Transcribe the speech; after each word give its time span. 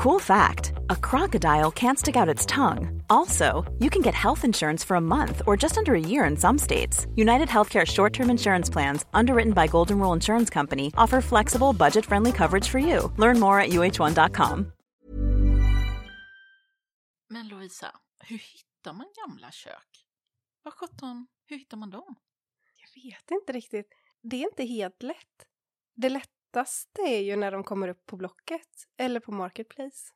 Cool 0.00 0.18
fact 0.18 0.72
a 0.88 0.96
crocodile 0.96 1.70
can't 1.70 1.98
stick 1.98 2.16
out 2.16 2.34
its 2.34 2.46
tongue. 2.46 3.02
Also, 3.10 3.70
you 3.80 3.90
can 3.90 4.00
get 4.00 4.14
health 4.14 4.46
insurance 4.46 4.86
for 4.86 4.96
a 4.96 5.00
month 5.00 5.42
or 5.46 5.58
just 5.58 5.76
under 5.76 5.94
a 5.94 6.00
year 6.00 6.24
in 6.24 6.38
some 6.38 6.58
states. 6.58 7.06
United 7.16 7.48
Healthcare 7.48 7.86
short 7.86 8.14
term 8.14 8.30
insurance 8.30 8.72
plans, 8.72 9.04
underwritten 9.12 9.52
by 9.52 9.66
Golden 9.66 9.98
Rule 9.98 10.14
Insurance 10.14 10.54
Company, 10.54 10.90
offer 10.96 11.20
flexible, 11.20 11.74
budget 11.74 12.06
friendly 12.06 12.32
coverage 12.32 12.66
for 12.66 12.78
you. 12.78 13.12
Learn 13.18 13.38
more 13.38 13.60
at 13.60 13.70
uh1.com. 13.70 14.72
Men 17.28 17.48
Lovisa, 17.48 17.92
hur 18.24 18.38
hittar 18.38 18.92
man 18.92 19.06
gamla 19.14 19.50
kök? 19.50 20.04
Vad 20.62 20.74
sjutton, 20.74 21.26
hur 21.46 21.58
hittar 21.58 21.76
man 21.76 21.90
dem? 21.90 22.16
Jag 22.76 23.02
vet 23.02 23.30
inte 23.30 23.52
riktigt. 23.52 23.92
Det 24.22 24.36
är 24.36 24.48
inte 24.48 24.64
helt 24.64 25.02
lätt. 25.02 25.46
Det 25.96 26.08
lättaste 26.50 27.02
är 27.02 27.20
ju 27.20 27.36
när 27.36 27.50
de 27.50 27.64
kommer 27.64 27.88
upp 27.88 28.06
på 28.06 28.16
Blocket 28.16 28.68
eller 28.96 29.20
på 29.20 29.32
Marketplace. 29.32 30.12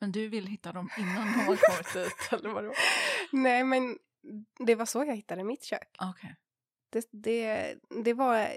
Men 0.00 0.12
du 0.12 0.28
vill 0.28 0.46
hitta 0.46 0.72
dem 0.72 0.90
innan 0.98 1.14
de 1.14 1.22
har 1.22 1.44
kommit 1.44 1.92
dit, 1.94 2.32
eller 2.32 2.48
vadå? 2.48 2.72
Nej, 3.32 3.64
men 3.64 3.98
det 4.66 4.74
var 4.74 4.86
så 4.86 5.04
jag 5.04 5.16
hittade 5.16 5.44
mitt 5.44 5.64
kök. 5.64 5.96
Okej. 6.00 6.36
Det, 6.90 7.08
det, 7.12 7.74
det 8.04 8.14
var... 8.14 8.56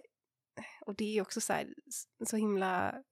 Och 0.85 0.95
det 0.95 1.17
är 1.17 1.21
också 1.21 1.41
så, 1.41 1.53
här, 1.53 1.73
så 2.25 2.37
himla 2.37 3.03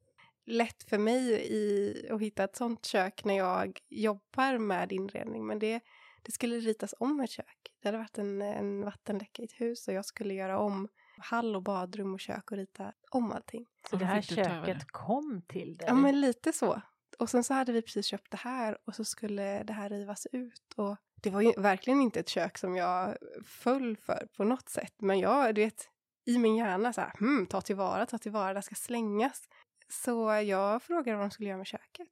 lätt 0.45 0.83
för 0.83 0.97
mig 0.97 1.31
i 1.51 1.93
att 2.11 2.21
hitta 2.21 2.43
ett 2.43 2.55
sånt 2.55 2.85
kök 2.85 3.23
när 3.23 3.37
jag 3.37 3.79
jobbar 3.89 4.57
med 4.57 4.91
inredning. 4.91 5.47
Men 5.47 5.59
det, 5.59 5.81
det 6.21 6.31
skulle 6.31 6.59
ritas 6.59 6.93
om 6.99 7.19
ett 7.19 7.29
kök. 7.29 7.73
Det 7.81 7.87
hade 7.87 7.97
varit 7.97 8.17
en, 8.17 8.41
en 8.41 8.81
vattenläcka 8.81 9.41
i 9.41 9.45
ett 9.45 9.61
hus 9.61 9.87
och 9.87 9.93
jag 9.93 10.05
skulle 10.05 10.33
göra 10.33 10.59
om 10.59 10.87
hall 11.17 11.55
och 11.55 11.63
badrum 11.63 12.13
och 12.13 12.19
kök 12.19 12.51
och 12.51 12.57
rita 12.57 12.93
om 13.11 13.31
allting. 13.31 13.65
Så 13.89 13.95
Och 13.95 13.99
det 13.99 14.05
här 14.05 14.21
köket 14.21 14.79
det. 14.79 14.85
kom 14.91 15.41
till 15.47 15.77
dig? 15.77 15.87
Ja, 15.87 15.93
men 15.93 16.21
lite 16.21 16.53
så. 16.53 16.81
Och 17.19 17.29
sen 17.29 17.43
så 17.43 17.53
hade 17.53 17.71
vi 17.71 17.81
precis 17.81 18.05
köpt 18.05 18.31
det 18.31 18.37
här 18.37 18.77
och 18.85 18.95
så 18.95 19.05
skulle 19.05 19.63
det 19.63 19.73
här 19.73 19.89
rivas 19.89 20.27
ut. 20.31 20.73
Och 20.75 20.97
det 21.21 21.29
var 21.29 21.41
ju 21.41 21.53
verkligen 21.57 22.01
inte 22.01 22.19
ett 22.19 22.29
kök 22.29 22.57
som 22.57 22.75
jag 22.75 23.17
föll 23.45 23.97
för 23.97 24.27
på 24.37 24.43
något 24.43 24.69
sätt. 24.69 24.93
Men 24.97 25.19
jag, 25.19 25.55
du 25.55 25.61
vet, 25.61 25.89
i 26.25 26.37
min 26.37 26.55
hjärna 26.55 26.93
så 26.93 27.01
här, 27.01 27.13
hmm, 27.19 27.45
ta 27.45 27.61
tillvara, 27.61 28.05
ta 28.05 28.17
tillvara, 28.17 28.53
det 28.53 28.61
ska 28.61 28.75
slängas. 28.75 29.49
Så 29.89 30.33
jag 30.33 30.83
frågade 30.83 31.17
vad 31.17 31.25
de 31.25 31.31
skulle 31.31 31.49
göra 31.49 31.57
med 31.57 31.67
köket. 31.67 32.09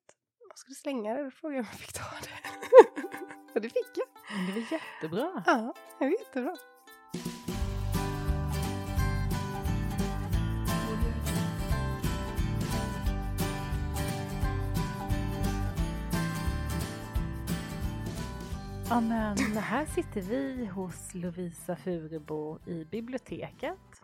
De 0.49 0.57
skulle 0.57 0.75
slänga 0.75 1.13
det, 1.13 1.23
då 1.23 1.31
frågade 1.31 1.57
jag 1.57 1.63
om 1.63 1.69
jag 1.71 1.79
fick 1.79 1.93
ta 1.93 2.03
det. 2.21 3.53
och 3.55 3.61
det 3.61 3.69
fick 3.69 3.91
jag. 3.95 4.07
Men 4.37 4.45
det 4.45 4.51
var 4.51 4.67
jättebra. 4.71 5.43
Ja, 5.45 5.73
det 5.99 6.05
var 6.05 6.11
jättebra. 6.11 6.57
Ja, 18.89 19.01
men 19.01 19.37
här 19.57 19.85
sitter 19.85 20.21
vi 20.21 20.65
hos 20.65 21.13
Lovisa 21.13 21.75
Furebo 21.75 22.59
i 22.65 22.85
biblioteket. 22.91 23.94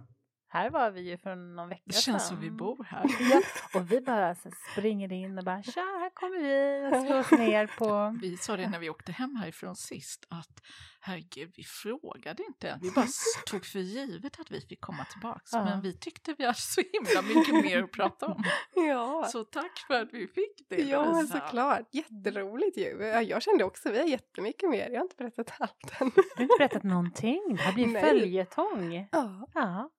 Här 0.53 0.69
var 0.69 0.91
vi 0.91 1.01
ju 1.09 1.17
för 1.17 1.35
någon 1.35 1.69
vecka 1.69 1.81
Det 1.85 1.93
känns 1.93 2.03
sedan. 2.05 2.19
som 2.19 2.39
vi 2.39 2.51
bor 2.51 2.83
här. 2.83 3.05
Ja, 3.31 3.41
och 3.79 3.91
vi 3.91 4.01
bara 4.01 4.35
så 4.35 4.49
springer 4.71 5.11
in 5.13 5.37
och 5.37 5.43
bara 5.43 5.63
tja, 5.63 5.81
här 5.81 6.09
kommer 6.13 6.37
vi 6.39 6.87
och 7.01 7.05
slår 7.07 7.19
oss 7.19 7.31
ner 7.31 7.67
på... 7.67 8.17
Vi 8.21 8.37
sa 8.37 8.57
det 8.57 8.69
när 8.69 8.79
vi 8.79 8.89
åkte 8.89 9.11
hem 9.11 9.35
härifrån 9.35 9.75
sist 9.75 10.25
att 10.29 10.61
herregud, 10.99 11.53
vi 11.57 11.63
frågade 11.63 12.43
inte. 12.43 12.79
Vi 12.81 12.91
bara 12.91 13.05
tog 13.45 13.65
för 13.65 13.79
givet 13.79 14.39
att 14.39 14.51
vi 14.51 14.61
fick 14.61 14.81
komma 14.81 15.05
tillbaks. 15.05 15.53
Ja. 15.53 15.65
Men 15.65 15.81
vi 15.81 15.97
tyckte 15.97 16.35
vi 16.37 16.45
hade 16.45 16.57
så 16.57 16.81
himla 16.93 17.21
mycket 17.39 17.53
mer 17.65 17.83
att 17.83 17.91
prata 17.91 18.25
om. 18.25 18.43
Ja, 18.75 19.27
Så 19.31 19.43
tack 19.43 19.77
för 19.87 20.01
att 20.01 20.13
vi 20.13 20.27
fick 20.27 20.69
det. 20.69 20.75
ja 20.81 21.05
Lovisa. 21.05 21.39
såklart. 21.39 21.87
Jätteroligt 21.91 22.77
ju. 22.77 22.83
Ja, 23.05 23.21
Jag 23.21 23.41
kände 23.41 23.63
också, 23.63 23.91
vi 23.91 23.99
har 23.99 24.05
jättemycket 24.07 24.69
mer. 24.69 24.89
Jag 24.89 24.97
har 24.99 25.03
inte 25.05 25.15
berättat 25.15 25.51
allt 25.59 26.01
än. 26.01 26.11
Du 26.15 26.21
har 26.35 26.41
inte 26.43 26.55
berättat 26.59 26.83
någonting, 26.83 27.41
det 27.55 27.61
här 27.61 27.73
blir 27.73 27.99
följetong. 28.01 29.07
Ja. 29.11 29.47
Ja. 29.53 29.89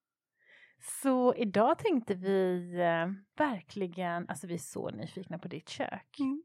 Så 0.82 1.34
idag 1.34 1.78
tänkte 1.78 2.14
vi 2.14 2.72
eh, 2.80 3.12
verkligen, 3.36 4.28
alltså 4.28 4.46
vi 4.46 4.54
är 4.54 4.58
så 4.58 4.90
nyfikna 4.90 5.38
på 5.38 5.48
ditt 5.48 5.68
kök. 5.68 6.18
Mm. 6.18 6.42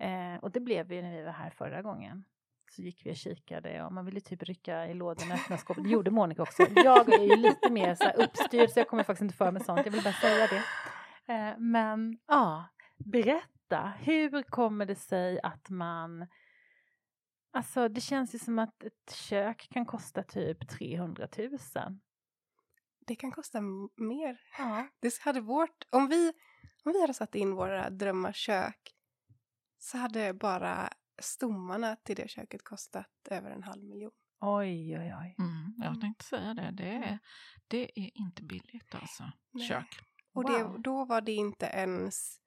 Eh, 0.00 0.40
och 0.40 0.50
det 0.50 0.60
blev 0.60 0.86
vi 0.86 1.02
när 1.02 1.16
vi 1.16 1.22
var 1.22 1.32
här 1.32 1.50
förra 1.50 1.82
gången. 1.82 2.24
Så 2.70 2.82
gick 2.82 3.06
vi 3.06 3.12
och 3.12 3.16
kikade 3.16 3.84
och 3.84 3.92
man 3.92 4.04
ville 4.04 4.20
typ 4.20 4.42
rycka 4.42 4.86
i 4.86 4.94
lådorna 4.94 5.34
och 5.34 5.40
öppna 5.40 5.56
skåpet. 5.56 5.84
Det 5.84 5.90
gjorde 5.90 6.10
Monica 6.10 6.42
också. 6.42 6.66
Jag 6.74 7.12
är 7.12 7.24
ju 7.24 7.36
lite 7.36 7.70
mer 7.70 7.94
så 7.94 8.10
uppstyrd 8.10 8.70
så 8.70 8.80
jag 8.80 8.88
kommer 8.88 9.02
faktiskt 9.02 9.22
inte 9.22 9.34
för 9.34 9.52
med 9.52 9.64
sånt. 9.64 9.80
Jag 9.84 9.92
vill 9.92 10.02
bara 10.02 10.12
säga 10.12 10.46
det. 10.46 10.62
Eh, 11.32 11.58
men 11.58 12.18
ja, 12.26 12.64
berätta. 12.96 13.92
Hur 13.98 14.42
kommer 14.42 14.86
det 14.86 14.94
sig 14.94 15.40
att 15.42 15.70
man 15.70 16.26
Alltså 17.52 17.88
det 17.88 18.00
känns 18.00 18.34
ju 18.34 18.38
som 18.38 18.58
att 18.58 18.82
ett 18.82 19.14
kök 19.14 19.68
kan 19.70 19.86
kosta 19.86 20.22
typ 20.22 20.68
300 20.68 21.28
000. 21.38 21.58
Det 23.08 23.14
kan 23.16 23.32
kosta 23.32 23.60
mer. 23.96 24.40
Ja. 24.58 24.88
Det 25.00 25.18
hade 25.20 25.40
vårt, 25.40 25.84
om, 25.90 26.08
vi, 26.08 26.32
om 26.84 26.92
vi 26.92 27.00
hade 27.00 27.14
satt 27.14 27.34
in 27.34 27.54
våra 27.54 27.90
drömmars 27.90 28.36
kök 28.36 28.94
så 29.78 29.98
hade 29.98 30.34
bara 30.34 30.88
stommarna 31.22 31.96
till 31.96 32.16
det 32.16 32.30
köket 32.30 32.64
kostat 32.64 33.10
över 33.30 33.50
en 33.50 33.62
halv 33.62 33.84
miljon. 33.84 34.10
Oj, 34.40 34.98
oj, 34.98 35.14
oj. 35.20 35.34
Mm, 35.38 35.74
jag 35.78 36.00
tänkte 36.00 36.24
säga 36.24 36.54
det. 36.54 36.70
Det 36.76 36.92
är, 36.92 37.18
det 37.68 38.00
är 38.00 38.10
inte 38.14 38.42
billigt 38.42 38.94
alltså. 38.94 39.24
Nej. 39.50 39.68
Kök. 39.68 40.00
Och 40.34 40.42
Wow. 40.42 40.52
det, 40.52 40.82
då 40.82 41.04
var 41.04 41.20
det 41.20 41.32
inte 41.32 41.66
ens... 41.66 42.40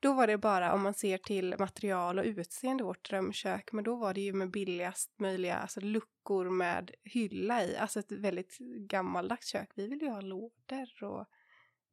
Då 0.00 0.12
var 0.12 0.26
det 0.26 0.38
bara 0.38 0.72
om 0.72 0.82
man 0.82 0.94
ser 0.94 1.18
till 1.18 1.54
material 1.58 2.18
och 2.18 2.24
utseende 2.24 2.84
vårt 2.84 3.08
drömkök. 3.08 3.72
Men 3.72 3.84
då 3.84 3.96
var 3.96 4.14
det 4.14 4.20
ju 4.20 4.32
med 4.32 4.50
billigast 4.50 5.18
möjliga 5.18 5.56
alltså 5.56 5.80
luckor 5.80 6.50
med 6.50 6.90
hylla 7.04 7.64
i. 7.64 7.76
Alltså 7.76 8.00
ett 8.00 8.12
väldigt 8.12 8.58
gammaldags 8.88 9.46
kök. 9.46 9.70
Vi 9.74 9.86
ville 9.86 10.04
ju 10.04 10.10
ha 10.10 10.20
lådor 10.20 11.02
och 11.04 11.26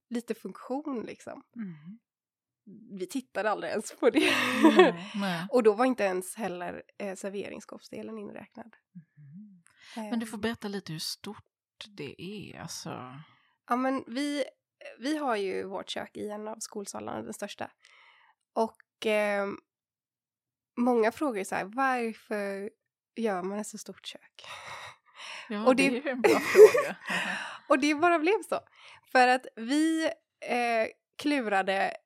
lite 0.09 0.33
funktion 0.33 1.03
liksom. 1.05 1.43
Mm. 1.55 1.99
Vi 2.99 3.07
tittade 3.07 3.49
aldrig 3.51 3.71
ens 3.71 3.95
på 3.95 4.09
det. 4.09 4.33
Nej. 5.15 5.47
och 5.51 5.63
då 5.63 5.73
var 5.73 5.85
inte 5.85 6.03
ens 6.03 6.35
heller 6.35 6.83
eh, 6.97 7.15
serveringsskåpsdelen 7.15 8.17
inräknad. 8.17 8.75
Mhm. 8.93 9.63
Men 9.95 10.19
du 10.19 10.25
får 10.25 10.37
berätta 10.37 10.67
lite 10.67 10.91
hur 10.91 10.99
stort 10.99 11.85
det 11.87 12.21
är. 12.21 12.59
Alltså. 12.59 12.89
Ja, 13.67 13.75
men 13.75 14.03
vi, 14.07 14.43
vi 14.99 15.17
har 15.17 15.35
ju 15.35 15.63
vårt 15.63 15.89
kök 15.89 16.17
i 16.17 16.29
en 16.29 16.47
av 16.47 16.55
skolsalarna, 16.59 17.21
den 17.21 17.33
största. 17.33 17.71
Och 18.53 19.05
eh, 19.05 19.47
många 20.77 21.11
frågar 21.11 21.39
ju 21.39 21.45
så 21.45 21.55
här, 21.55 21.65
varför 21.65 22.69
gör 23.15 23.41
man 23.43 23.59
ett 23.59 23.67
så 23.67 23.77
stort 23.77 24.05
kök? 24.05 24.45
Ja, 25.49 25.65
Och 25.65 25.75
det, 25.75 25.89
det- 25.89 25.97
är 25.97 26.01
ju 26.03 26.09
en 26.09 26.21
bra 26.21 26.39
fråga. 26.39 26.95
Och 27.69 27.79
det 27.79 27.95
bara 27.95 28.19
blev 28.19 28.43
så. 28.49 28.59
För 29.11 29.27
att 29.27 29.45
vi 29.55 30.05
eh, 30.47 30.87
klurade, 31.15 31.97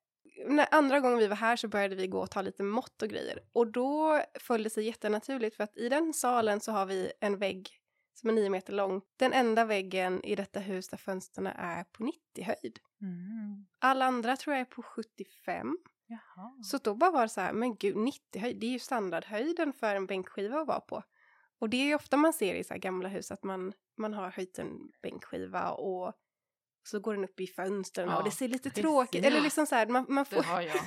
när 0.48 0.68
andra 0.72 1.00
gången 1.00 1.18
vi 1.18 1.28
var 1.28 1.36
här 1.36 1.56
så 1.56 1.68
började 1.68 1.96
vi 1.96 2.08
gå 2.08 2.20
och 2.20 2.32
ta 2.32 2.42
lite 2.42 2.64
mått 2.64 3.02
och 3.02 3.09
grejer. 3.09 3.40
Och 3.54 3.68
då 3.72 4.22
föll 4.40 4.64
det 4.64 4.70
sig 4.70 4.84
jättenaturligt 4.86 5.56
för 5.56 5.64
att 5.64 5.78
i 5.78 5.90
den 5.90 6.14
salen 6.14 6.62
så 6.62 6.72
har 6.72 6.86
vi 6.86 7.12
en 7.20 7.38
vägg 7.38 7.77
som 8.19 8.29
är 8.29 8.33
nio 8.33 8.50
meter 8.50 8.73
lång. 8.73 9.01
Den 9.17 9.33
enda 9.33 9.66
väggen 9.66 10.23
i 10.23 10.35
detta 10.35 10.59
hus 10.59 10.88
där 10.88 10.97
fönstren 10.97 11.47
är 11.47 11.83
på 11.83 12.03
90 12.03 12.44
höjd. 12.44 12.79
Mm. 13.01 13.66
Alla 13.79 14.05
andra 14.05 14.38
tror 14.38 14.55
jag 14.55 14.61
är 14.61 14.66
på 14.66 14.81
75. 14.81 15.78
Jaha. 16.07 16.63
Så 16.63 16.78
då 16.78 16.95
bara 16.95 17.11
var 17.11 17.22
det 17.22 17.29
så 17.29 17.41
här, 17.41 17.53
men 17.53 17.75
gud 17.75 17.95
90 17.97 18.41
höjd, 18.41 18.59
det 18.59 18.66
är 18.67 18.72
ju 18.72 18.79
standardhöjden 18.79 19.73
för 19.73 19.95
en 19.95 20.05
bänkskiva 20.05 20.59
att 20.59 20.67
vara 20.67 20.79
på. 20.79 21.03
Och 21.59 21.69
det 21.69 21.78
är 21.78 21.85
ju 21.85 21.95
ofta 21.95 22.17
man 22.17 22.33
ser 22.33 22.55
i 22.55 22.63
så 22.63 22.75
gamla 22.78 23.09
hus 23.09 23.31
att 23.31 23.44
man, 23.44 23.73
man 23.97 24.13
har 24.13 24.29
höjt 24.29 24.59
en 24.59 24.91
bänkskiva 25.01 25.72
och 25.72 26.13
så 26.84 26.99
går 26.99 27.13
den 27.16 27.23
upp 27.23 27.39
i 27.39 27.47
fönstren 27.47 28.09
Ja, 28.09 28.17
och 28.17 28.23
det 28.23 28.31
ser 28.31 28.47
lite 28.47 28.69
precis. 28.69 28.81
tråkigt 28.84 29.25
eller 29.25 29.41
liksom 29.41 29.66
så 29.66 29.75
här, 29.75 29.88
man, 29.88 30.05
man 30.09 30.25
Det 30.29 30.44
får... 30.44 30.61
jag. 30.61 30.75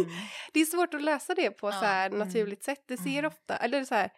Mm. 0.00 0.10
det 0.52 0.60
är 0.60 0.64
svårt 0.64 0.94
att 0.94 1.02
lösa 1.02 1.34
det 1.34 1.50
på 1.50 1.70
så 1.70 1.76
Ja, 1.76 1.80
här 1.88 2.06
mm. 2.06 2.18
naturligt 2.28 2.64
sätt. 2.64 2.84
Det 2.86 2.96
ser 2.96 3.18
Mm. 3.18 3.24
ofta, 3.24 3.56
eller 3.56 3.84
så 3.84 3.94
här, 3.94 4.10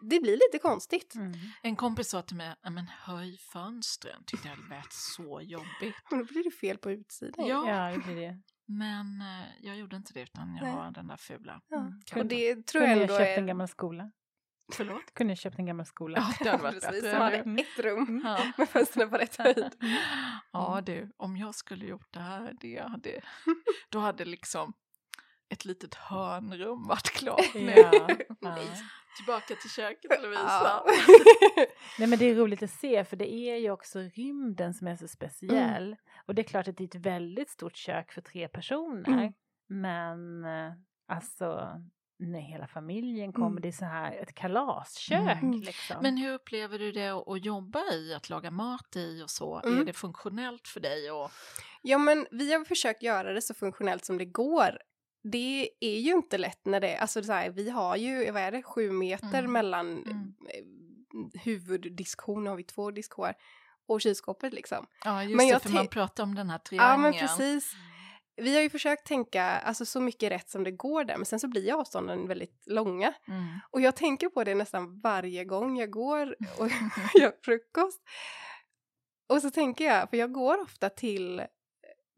det 0.00 0.20
blir 0.20 0.32
lite 0.32 0.58
konstigt. 0.62 1.14
Mm. 1.14 1.32
En 1.62 1.76
kompis 1.76 2.08
sa 2.08 2.22
till 2.22 2.36
mig, 2.36 2.54
"Ja, 2.62 2.70
men 2.70 2.88
höj 2.88 3.38
fönstren. 3.38 4.24
Tyckte 4.26 4.48
jag 4.48 4.58
det 4.58 4.68
lät 4.76 4.92
så 4.92 5.40
jobbigt. 5.42 5.94
Men 6.10 6.18
då 6.18 6.24
blir 6.24 6.44
det 6.44 6.50
fel 6.50 6.78
på 6.78 6.90
utsidan. 6.90 7.46
Ja. 7.46 7.68
Ja, 7.68 7.92
det 7.92 7.98
blir 7.98 8.16
det. 8.16 8.40
Men 8.66 9.20
eh, 9.20 9.46
jag 9.60 9.76
gjorde 9.76 9.96
inte 9.96 10.12
det 10.12 10.20
utan 10.22 10.56
jag 10.56 10.62
Nej. 10.64 10.72
har 10.72 10.90
den 10.90 11.06
där 11.06 11.16
fula. 11.16 11.60
Ja. 11.68 11.76
Mm, 11.80 11.92
Och 11.98 12.04
kan- 12.06 12.28
det 12.28 12.66
tror 12.66 12.84
jag 12.84 12.90
Kunde 12.90 13.02
ändå 13.02 13.14
jag 13.14 13.20
köpt 13.20 13.36
är... 13.36 13.40
en 13.40 13.46
gammal 13.46 13.68
skola? 13.68 14.10
Förlåt? 14.72 15.14
Kunde 15.14 15.30
jag 15.30 15.38
köpt 15.38 15.58
en 15.58 15.66
gammal 15.66 15.86
skola? 15.86 16.18
Ja, 16.18 16.44
det 16.44 16.50
hade 16.50 16.62
varit 16.62 16.74
Precis, 16.74 16.90
bättre. 17.02 17.10
som 17.10 17.20
hade 17.20 17.36
ett 17.36 17.78
rum 17.78 18.20
Ja. 18.24 18.52
med 18.58 18.68
fönstren 18.68 19.10
på 19.10 19.16
rätt 19.16 19.36
höjd. 19.36 19.74
Ja 20.52 20.80
du, 20.86 21.12
om 21.16 21.36
jag 21.36 21.54
skulle 21.54 21.84
gjort 21.86 22.12
det 22.12 22.20
här, 22.20 22.56
det 22.60 22.78
hade, 22.88 23.20
då 23.88 23.98
hade 23.98 24.24
liksom 24.24 24.72
ett 25.48 25.64
litet 25.64 25.94
hörnrum 25.94 26.86
varit 26.86 27.10
klart 27.10 27.54
nu. 27.54 27.70
Ja, 27.76 28.08
ja. 28.40 28.66
Tillbaka 29.16 29.54
till 29.54 29.70
köket 29.70 30.22
Lovisa. 30.22 30.42
Ja. 30.46 30.86
Nej 31.98 32.08
men 32.08 32.18
det 32.18 32.24
är 32.30 32.34
roligt 32.34 32.62
att 32.62 32.70
se 32.70 33.04
för 33.04 33.16
det 33.16 33.32
är 33.32 33.56
ju 33.56 33.70
också 33.70 33.98
rymden 33.98 34.74
som 34.74 34.86
är 34.86 34.96
så 34.96 35.08
speciell. 35.08 35.86
Mm. 35.86 35.96
Och 36.26 36.34
det 36.34 36.42
är 36.42 36.44
klart 36.44 36.68
att 36.68 36.76
det 36.76 36.84
är 36.84 36.98
ett 36.98 37.06
väldigt 37.06 37.50
stort 37.50 37.76
kök 37.76 38.12
för 38.12 38.20
tre 38.20 38.48
personer. 38.48 39.08
Mm. 39.12 39.32
Men 39.68 40.44
eh, 40.44 40.72
alltså 41.08 41.68
när 42.18 42.40
hela 42.40 42.66
familjen 42.66 43.32
kommer, 43.32 43.46
Mm. 43.46 43.60
det 43.62 43.68
är 43.68 43.72
så 43.72 43.84
här 43.84 44.12
ett 44.16 44.34
kalaskök 44.34 45.42
Mm. 45.42 45.60
liksom. 45.60 45.96
Men 46.02 46.16
hur 46.16 46.32
upplever 46.34 46.78
du 46.78 46.92
det 46.92 47.08
att 47.10 47.44
jobba 47.44 47.92
i, 47.92 48.14
att 48.14 48.30
laga 48.30 48.50
mat 48.50 48.96
i 48.96 49.22
och 49.24 49.30
så? 49.30 49.56
Är 49.58 49.66
Mm. 49.66 49.86
det 49.86 49.92
funktionellt 49.92 50.68
för 50.68 50.80
dig? 50.80 51.10
Och, 51.10 51.30
Ja, 51.82 51.98
men 51.98 52.26
vi 52.30 52.52
har 52.52 52.64
försökt 52.64 53.02
göra 53.02 53.32
det 53.32 53.42
så 53.42 53.54
funktionellt 53.54 54.04
som 54.04 54.18
det 54.18 54.24
går. 54.24 54.78
Det 55.22 55.70
är 55.80 55.98
ju 55.98 56.12
inte 56.12 56.38
lätt 56.38 56.64
när 56.66 56.80
det, 56.80 56.96
alltså 56.96 57.22
så 57.22 57.32
här, 57.32 57.50
vi 57.50 57.70
har 57.70 57.96
ju, 57.96 58.30
vad 58.30 58.42
är 58.42 58.50
det, 58.52 58.62
sju 58.62 58.90
meter 58.90 59.38
Mm. 59.38 59.52
mellan 59.52 59.86
Mm. 60.02 60.34
eh, 60.48 61.40
huvuddiskon, 61.44 62.46
har 62.46 62.56
vi 62.56 62.64
två 62.64 62.90
diskar, 62.90 63.34
och 63.88 64.00
kylskåpet 64.00 64.52
liksom. 64.52 64.86
ja, 65.04 65.22
just 65.24 65.36
Men 65.36 65.46
det, 65.46 65.52
jag 65.52 65.62
för 65.62 65.70
man 65.70 65.88
pratar 65.88 66.22
om 66.22 66.34
den 66.34 66.50
här 66.50 66.56
Ja, 66.58 66.68
triangeln. 66.68 67.02
men 67.02 67.12
precis. 67.12 67.72
Vi 68.36 68.54
har 68.54 68.62
ju 68.62 68.70
försökt 68.70 69.06
tänka 69.06 69.42
alltså, 69.44 69.84
så 69.86 70.00
mycket 70.00 70.32
rätt 70.32 70.50
som 70.50 70.64
det 70.64 70.70
går 70.70 71.04
där, 71.04 71.16
men 71.16 71.26
sen 71.26 71.40
så 71.40 71.48
blir 71.48 71.80
avstånden 71.80 72.28
väldigt 72.28 72.62
långa. 72.66 73.12
Mm. 73.28 73.44
Och 73.70 73.80
jag 73.80 73.96
tänker 73.96 74.28
på 74.28 74.44
det 74.44 74.54
nästan 74.54 75.00
varje 75.00 75.44
gång 75.44 75.76
jag 75.78 75.90
går 75.90 76.36
och 76.58 76.68
gör 77.20 77.32
frukost. 77.44 78.00
Och 79.28 79.42
så 79.42 79.50
tänker 79.50 79.84
jag, 79.84 80.10
för 80.10 80.16
jag 80.16 80.32
går 80.32 80.62
ofta 80.62 80.88
till 80.88 81.42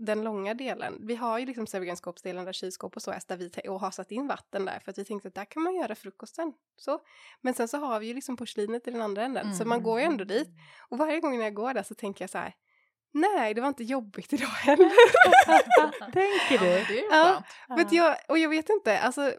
den 0.04 0.24
långa 0.24 0.54
delen. 0.54 0.98
Vi 1.06 1.14
har 1.14 1.38
ju 1.38 1.46
liksom 1.46 1.66
serveringsskåpsdelen 1.66 2.44
där 2.44 2.52
kylskåp 2.52 2.96
och 2.96 3.02
så 3.02 3.10
är, 3.10 3.20
där 3.28 3.36
vi 3.36 3.68
och 3.68 3.80
har 3.80 3.90
satt 3.90 4.10
in 4.12 4.26
vatten 4.26 4.64
där 4.64 4.78
för 4.84 4.90
att 4.90 4.98
vi 4.98 5.04
tänkte 5.04 5.28
att 5.28 5.34
där 5.34 5.44
kan 5.44 5.62
man 5.62 5.74
göra 5.74 5.94
frukosten. 5.94 6.52
Så. 6.76 7.00
Men 7.40 7.54
sen 7.54 7.68
så 7.68 7.76
har 7.78 8.00
vi 8.00 8.06
ju 8.06 8.14
liksom 8.14 8.36
porslinet 8.36 8.88
i 8.88 8.90
den 8.90 9.02
andra 9.02 9.22
änden, 9.24 9.54
så 9.56 9.64
man 9.64 9.76
Mm. 9.78 9.84
går 9.84 10.00
ju 10.00 10.06
ändå 10.06 10.24
dit. 10.24 10.48
Och 10.88 10.98
varje 10.98 11.20
gång 11.20 11.36
när 11.38 11.44
jag 11.44 11.54
går 11.54 11.74
där 11.74 11.82
så 11.82 11.94
tänker 11.94 12.22
jag 12.22 12.30
så 12.30 12.38
här, 12.38 12.54
nej 13.14 13.54
det 13.54 13.60
var 13.60 13.68
inte 13.68 13.84
jobbigt 13.84 14.32
idag 14.32 14.46
heller. 14.48 14.90
Tänker 16.12 16.54
Ja, 16.54 16.60
du? 16.60 16.66
det 16.94 16.98
är 16.98 17.02
ju 17.02 17.08
Ja. 17.10 17.42
skönt. 17.68 17.80
Men 17.90 17.96
jag, 17.96 18.16
och 18.28 18.38
jag 18.38 18.48
vet 18.48 18.68
inte, 18.68 18.98
alltså 18.98 19.32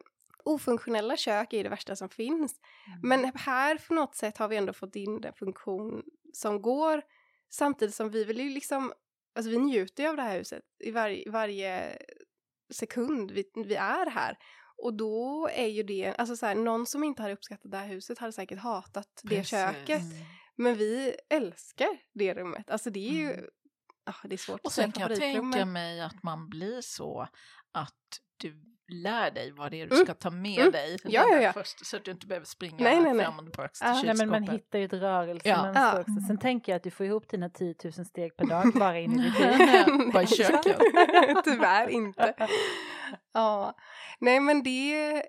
ofunktionella 0.46 1.18
kök 1.18 1.54
är 1.54 1.64
det 1.64 1.70
värsta 1.70 1.96
som 1.96 2.10
finns. 2.10 2.56
Mm. 2.88 3.00
Men 3.04 3.32
här 3.36 3.78
på 3.88 3.94
något 3.94 4.16
sätt 4.16 4.38
har 4.38 4.48
vi 4.48 4.56
ändå 4.56 4.74
fått 4.74 4.96
in 4.96 5.22
den 5.22 5.34
funktion 5.34 6.04
som 6.34 6.62
går. 6.62 7.02
Samtidigt 7.50 7.96
som 7.96 8.10
vi 8.10 8.24
vill 8.24 8.40
ju 8.40 8.50
liksom, 8.50 8.94
alltså 9.36 9.50
vi 9.52 9.58
njuter 9.58 10.04
ju 10.04 10.10
av 10.10 10.16
det 10.16 10.22
här 10.22 10.38
huset 10.38 10.64
i 10.84 10.92
varje, 10.92 11.32
varje 11.32 11.98
sekund 12.74 13.32
vi, 13.32 13.46
vi 13.66 13.76
är 13.76 14.10
här. 14.10 14.38
Och 14.78 14.94
då 14.94 15.50
är 15.54 15.68
ju 15.68 15.84
det, 15.84 16.16
alltså 16.16 16.36
så 16.36 16.46
här, 16.46 16.56
någon 16.56 16.86
som 16.86 17.04
inte 17.04 17.22
hade 17.22 17.34
uppskattat 17.34 17.72
det 17.72 17.78
här 17.78 17.88
huset 17.88 18.18
hade 18.18 18.32
säkert 18.34 18.60
hatat 18.60 19.22
det 19.24 19.30
Precis. 19.30 19.50
köket. 19.50 20.02
Mm. 20.02 20.26
Men 20.56 20.76
vi 20.76 21.16
älskar 21.30 21.98
det 22.14 22.34
rummet. 22.34 22.70
Alltså 22.70 22.90
det 22.90 23.10
är 23.10 23.14
ju, 23.14 23.32
Mm. 23.34 23.46
ah, 24.06 24.28
det 24.28 24.36
är 24.36 24.38
svårt 24.38 24.60
Och 24.60 24.68
att 24.68 24.74
säga 24.74 24.86
sen 24.86 24.92
kan 24.92 25.10
jag 25.10 25.20
tänka 25.20 25.66
mig 25.66 26.02
att 26.02 26.24
man 26.24 26.50
blir 26.50 26.82
så 26.82 27.28
att 27.72 28.20
du 28.38 28.73
lär 28.94 29.32
dig 29.32 29.52
vad 29.52 29.72
det 29.72 29.82
är 29.82 29.88
du 29.88 29.94
Mm. 29.96 30.06
ska 30.06 30.14
ta 30.14 30.30
med 30.30 30.60
Mm. 30.60 30.72
dig 30.72 30.98
Ja, 31.04 31.28
ja, 31.32 31.42
ja. 31.42 31.54
först 31.54 31.86
så 31.86 31.98
att 31.98 32.06
du 32.06 32.12
inte 32.12 32.28
behöver 32.28 32.46
springa 32.46 32.76
Nej, 32.84 33.02
nej, 33.02 33.14
nej. 33.14 33.26
fram 33.26 33.40
och 33.40 33.46
tillbaka 33.46 33.68
till 33.74 33.88
Ah, 33.88 33.94
Nej, 34.04 34.04
men 34.18 34.30
man 34.30 34.40
kylskåpet. 34.42 34.54
hittar 34.66 34.80
ju 34.80 34.86
ett 34.86 34.94
rörelsemönster 34.94 35.82
Ja. 35.82 36.00
också. 36.00 36.14
Sen 36.28 36.38
tänker 36.38 36.72
jag 36.72 36.78
att 36.78 36.84
du 36.84 36.92
får 36.92 37.06
ihop 37.06 37.30
dina 37.30 37.50
10 37.50 37.76
000 37.84 37.94
steg 37.94 38.38
per 38.38 38.46
dag 38.46 38.72
bara 38.76 39.00
in 39.00 39.20
i 39.20 39.24
ditt 39.24 39.40
hus. 39.40 40.14
Bara 40.14 40.24
i 40.24 40.28
köket. 40.28 40.78
Tyvärr 41.44 41.88
inte. 41.90 42.36
Ja, 43.34 43.76
nej 44.20 44.40
men 44.40 44.64
det, 44.64 45.24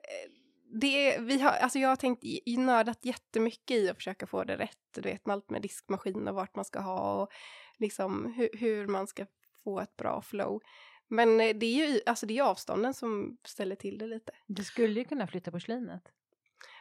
det 0.80 1.18
vi 1.20 1.40
har, 1.40 1.50
alltså 1.50 1.78
jag 1.78 1.88
har 1.88 1.96
tänkt 1.96 2.24
i, 2.24 2.40
i 2.46 2.56
nördat 2.56 2.98
jättemycket 3.04 3.76
i 3.76 3.88
att 3.90 3.96
försöka 3.96 4.26
få 4.26 4.44
det 4.44 4.56
rätt, 4.56 4.78
du 4.94 5.00
vet 5.00 5.26
med 5.26 5.34
allt 5.34 5.50
med 5.50 5.62
diskmaskin 5.62 6.28
och 6.28 6.34
vart 6.34 6.56
man 6.56 6.64
ska 6.64 6.80
ha 6.80 7.22
och 7.22 7.28
liksom 7.78 8.32
hur, 8.36 8.48
hur 8.58 8.86
man 8.86 9.06
ska 9.06 9.26
få 9.64 9.80
ett 9.80 9.96
bra 9.96 10.20
flow. 10.22 10.60
Men 11.08 11.40
eh, 11.40 11.56
det 11.56 11.66
är 11.66 11.88
ju 11.88 12.00
alltså 12.06 12.26
det 12.26 12.38
är 12.38 12.42
avstånden 12.42 12.94
som 12.94 13.38
ställer 13.44 13.76
till 13.76 13.98
det 13.98 14.06
lite. 14.06 14.32
Du 14.46 14.64
skulle 14.64 15.00
ju 15.00 15.04
kunna 15.04 15.26
flytta 15.26 15.50
porslinet. 15.50 16.08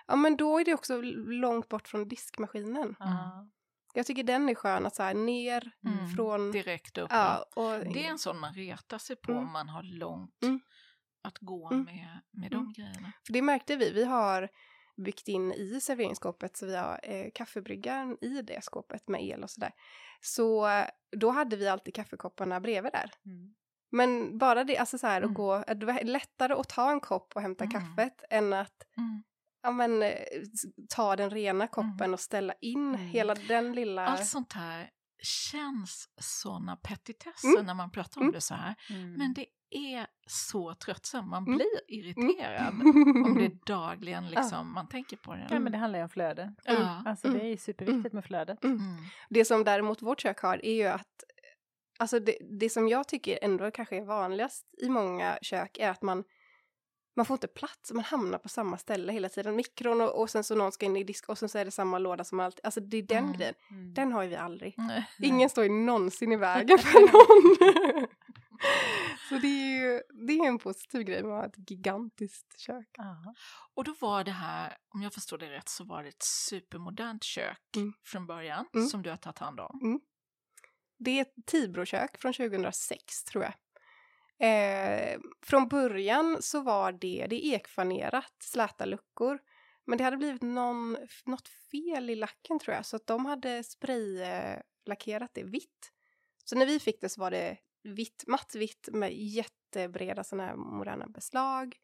Ja 0.07 0.15
men 0.15 0.37
då 0.37 0.59
är 0.59 0.65
det 0.65 0.73
också 0.73 1.01
långt 1.01 1.69
bort 1.69 1.87
från 1.87 2.07
diskmaskinen. 2.07 2.95
Ja. 2.99 3.47
Jag 3.93 4.05
tycker 4.05 4.23
den 4.23 4.49
är 4.49 4.55
skön 4.55 4.85
att 4.85 4.95
så 4.95 5.03
här 5.03 5.13
ner 5.13 5.71
Mm. 5.85 6.09
från... 6.15 6.51
Direkt 6.51 6.97
upp. 6.97 7.07
Ja, 7.11 7.45
och, 7.55 7.71
Det 7.93 8.05
är 8.05 8.09
en 8.09 8.19
sån 8.19 8.39
man 8.39 8.53
retar 8.53 8.97
sig 8.97 9.15
på 9.15 9.31
Mm. 9.31 9.43
om 9.43 9.51
man 9.53 9.69
har 9.69 9.83
långt 9.83 10.43
Mm. 10.43 10.59
att 11.21 11.37
gå 11.39 11.67
Mm. 11.71 11.83
med, 11.85 12.19
med 12.31 12.51
de 12.51 12.73
grejerna. 12.73 13.11
För 13.25 13.33
det 13.33 13.41
märkte 13.41 13.75
vi. 13.75 13.91
Vi 13.91 14.03
har 14.03 14.49
byggt 14.97 15.27
in 15.27 15.51
i 15.51 15.81
serveringsskåpet 15.81 16.57
så 16.57 16.65
vi 16.65 16.75
har 16.75 16.99
eh, 17.03 17.31
kaffebryggaren 17.35 18.17
i 18.21 18.41
det 18.41 18.63
skåpet 18.63 19.07
med 19.07 19.23
el 19.23 19.43
och 19.43 19.49
sådär. 19.49 19.71
Så 20.21 20.67
eh, 20.67 20.85
då 21.11 21.29
hade 21.29 21.55
vi 21.55 21.67
alltid 21.67 21.95
kaffekopparna 21.95 22.59
bredvid 22.59 22.91
där. 22.91 23.11
Mm. 23.25 23.53
Men 23.93 24.37
bara 24.37 24.63
det, 24.63 24.77
alltså 24.77 24.97
så 24.97 25.07
här 25.07 25.17
Mm. 25.17 25.29
att 25.29 25.35
gå, 25.35 25.63
det 25.75 25.85
var 25.85 26.03
lättare 26.03 26.53
att 26.53 26.69
ta 26.69 26.91
en 26.91 26.99
kopp 26.99 27.33
och 27.35 27.41
hämta 27.41 27.63
Mm. 27.63 27.71
kaffet 27.81 28.23
än 28.29 28.53
att 28.53 28.83
Mm. 28.97 29.23
ja, 29.63 29.71
men, 29.71 30.01
eh, 30.03 30.09
ta 30.95 31.15
den 31.15 31.29
rena 31.29 31.67
koppen 31.67 32.13
och 32.13 32.19
ställa 32.19 32.53
in 32.61 32.87
Mm. 32.95 33.07
hela 33.07 33.35
den 33.35 33.73
lilla... 33.73 34.07
Allt 34.07 34.25
sånt 34.27 34.53
här 34.53 34.89
känns 35.23 36.09
såna 36.21 36.75
petitesser 36.75 37.53
Mm. 37.53 37.65
när 37.65 37.73
man 37.73 37.91
pratar 37.91 38.21
om 38.21 38.23
Mm. 38.27 38.33
det 38.33 38.41
så 38.41 38.53
här. 38.55 38.75
Mm. 38.89 39.13
Men 39.13 39.33
det 39.33 39.45
är 39.69 40.07
så 40.27 40.73
tröttsamt, 40.73 41.29
man 41.29 41.43
Mm. 41.43 41.55
blir 41.57 41.67
irriterad 41.87 42.73
om 43.27 43.35
det 43.37 43.45
är 43.45 43.57
dagligen 43.65 44.29
liksom, 44.29 44.73
man 44.73 44.87
tänker 44.87 45.17
på 45.17 45.33
det. 45.35 45.47
Ja, 45.49 45.59
men 45.59 45.71
det 45.71 45.77
handlar 45.77 45.99
ju 45.99 46.03
om 46.03 46.09
flöde. 46.09 46.55
Ja. 46.65 47.03
Alltså 47.05 47.27
det 47.27 47.45
är 47.45 47.57
superviktigt 47.57 48.13
med 48.13 48.25
flödet. 48.25 48.63
Mm. 48.63 48.77
Mm. 48.77 49.03
Det 49.29 49.45
som 49.45 49.63
däremot 49.63 50.01
vårt 50.01 50.21
kök 50.21 50.39
har 50.39 50.65
är 50.65 50.73
ju 50.73 50.83
att 50.87 51.23
Alltså 51.99 52.19
det, 52.19 52.37
det 52.59 52.69
som 52.69 52.87
jag 52.87 53.07
tycker 53.07 53.39
ändå 53.41 53.71
kanske 53.71 53.97
är 53.97 54.05
vanligast 54.05 54.65
i 54.81 54.89
många 54.89 55.37
kök 55.41 55.77
är 55.77 55.89
att 55.89 56.01
man 56.01 56.23
man 57.15 57.25
får 57.25 57.33
inte 57.35 57.47
plats, 57.47 57.91
man 57.93 58.03
hamnar 58.03 58.37
på 58.37 58.49
samma 58.49 58.77
ställe 58.77 59.13
hela 59.13 59.29
tiden. 59.29 59.55
Mikron 59.55 60.01
och, 60.01 60.21
och 60.21 60.29
sen 60.29 60.43
så 60.43 60.55
någon 60.55 60.71
ska 60.71 60.85
in 60.85 60.97
i 60.97 61.03
disk 61.03 61.29
och 61.29 61.37
sen 61.37 61.49
så 61.49 61.57
är 61.57 61.65
det 61.65 61.71
samma 61.71 61.99
låda 61.99 62.23
som 62.23 62.39
alltid. 62.39 62.59
Alltså 62.65 62.79
det 62.81 62.97
är 62.97 63.01
den 63.03 63.17
Mm. 63.23 63.33
grejen. 63.37 63.53
Mm. 63.71 63.93
Den 63.93 64.11
har 64.11 64.23
ju 64.23 64.29
vi 64.29 64.35
aldrig. 64.35 64.73
Nej. 64.77 65.05
Ingen 65.19 65.49
står 65.49 65.63
ju 65.63 65.69
någonsin 65.69 66.31
i 66.31 66.35
vägen 66.49 66.77
för 66.77 66.99
någon. 67.01 68.07
så 69.29 69.35
det 69.35 69.47
är 69.47 69.81
ju 69.81 70.01
det 70.27 70.33
är 70.33 70.47
en 70.47 70.57
positiv 70.57 71.01
grej 71.01 71.23
med 71.23 71.45
ett 71.45 71.69
gigantiskt 71.71 72.59
kök. 72.59 72.87
Ja. 72.97 73.33
Och 73.73 73.83
då 73.83 73.95
var 73.99 74.23
det 74.23 74.31
här, 74.31 74.77
om 74.89 75.01
jag 75.01 75.13
förstår 75.13 75.37
det 75.37 75.49
rätt, 75.49 75.69
så 75.69 75.83
var 75.83 76.03
det 76.03 76.09
ett 76.09 76.23
supermodernt 76.23 77.23
kök 77.23 77.59
Mm. 77.75 77.93
från 78.05 78.27
början 78.27 78.65
Mm. 78.75 78.87
som 78.87 79.01
du 79.01 79.09
har 79.09 79.17
tagit 79.17 79.39
hand 79.39 79.59
om. 79.59 79.79
Det 81.03 81.17
är 81.17 81.21
ett 81.21 81.45
Tibrokök 81.45 82.21
från 82.21 82.33
2006 82.33 83.23
tror 83.23 83.43
jag. 83.43 83.53
Eh, 84.39 85.19
från 85.41 85.67
början 85.67 86.37
så 86.39 86.61
var 86.61 86.91
det, 86.91 87.27
det 87.29 87.45
är 87.45 87.55
ekfanerat, 87.55 88.35
släta 88.39 88.85
luckor. 88.85 89.39
Men 89.85 89.97
det 89.97 90.03
hade 90.03 90.17
blivit 90.17 90.41
någon, 90.41 90.97
något 91.25 91.47
fel 91.47 92.09
i 92.09 92.15
lacken 92.15 92.59
tror 92.59 92.75
jag, 92.75 92.85
så 92.85 92.95
att 92.95 93.07
de 93.07 93.25
hade 93.25 93.63
spraylackerat 93.63 95.31
det 95.33 95.43
vitt. 95.43 95.91
Så 96.45 96.55
när 96.55 96.65
vi 96.65 96.79
fick 96.79 97.01
det 97.01 97.09
så 97.09 97.21
var 97.21 97.31
det 97.31 97.57
vitt, 97.83 98.23
matt 98.27 98.55
vitt 98.55 98.89
med 98.91 99.13
jättebreda 99.13 100.23
sådana 100.23 100.47
här 100.47 100.55
moderna 100.55 101.07
beslag. 101.07 101.77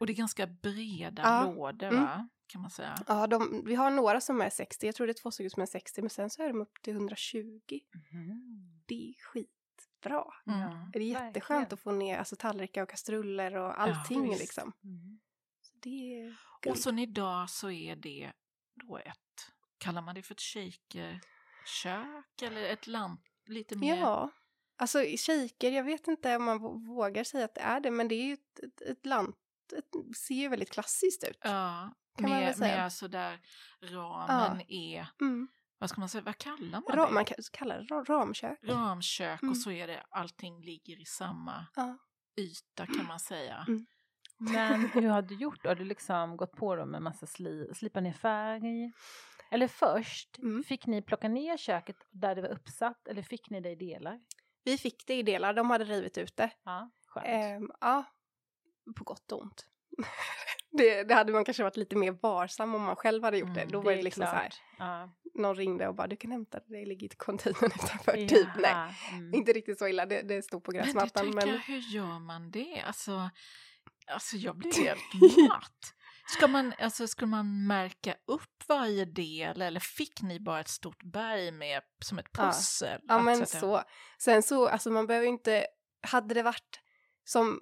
Och 0.00 0.06
det 0.06 0.12
är 0.12 0.14
ganska 0.14 0.46
breda 0.46 1.22
Ja. 1.22 1.52
lådor 1.54 1.86
Mm. 1.88 2.02
va, 2.02 2.28
kan 2.46 2.60
man 2.60 2.70
säga. 2.70 2.94
Ja, 3.06 3.26
de, 3.26 3.62
vi 3.66 3.74
har 3.74 3.90
några 3.90 4.20
som 4.20 4.40
är 4.40 4.50
60, 4.50 4.86
jag 4.86 4.94
tror 4.94 5.06
det 5.06 5.10
är 5.12 5.22
två 5.22 5.30
stycken 5.30 5.50
som 5.50 5.62
är 5.62 5.66
60, 5.66 6.00
men 6.02 6.10
sen 6.10 6.30
så 6.30 6.42
är 6.42 6.48
de 6.48 6.60
upp 6.60 6.82
till 6.82 6.94
120. 6.94 7.80
Mhm. 8.12 8.82
Det 8.86 9.08
är 9.10 9.14
skitbra. 9.22 10.24
Mm. 10.46 10.60
Ja, 10.60 10.90
Det 10.92 10.98
är 10.98 11.02
jätteskönt 11.02 11.34
verkligen. 11.60 11.74
att 11.74 11.80
få 11.80 11.92
ner 11.92 12.18
alltså, 12.18 12.36
tallrikar 12.36 12.82
och 12.82 12.88
kastruller 12.88 13.56
och 13.56 13.80
allting 13.80 14.28
visst. 14.28 14.40
liksom. 14.40 14.72
Mm. 14.84 15.20
Så 15.60 15.76
det 15.82 16.20
är 16.20 16.36
Och 16.70 16.78
så 16.78 16.98
idag 16.98 17.50
så 17.50 17.70
är 17.70 17.96
det 17.96 18.32
då 18.74 18.96
ett, 18.98 19.52
kallar 19.78 20.02
man 20.02 20.14
det 20.14 20.22
för 20.22 20.34
ett 20.34 20.40
shakerkök 20.40 21.22
eller 22.42 22.62
ett 22.72 22.86
lamp, 22.86 23.20
lite 23.46 23.76
mer? 23.76 23.96
Ja, 23.96 24.30
alltså 24.76 24.98
shaker, 24.98 25.70
jag 25.72 25.84
vet 25.84 26.08
inte 26.08 26.36
om 26.36 26.44
man 26.44 26.58
vå- 26.60 26.86
vågar 26.86 27.24
säga 27.24 27.44
att 27.44 27.54
det 27.54 27.60
är 27.60 27.80
det, 27.80 27.90
men 27.90 28.08
det 28.08 28.14
är 28.14 28.24
ju 28.26 28.32
ett, 28.32 28.58
ett, 28.62 28.80
ett 28.80 29.06
lant, 29.06 29.36
ett, 29.72 30.16
ser 30.16 30.34
ju 30.34 30.48
väldigt 30.48 30.70
klassiskt 30.72 31.24
ut. 31.24 31.38
Ja, 31.40 31.94
Kan 32.18 32.30
man 32.30 32.40
med, 32.40 32.56
säga. 32.56 32.74
med 32.76 32.84
alltså 32.84 33.08
där 33.08 33.40
ramen 33.82 34.62
är, 34.68 35.06
Mm. 35.20 35.48
vad 35.78 35.90
ska 35.90 36.00
man 36.00 36.08
säga, 36.08 36.22
vad 36.22 36.38
kallar 36.38 36.80
man 36.88 36.96
Ra, 36.96 37.06
det? 37.06 37.12
man 37.12 37.24
kan 37.24 37.36
kalla 37.52 37.76
det 37.76 37.82
ra- 37.84 38.04
ramkök. 38.04 38.58
Ramkök 38.62 39.42
Mm. 39.42 39.50
och 39.50 39.56
så 39.56 39.70
är 39.70 39.86
det, 39.86 40.04
allting 40.10 40.60
ligger 40.64 41.00
i 41.00 41.04
samma 41.04 41.66
Ja. 41.76 41.98
yta 42.40 42.86
kan 42.86 43.06
man 43.06 43.20
säga. 43.20 43.64
Mm. 43.68 43.86
Men 44.38 44.80
hur 45.04 45.08
har 45.08 45.22
du 45.22 45.34
gjort? 45.34 45.66
Har 45.66 45.74
du 45.74 45.84
liksom 45.84 46.36
gått 46.36 46.52
på 46.52 46.76
dem 46.76 46.90
med 46.90 47.02
massa 47.02 47.26
sli, 47.26 47.74
slipa 47.74 48.00
ner 48.00 48.12
färg? 48.12 48.92
Eller 49.50 49.68
först, 49.68 50.38
Mm. 50.38 50.64
fick 50.64 50.86
ni 50.86 51.02
plocka 51.02 51.28
ner 51.28 51.56
köket 51.56 51.96
där 52.10 52.34
det 52.34 52.42
var 52.42 52.48
uppsatt 52.48 53.08
eller 53.08 53.22
fick 53.22 53.50
ni 53.50 53.60
det 53.60 53.70
i 53.70 53.74
delar? 53.74 54.20
Vi 54.64 54.78
fick 54.78 55.06
det 55.06 55.14
i 55.14 55.22
delar, 55.22 55.54
de 55.54 55.70
hade 55.70 55.84
rivit 55.84 56.18
ut 56.18 56.36
det. 56.36 56.50
Ja, 56.64 56.90
skönt. 57.06 57.26
Ehm, 57.26 57.70
ja, 57.80 58.04
på 58.94 59.04
gott 59.04 59.32
och 59.32 59.42
ont. 59.42 59.66
det, 60.70 61.02
det 61.02 61.14
hade 61.14 61.32
man 61.32 61.44
kanske 61.44 61.62
varit 61.62 61.76
lite 61.76 61.96
mer 61.96 62.12
varsam 62.22 62.74
om 62.74 62.82
man 62.82 62.96
själv 62.96 63.24
hade 63.24 63.38
gjort 63.38 63.54
det. 63.54 63.60
Mm, 63.60 63.72
Då 63.72 63.78
Det 63.80 63.84
var 63.84 63.92
är 63.92 63.96
det 63.96 64.02
liksom 64.02 64.22
så 64.26 64.30
här, 64.30 64.40
klart. 64.48 64.60
Ja. 64.78 65.10
någon 65.34 65.54
ringde 65.56 65.88
och 65.88 65.94
bara 65.94 66.06
du 66.06 66.16
kan 66.16 66.30
hämta 66.30 66.58
det, 66.60 66.64
det 66.80 66.86
ligger 66.86 67.06
i 67.06 67.16
containern 67.16 67.64
utanför. 67.84 68.12
Typ, 68.12 68.48
nej. 68.56 68.70
Ja, 68.70 68.94
mm. 69.12 69.34
Inte 69.34 69.52
riktigt 69.52 69.78
så 69.78 69.88
illa, 69.88 70.06
det, 70.06 70.22
det 70.22 70.42
stod 70.42 70.64
på 70.64 70.72
Men 70.72 70.82
gräsmattan. 70.82 71.24
tänker, 71.32 71.46
Men, 71.46 71.58
hur 71.58 71.78
gör 71.78 72.18
man 72.18 72.50
det? 72.50 72.82
Alltså, 72.86 73.30
alltså 74.06 74.36
jag 74.36 74.56
blir 74.56 74.72
helt 74.84 75.48
matt. 75.48 75.94
Ska 76.36 76.46
man, 76.48 76.72
alltså, 76.78 77.08
skulle 77.08 77.26
man 77.28 77.66
märka 77.66 78.14
upp 78.26 78.68
varje 78.68 79.04
del 79.04 79.62
eller 79.62 79.80
fick 79.80 80.22
ni 80.22 80.40
bara 80.40 80.60
ett 80.60 80.68
stort 80.68 81.02
berg 81.02 81.50
med 81.52 81.82
som 82.04 82.18
ett 82.18 82.26
Ja. 82.38 82.46
pussel? 82.46 83.00
ja 83.08 83.14
att 83.14 83.24
men 83.24 83.46
så. 83.46 83.82
Sen 84.18 84.42
så, 84.42 84.68
alltså 84.68 84.90
man 84.90 85.06
behöver 85.06 85.26
inte, 85.26 85.66
hade 86.02 86.34
det 86.34 86.42
varit 86.42 86.80
som 87.24 87.60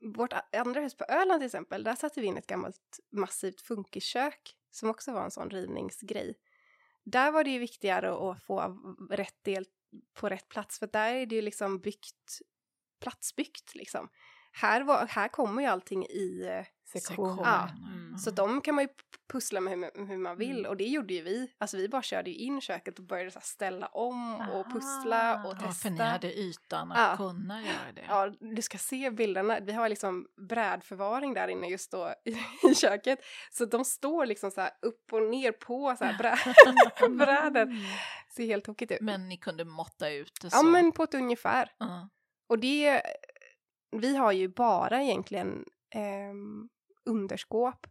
vårt 0.00 0.32
andra 0.56 0.80
hus 0.80 0.96
på 0.96 1.04
Öland 1.04 1.40
till 1.40 1.46
exempel, 1.46 1.84
där 1.84 1.94
satte 1.94 2.20
vi 2.20 2.26
in 2.26 2.36
ett 2.36 2.46
gammalt 2.46 3.00
massivt 3.12 3.60
funkiskök 3.60 4.56
som 4.70 4.90
också 4.90 5.12
var 5.12 5.24
en 5.24 5.30
sån 5.30 5.50
rivningsgrej. 5.50 6.34
Där 7.04 7.32
var 7.32 7.44
det 7.44 7.50
ju 7.50 7.58
viktigare 7.58 8.30
att 8.30 8.42
få 8.42 8.78
rätt 9.10 9.44
del 9.44 9.66
på 10.14 10.28
rätt 10.28 10.48
plats 10.48 10.78
för 10.78 10.86
där 10.86 11.14
är 11.14 11.26
det 11.26 11.34
ju 11.34 11.42
liksom 11.42 11.80
byggt, 11.80 12.40
platsbyggt 13.00 13.74
liksom. 13.74 14.08
Här, 14.60 14.80
var, 14.82 15.06
här 15.06 15.28
kommer 15.28 15.62
ju 15.62 15.68
allting 15.68 16.04
i 16.06 16.46
eh, 16.58 16.66
Sektion. 16.92 17.38
Ja. 17.44 17.68
Mm. 17.92 18.18
Så 18.18 18.30
de 18.30 18.60
kan 18.60 18.74
man 18.74 18.84
ju 18.84 18.88
pussla 19.32 19.60
med 19.60 19.72
hur, 19.72 20.06
hur 20.06 20.16
man 20.18 20.36
vill 20.36 20.58
Mm. 20.58 20.66
och 20.70 20.76
det 20.76 20.84
gjorde 20.84 21.14
ju 21.14 21.22
vi. 21.22 21.50
Alltså 21.58 21.76
vi 21.76 21.88
bara 21.88 22.02
körde 22.02 22.30
ju 22.30 22.36
in 22.36 22.60
köket 22.60 22.98
och 22.98 23.04
började 23.04 23.30
så 23.30 23.38
här 23.38 23.46
ställa 23.46 23.86
om 23.86 24.34
och 24.50 24.72
pussla 24.72 25.34
Aha. 25.34 25.48
och 25.48 25.54
Ja, 25.60 25.66
testa. 25.66 25.72
för 25.82 25.90
ni 25.90 26.02
hade 26.04 26.32
ytan 26.38 26.92
att 26.92 26.98
Ja. 26.98 27.16
kunna 27.16 27.62
göra 27.62 27.92
det. 27.94 28.04
Ja, 28.08 28.32
du 28.40 28.62
ska 28.62 28.78
se 28.78 29.10
bilderna. 29.10 29.60
Vi 29.60 29.72
har 29.72 29.88
liksom 29.88 30.26
brädförvaring 30.48 31.34
där 31.34 31.48
inne 31.48 31.66
just 31.68 31.90
då 31.90 32.14
i, 32.24 32.30
i 32.70 32.74
köket. 32.74 33.18
Så 33.52 33.64
de 33.64 33.84
står 33.84 34.26
liksom 34.26 34.50
så 34.50 34.60
här 34.60 34.70
upp 34.82 35.12
och 35.12 35.22
ner 35.22 35.52
på 35.52 35.96
så 35.98 36.04
här 36.04 36.18
brä, 36.18 36.36
brädor. 37.08 37.74
Ser 38.34 38.46
helt 38.46 38.64
tokigt 38.64 38.92
ut. 38.92 39.00
Men 39.00 39.28
ni 39.28 39.36
kunde 39.36 39.64
måtta 39.64 40.10
ut 40.10 40.32
det 40.42 40.50
så? 40.50 40.56
ja, 40.56 40.62
men 40.62 40.92
på 40.92 41.02
ett 41.02 41.14
ungefär. 41.14 41.72
Ja. 41.78 42.08
Och 42.48 42.58
det, 42.58 43.02
vi 43.90 44.16
har 44.16 44.32
ju 44.32 44.48
bara 44.48 45.02
egentligen 45.02 45.64
eh, 45.90 46.34
underskåp. 47.04 47.86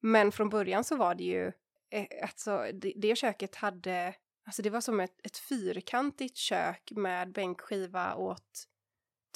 Men 0.00 0.32
från 0.32 0.48
början 0.48 0.84
så 0.84 0.96
var 0.96 1.14
det 1.14 1.24
ju, 1.24 1.52
eh, 1.90 2.06
alltså 2.22 2.66
det, 2.72 2.92
det 2.96 3.16
köket 3.16 3.54
hade, 3.54 4.14
alltså 4.46 4.62
det 4.62 4.70
var 4.70 4.80
som 4.80 5.00
ett, 5.00 5.26
ett 5.26 5.38
fyrkantigt 5.38 6.36
kök 6.36 6.92
med 6.96 7.32
bänkskiva 7.32 8.14
åt 8.14 8.68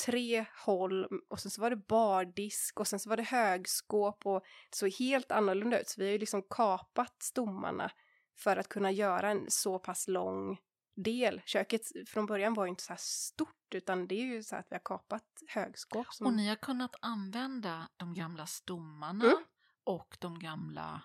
tre 0.06 0.44
håll 0.64 1.08
och 1.28 1.40
sen 1.40 1.50
så 1.50 1.60
var 1.60 1.70
det 1.70 1.76
bardisk 1.76 2.80
och 2.80 2.88
sen 2.88 2.98
så 2.98 3.08
var 3.08 3.16
det 3.16 3.22
högskåp 3.22 4.26
och 4.26 4.44
det 4.70 4.76
såg 4.76 4.90
helt 4.90 5.32
annorlunda 5.32 5.80
ut. 5.80 5.88
Så 5.88 6.00
vi 6.00 6.06
har 6.06 6.12
ju 6.12 6.18
liksom 6.18 6.42
kapat 6.42 7.22
stommarna 7.22 7.90
för 8.36 8.56
att 8.56 8.68
kunna 8.68 8.90
göra 8.90 9.30
en 9.30 9.44
så 9.48 9.78
pass 9.78 10.08
lång 10.08 10.58
del. 11.02 11.42
Köket 11.44 11.82
från 12.06 12.26
början 12.26 12.54
var 12.54 12.64
ju 12.64 12.70
inte 12.70 12.82
så 12.82 12.92
här 12.92 13.00
stort 13.00 13.74
utan 13.74 14.06
det 14.06 14.14
är 14.14 14.24
ju 14.24 14.42
så 14.42 14.54
här 14.54 14.60
att 14.60 14.66
vi 14.70 14.74
har 14.74 14.82
kapat 14.84 15.24
högskåp. 15.48 16.06
Som... 16.10 16.26
Och 16.26 16.32
ni 16.32 16.48
har 16.48 16.56
kunnat 16.56 16.96
använda 17.00 17.88
de 17.96 18.14
gamla 18.14 18.46
stommarna 18.46 19.24
Mm. 19.24 19.36
och 19.84 20.16
de 20.20 20.38
gamla 20.38 21.02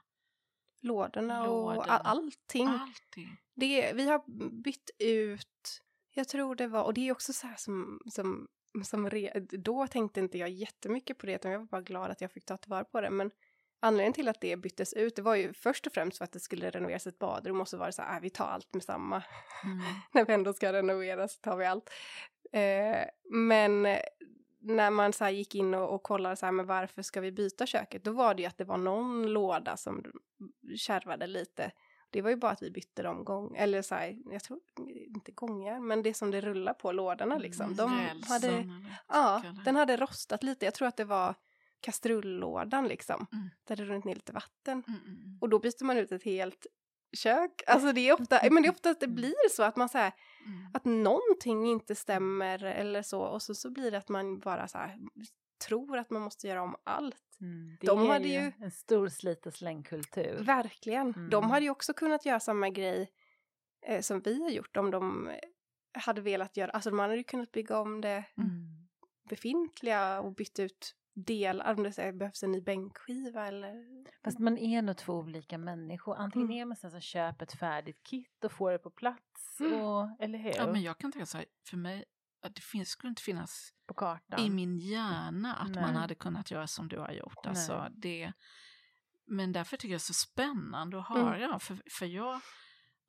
lådorna 0.82 1.50
och 1.50 1.88
all, 1.88 2.02
allting. 2.06 2.68
allting. 2.68 3.42
Det, 3.56 3.94
vi 3.94 4.08
har 4.08 4.24
bytt 4.64 4.90
ut, 5.00 5.82
jag 6.14 6.28
tror 6.28 6.56
det 6.56 6.68
var, 6.68 6.84
och 6.84 6.94
det 6.94 7.08
är 7.08 7.12
också 7.12 7.34
så 7.34 7.48
här 7.48 7.56
som, 7.56 8.00
som, 8.06 8.48
som 8.84 9.10
re, 9.10 9.40
då 9.40 9.88
tänkte 9.88 10.20
inte 10.20 10.38
jag 10.38 10.50
jättemycket 10.50 11.18
på 11.18 11.26
det 11.26 11.36
utan 11.36 11.52
jag 11.52 11.60
var 11.60 11.66
bara 11.66 11.82
glad 11.82 12.12
att 12.12 12.22
jag 12.22 12.32
fick 12.32 12.46
ta 12.46 12.58
tillvara 12.58 12.84
på 12.84 13.02
det. 13.02 13.10
Men 13.10 13.32
anledningen 13.84 14.14
till 14.14 14.28
att 14.28 14.42
det 14.42 14.58
byttes 14.58 14.94
ut, 14.94 15.16
det 15.16 15.22
var 15.22 15.36
ju 15.36 15.54
först 15.54 15.88
och 15.88 15.94
främst 15.94 16.18
för 16.18 16.26
att 16.26 16.32
det 16.32 16.40
skulle 16.40 16.70
renoveras 16.70 17.08
ett 17.08 17.20
badrum 17.20 17.62
och 17.62 17.68
så 17.68 17.78
var 17.78 17.86
det 17.86 17.94
så 17.94 18.02
här, 18.02 18.16
äh, 18.16 18.22
vi 18.22 18.30
tar 18.30 18.46
allt 18.46 18.74
med 18.74 18.84
samma. 18.84 19.24
Mm. 19.64 19.80
när 20.12 20.26
vi 20.26 20.34
ändå 20.34 20.54
ska 20.54 20.74
renovera 20.74 21.28
så 21.28 21.40
tar 21.42 21.58
vi 21.58 21.66
allt. 21.66 21.90
Eh, 22.52 23.06
men 23.32 23.82
när 24.60 24.90
man 24.90 25.14
så 25.14 25.24
här 25.24 25.32
gick 25.32 25.56
in 25.56 25.74
och, 25.74 25.96
och 25.96 26.04
kollade 26.04 26.36
så 26.36 26.46
här, 26.46 26.54
men 26.54 26.66
varför 26.66 27.02
ska 27.02 27.22
vi 27.22 27.32
byta 27.32 27.66
köket? 27.66 28.04
Då 28.04 28.12
var 28.12 28.34
det 28.34 28.42
ju 28.42 28.48
att 28.48 28.58
det 28.58 28.64
var 28.64 28.78
någon 28.78 29.28
låda 29.28 29.78
som 29.78 30.04
kärvade 30.76 31.28
lite. 31.28 31.72
Det 32.10 32.22
var 32.22 32.30
ju 32.30 32.36
bara 32.36 32.52
att 32.52 32.62
vi 32.62 32.72
bytte 32.72 33.04
dem 33.04 33.24
gång, 33.24 33.56
eller 33.56 33.82
så 33.82 33.96
här, 33.96 34.18
jag 34.32 34.44
tror 34.44 34.60
inte 35.16 35.32
gånger, 35.32 35.80
men 35.80 36.04
det 36.04 36.14
som 36.14 36.32
det 36.32 36.42
rullar 36.42 36.74
på 36.74 36.92
lådorna 36.92 37.38
liksom. 37.38 37.76
De 37.76 37.94
Mm, 37.94 38.06
Rälsen 38.06 38.32
hade, 38.32 38.66
ja, 39.08 39.44
den 39.66 39.76
hade 39.76 39.98
rostat 39.98 40.44
lite. 40.44 40.66
Jag 40.66 40.74
tror 40.74 40.88
att 40.88 40.98
det 40.98 41.06
var 41.06 41.36
kastrullådan 41.84 42.88
liksom, 42.88 43.28
Mm. 43.34 43.50
där 43.64 43.76
det 43.76 43.84
runnit 43.86 44.06
ner 44.06 44.16
lite 44.16 44.32
vatten. 44.34 44.84
Mm, 44.88 45.00
mm, 45.06 45.18
mm. 45.24 45.38
Och 45.42 45.50
då 45.50 45.60
byter 45.60 45.84
man 45.86 45.98
ut 45.98 46.12
ett 46.12 46.24
helt 46.24 46.66
kök. 47.18 47.62
Alltså 47.68 47.92
det 47.94 48.10
är 48.10 48.14
ofta, 48.22 48.40
men 48.52 48.64
det 48.64 48.68
är 48.70 48.72
ofta 48.72 48.90
att 48.90 49.00
det 49.00 49.08
blir 49.08 49.50
så 49.50 49.64
att 49.64 49.76
man 49.76 49.90
säger 49.90 50.12
Mm. 50.46 50.68
att 50.74 50.86
någonting 50.86 51.66
inte 51.68 51.96
stämmer 51.96 52.64
eller 52.64 53.02
så 53.02 53.22
och 53.22 53.42
så, 53.42 53.56
så 53.56 53.72
blir 53.72 53.92
det 53.92 53.98
att 53.98 54.10
man 54.10 54.40
bara 54.40 54.68
så 54.68 54.78
här 54.78 54.98
tror 55.68 55.98
att 55.98 56.10
man 56.10 56.22
måste 56.22 56.48
göra 56.48 56.62
om 56.62 56.76
allt. 56.84 57.38
Mm, 57.42 57.78
det 57.80 57.88
De 57.88 58.02
är 58.04 58.08
hade 58.08 58.28
ju 58.28 58.52
en 58.60 58.72
stor 58.72 59.08
slit 59.08 59.46
och 59.46 59.54
slängkultur. 59.54 60.44
Verkligen. 60.44 61.12
De 61.30 61.36
Mm. 61.38 61.50
hade 61.50 61.66
ju 61.66 61.70
också 61.70 61.94
kunnat 61.94 62.26
göra 62.26 62.40
samma 62.40 62.70
grej 62.70 63.12
eh, 63.88 64.02
som 64.02 64.20
vi 64.22 64.42
har 64.44 64.50
gjort 64.50 64.78
om 64.78 64.92
de 64.92 65.32
hade 65.94 66.22
velat 66.22 66.58
göra, 66.58 66.72
alltså 66.72 66.92
man 66.92 67.00
hade 67.10 67.18
ju 67.18 67.24
kunnat 67.24 67.52
bygga 67.52 67.78
om 67.80 68.02
det 68.02 68.24
Mm. 68.38 68.88
befintliga 69.30 70.22
och 70.22 70.34
bytt 70.34 70.60
ut 70.60 70.96
delar, 71.16 71.74
om 71.78 71.84
det 71.84 71.92
så 71.94 72.02
här, 72.02 72.12
behövs 72.12 72.44
en 72.44 72.52
ny 72.52 72.62
bänkskiva 72.62 73.48
eller... 73.48 73.74
Fast 74.24 74.40
man 74.40 74.58
är 74.58 74.82
nog 74.82 74.98
två 74.98 75.14
olika 75.14 75.58
människor. 75.58 76.16
Antingen 76.16 76.48
Mm. 76.48 76.62
är 76.62 76.66
man 76.66 76.78
sån 76.78 76.92
som 76.92 77.02
köper 77.02 77.46
ett 77.46 77.60
färdigt 77.60 78.04
kit 78.04 78.44
och 78.44 78.52
får 78.52 78.72
det 78.72 78.80
på 78.80 78.90
plats. 78.90 79.60
Mm. 79.60 79.82
Och, 79.82 80.10
eller 80.20 80.40
hur? 80.40 80.54
Ja, 80.56 80.72
men 80.72 80.82
jag 80.82 80.98
kan 80.98 81.12
tänka 81.12 81.26
så 81.26 81.38
här, 81.38 81.46
för 81.70 81.78
mig, 81.78 82.06
att 82.42 82.56
det 82.56 82.62
finns, 82.62 82.90
skulle 82.90 83.10
inte 83.10 83.22
finnas 83.22 83.74
På 83.88 83.94
kartan. 83.94 84.40
i 84.40 84.50
min 84.50 84.78
hjärna 84.78 85.56
att 85.56 85.76
man 85.76 85.94
Nej. 85.94 86.02
hade 86.02 86.16
kunnat 86.16 86.52
göra 86.52 86.68
som 86.68 86.88
du 86.88 87.00
har 87.00 87.12
gjort. 87.12 87.38
Nej. 87.44 87.50
Alltså, 87.50 87.88
det, 87.92 88.34
men 89.28 89.52
därför 89.52 89.78
tycker 89.78 89.88
jag 89.94 90.00
det 90.00 90.04
är 90.04 90.14
så 90.14 90.14
spännande 90.14 91.00
att 91.00 91.10
Mm. 91.10 91.24
höra. 91.28 91.60
För, 91.60 91.82
för 91.92 92.06
jag, 92.06 92.42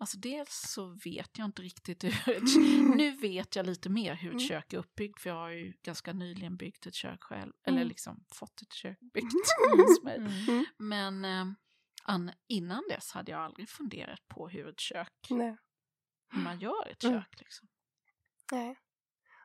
alltså 0.04 0.18
dels 0.18 0.50
så 0.54 0.86
vet 1.04 1.38
jag 1.38 1.44
inte 1.44 1.62
riktigt 1.62 2.04
hur 2.04 2.30
ett, 2.36 2.42
Nu 2.96 3.10
vet 3.10 3.56
jag 3.56 3.66
lite 3.66 3.88
mer 3.90 4.14
hur 4.14 4.28
ett 4.28 4.34
Mm. 4.34 4.48
kök 4.48 4.72
är 4.72 4.78
uppbyggt 4.78 5.20
för 5.20 5.30
jag 5.30 5.36
har 5.36 5.50
ju 5.50 5.72
ganska 5.82 6.12
nyligen 6.12 6.56
byggt 6.56 6.86
ett 6.86 6.94
kök 6.94 7.22
själv. 7.22 7.52
Eller 7.66 7.78
Mm. 7.78 7.88
liksom 7.88 8.24
fått 8.34 8.62
ett 8.62 8.72
kök 8.72 8.98
byggt 9.14 9.32
hos 9.76 10.02
mig. 10.02 10.16
Mm. 10.16 10.64
Men 10.78 11.24
eh, 11.24 11.46
an, 12.04 12.30
innan 12.48 12.84
dess 12.88 13.12
hade 13.12 13.32
jag 13.32 13.40
aldrig 13.40 13.68
funderat 13.68 14.28
på 14.28 14.48
hur 14.48 14.68
ett 14.68 14.80
kök, 14.80 15.26
Nej. 15.30 15.56
hur 16.32 16.40
man 16.40 16.58
gör 16.58 16.88
ett 16.88 17.04
Mm. 17.04 17.20
kök. 17.20 17.40
Liksom. 17.40 17.68
Nej. 18.52 18.78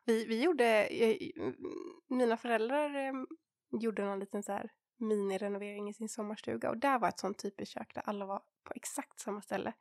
Vi, 0.04 0.24
vi 0.26 0.42
gjorde, 0.42 0.86
eh, 0.86 1.16
mina 2.08 2.36
föräldrar 2.36 2.94
eh, 3.08 3.12
gjorde 3.80 4.04
någon 4.04 4.18
liten 4.18 4.42
så 4.42 4.52
här 4.52 4.70
minirenovering 4.98 5.88
i 5.88 5.94
sin 5.94 6.08
sommarstuga 6.08 6.70
och 6.70 6.78
där 6.78 6.98
var 6.98 7.08
ett 7.08 7.18
sånt 7.18 7.38
typiskt 7.38 7.74
kök 7.74 7.94
där 7.94 8.02
alla 8.08 8.26
var 8.26 8.42
på 8.64 8.72
exakt 8.74 9.20
samma 9.20 9.42
ställe. 9.42 9.72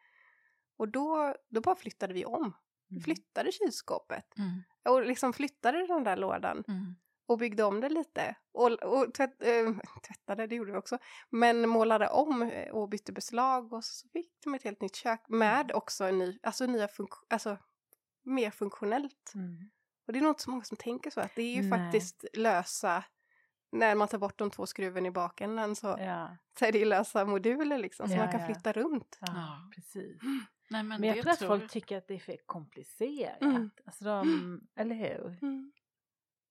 Och 0.79 0.89
då, 0.89 1.35
då 1.49 1.61
bara 1.61 1.75
flyttade 1.75 2.13
vi 2.13 2.25
om. 2.25 2.53
Vi 2.87 2.95
Mm. 2.95 3.03
flyttade 3.03 3.51
kylskåpet 3.51 4.37
Mm. 4.37 4.63
och 4.89 5.05
liksom 5.05 5.33
flyttade 5.33 5.87
den 5.87 6.03
där 6.03 6.17
lådan 6.17 6.63
Mm. 6.67 6.95
och 7.25 7.37
byggde 7.37 7.63
om 7.63 7.81
det 7.81 7.89
lite. 7.89 8.35
Och, 8.51 8.71
och 8.71 9.13
tvätt, 9.13 9.43
äh, 9.43 9.73
tvättade, 10.07 10.47
det 10.47 10.55
gjorde 10.55 10.71
vi 10.71 10.77
också. 10.77 10.97
Men 11.29 11.69
målade 11.69 12.07
om 12.07 12.41
eh, 12.41 12.69
och 12.71 12.89
bytte 12.89 13.11
beslag 13.11 13.73
och 13.73 13.83
så 13.83 14.07
fick 14.09 14.31
de 14.43 14.53
ett 14.53 14.63
helt 14.63 14.81
nytt 14.81 14.95
kök 14.95 15.21
med 15.29 15.71
också 15.71 16.03
en 16.03 16.17
ny, 16.19 16.39
alltså 16.43 16.65
nya 16.65 16.87
funktion, 16.87 17.25
alltså 17.29 17.57
mer 18.23 18.51
funktionellt. 18.51 19.31
Mm. 19.35 19.69
Och 20.07 20.13
det 20.13 20.19
är 20.19 20.23
nog 20.23 20.31
inte 20.31 20.43
så 20.43 20.51
många 20.51 20.63
som 20.63 20.77
tänker 20.77 21.09
så 21.09 21.21
att 21.21 21.35
det 21.35 21.41
är 21.41 21.55
ju 21.55 21.61
Nej. 21.61 21.69
faktiskt 21.79 22.25
lösa, 22.33 23.03
när 23.71 23.95
man 23.95 24.07
tar 24.07 24.17
bort 24.17 24.37
de 24.39 24.51
två 24.51 24.65
skruven 24.65 25.05
i 25.05 25.11
bakänden 25.11 25.75
så, 25.75 25.87
Ja, 25.99 26.37
så 26.59 26.65
är 26.65 26.71
det 26.71 26.79
ju 26.79 26.85
lösa 26.85 27.25
moduler 27.25 27.77
liksom 27.77 28.07
som 28.07 28.15
Ja, 28.17 28.23
man 28.23 28.31
kan 28.31 28.41
ja. 28.41 28.45
flytta 28.45 28.71
runt. 28.73 29.17
ja, 29.21 29.27
Ja. 29.35 29.71
precis. 29.75 30.21
Nej, 30.69 30.83
men 30.83 31.01
Men 31.01 31.09
jag 31.09 31.21
tror 31.21 31.31
att 31.31 31.39
folk 31.39 31.71
tycker 31.71 31.97
att 31.97 32.07
det 32.07 32.13
är 32.13 32.19
för 32.19 32.37
komplicerat. 32.45 33.41
Mm. 33.41 33.69
Alltså 33.85 34.03
de, 34.03 34.67
eller 34.75 34.95
hur? 34.95 35.37
Mm. 35.41 35.71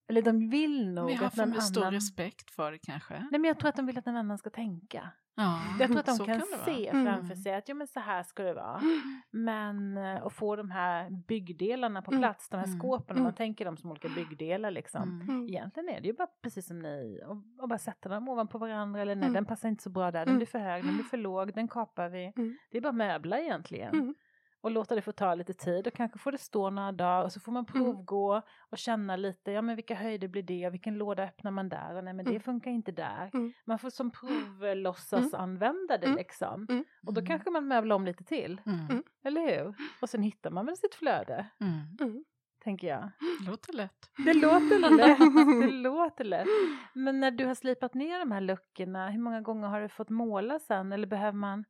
Eller 0.09 0.23
de 0.23 0.51
vill 0.51 0.89
nog 0.93 1.07
vi 1.07 1.15
har 1.15 1.31
för 1.31 1.47
någon 1.47 1.63
stor 1.63 1.81
annan... 1.83 1.93
respekt 1.95 2.51
för 2.51 2.73
det 2.73 2.79
kanske. 2.79 3.15
Nej 3.15 3.41
men 3.41 3.45
jag 3.45 3.59
tror 3.59 3.69
att 3.69 3.77
de 3.77 3.87
vill 3.87 3.99
att 3.99 4.07
någon 4.07 4.17
annan 4.17 4.39
ska 4.39 4.51
tänka. 4.51 5.11
Ja, 5.35 5.61
Jag 5.81 5.89
tror 5.89 5.99
att 6.01 6.07
de 6.07 6.19
kan, 6.19 6.39
vara. 6.39 6.65
se 6.65 6.89
Mm. 6.89 7.07
framför 7.07 7.35
sig 7.35 7.55
att 7.55 7.69
ja 7.69 7.75
men 7.75 7.87
så 7.87 8.01
här 8.01 8.23
ska 8.23 8.43
det 8.43 8.55
vara. 8.55 8.81
Men 9.31 9.97
eh, 9.97 10.27
att 10.27 10.33
få 10.33 10.57
de 10.57 10.71
här 10.71 11.11
byggdelarna 11.11 12.03
på 12.03 12.11
Mm. 12.11 12.21
plats, 12.23 12.49
de 12.49 12.57
här 12.57 12.65
Mm. 12.67 12.79
skåpen, 12.81 13.11
om 13.11 13.17
Mm. 13.17 13.25
man 13.25 13.35
tänker 13.35 13.65
dem 13.65 13.77
som 13.77 13.91
olika 13.91 14.09
byggdelar 14.09 14.71
liksom. 14.71 15.03
Mm. 15.03 15.29
Mm. 15.29 15.49
Egentligen 15.49 15.89
är 15.89 16.01
det 16.01 16.07
ju 16.07 16.13
bara 16.15 16.29
precis 16.43 16.67
som 16.67 16.79
ni, 16.79 17.21
och, 17.27 17.63
och 17.63 17.69
bara 17.69 17.79
sätta 17.79 18.09
dem 18.09 18.29
ovanpå 18.29 18.59
varandra 18.59 19.03
eller 19.03 19.15
nej 19.15 19.23
Mm. 19.25 19.35
den 19.35 19.45
passar 19.45 19.69
inte 19.69 19.83
så 19.83 19.91
bra 19.91 20.11
där, 20.11 20.19
den 20.21 20.29
Mm. 20.29 20.37
blir 20.39 20.47
för 20.47 20.59
hög, 20.59 20.85
den 20.85 20.95
blir 20.95 21.05
för 21.05 21.17
låg, 21.17 21.55
den 21.55 21.69
kapar 21.69 22.09
vi. 22.09 22.33
Mm. 22.37 22.57
Det 22.71 22.79
är 22.79 22.83
bara 22.83 22.93
möbler 22.93 23.39
egentligen. 23.39 24.15
Mm. 24.59 24.63
och 24.63 24.71
låta 24.71 24.95
det 24.95 25.03
få 25.03 25.13
ta 25.13 25.35
lite 25.35 25.55
tid 25.55 25.87
och 25.87 25.93
kanske 25.95 26.19
får 26.19 26.33
det 26.33 26.39
stå 26.39 26.71
några 26.71 26.93
dagar 26.93 27.25
och 27.25 27.33
så 27.33 27.41
får 27.41 27.53
man 27.53 27.67
Mm. 27.75 27.85
provgå 27.85 28.43
och 28.71 28.79
känna 28.79 29.17
lite, 29.17 29.53
ja 29.53 29.63
men 29.63 29.77
vilka 29.77 29.95
höjder 29.95 30.29
blir 30.29 30.43
det 30.43 30.67
och 30.67 30.75
vilken 30.75 30.95
låda 30.99 31.23
öppnar 31.25 31.51
man 31.51 31.69
där 31.69 31.95
och 31.97 32.05
nej 32.05 32.15
men 32.15 32.25
det 32.25 32.31
Mm. 32.31 32.43
funkar 32.43 32.71
inte 32.71 32.93
där. 32.93 33.31
Mm. 33.35 33.53
Man 33.65 33.79
får 33.79 33.91
som 33.91 34.11
provlåtsas 34.11 35.35
använda 35.35 35.99
det 35.99 36.07
Mm. 36.07 36.17
liksom. 36.19 36.67
Mm. 36.71 36.85
Och 37.07 37.15
då 37.15 37.21
Mm. 37.21 37.27
kanske 37.27 37.51
man 37.51 37.69
möblar 37.69 37.97
om 37.97 38.05
lite 38.05 38.25
till, 38.25 38.61
Mm. 38.67 38.81
Mm. 38.91 39.03
eller 39.25 39.41
hur? 39.41 39.75
Och 40.03 40.09
sen 40.09 40.23
hittar 40.23 40.51
man 40.51 40.67
väl 40.67 40.77
sitt 40.77 40.95
flöde, 40.95 41.47
Mm. 41.61 41.81
Mm. 42.01 42.25
tänker 42.65 42.87
jag. 42.89 43.11
Låter 43.47 43.73
lätt. 43.73 44.11
Det 44.25 44.35
låter 44.35 44.79
lätt, 44.97 45.19
det 45.63 45.71
låter 45.77 46.25
lätt. 46.25 46.47
Men 46.95 47.21
när 47.21 47.31
du 47.31 47.47
har 47.47 47.55
slipat 47.55 47.95
ner 47.95 48.19
de 48.19 48.33
här 48.33 48.41
luckorna, 48.41 49.11
hur 49.11 49.21
många 49.21 49.41
gånger 49.41 49.69
har 49.69 49.81
du 49.81 49.89
fått 49.89 50.11
måla 50.11 50.59
sen 50.59 50.93
eller 50.93 51.07
behöver 51.07 51.39
man? 51.39 51.65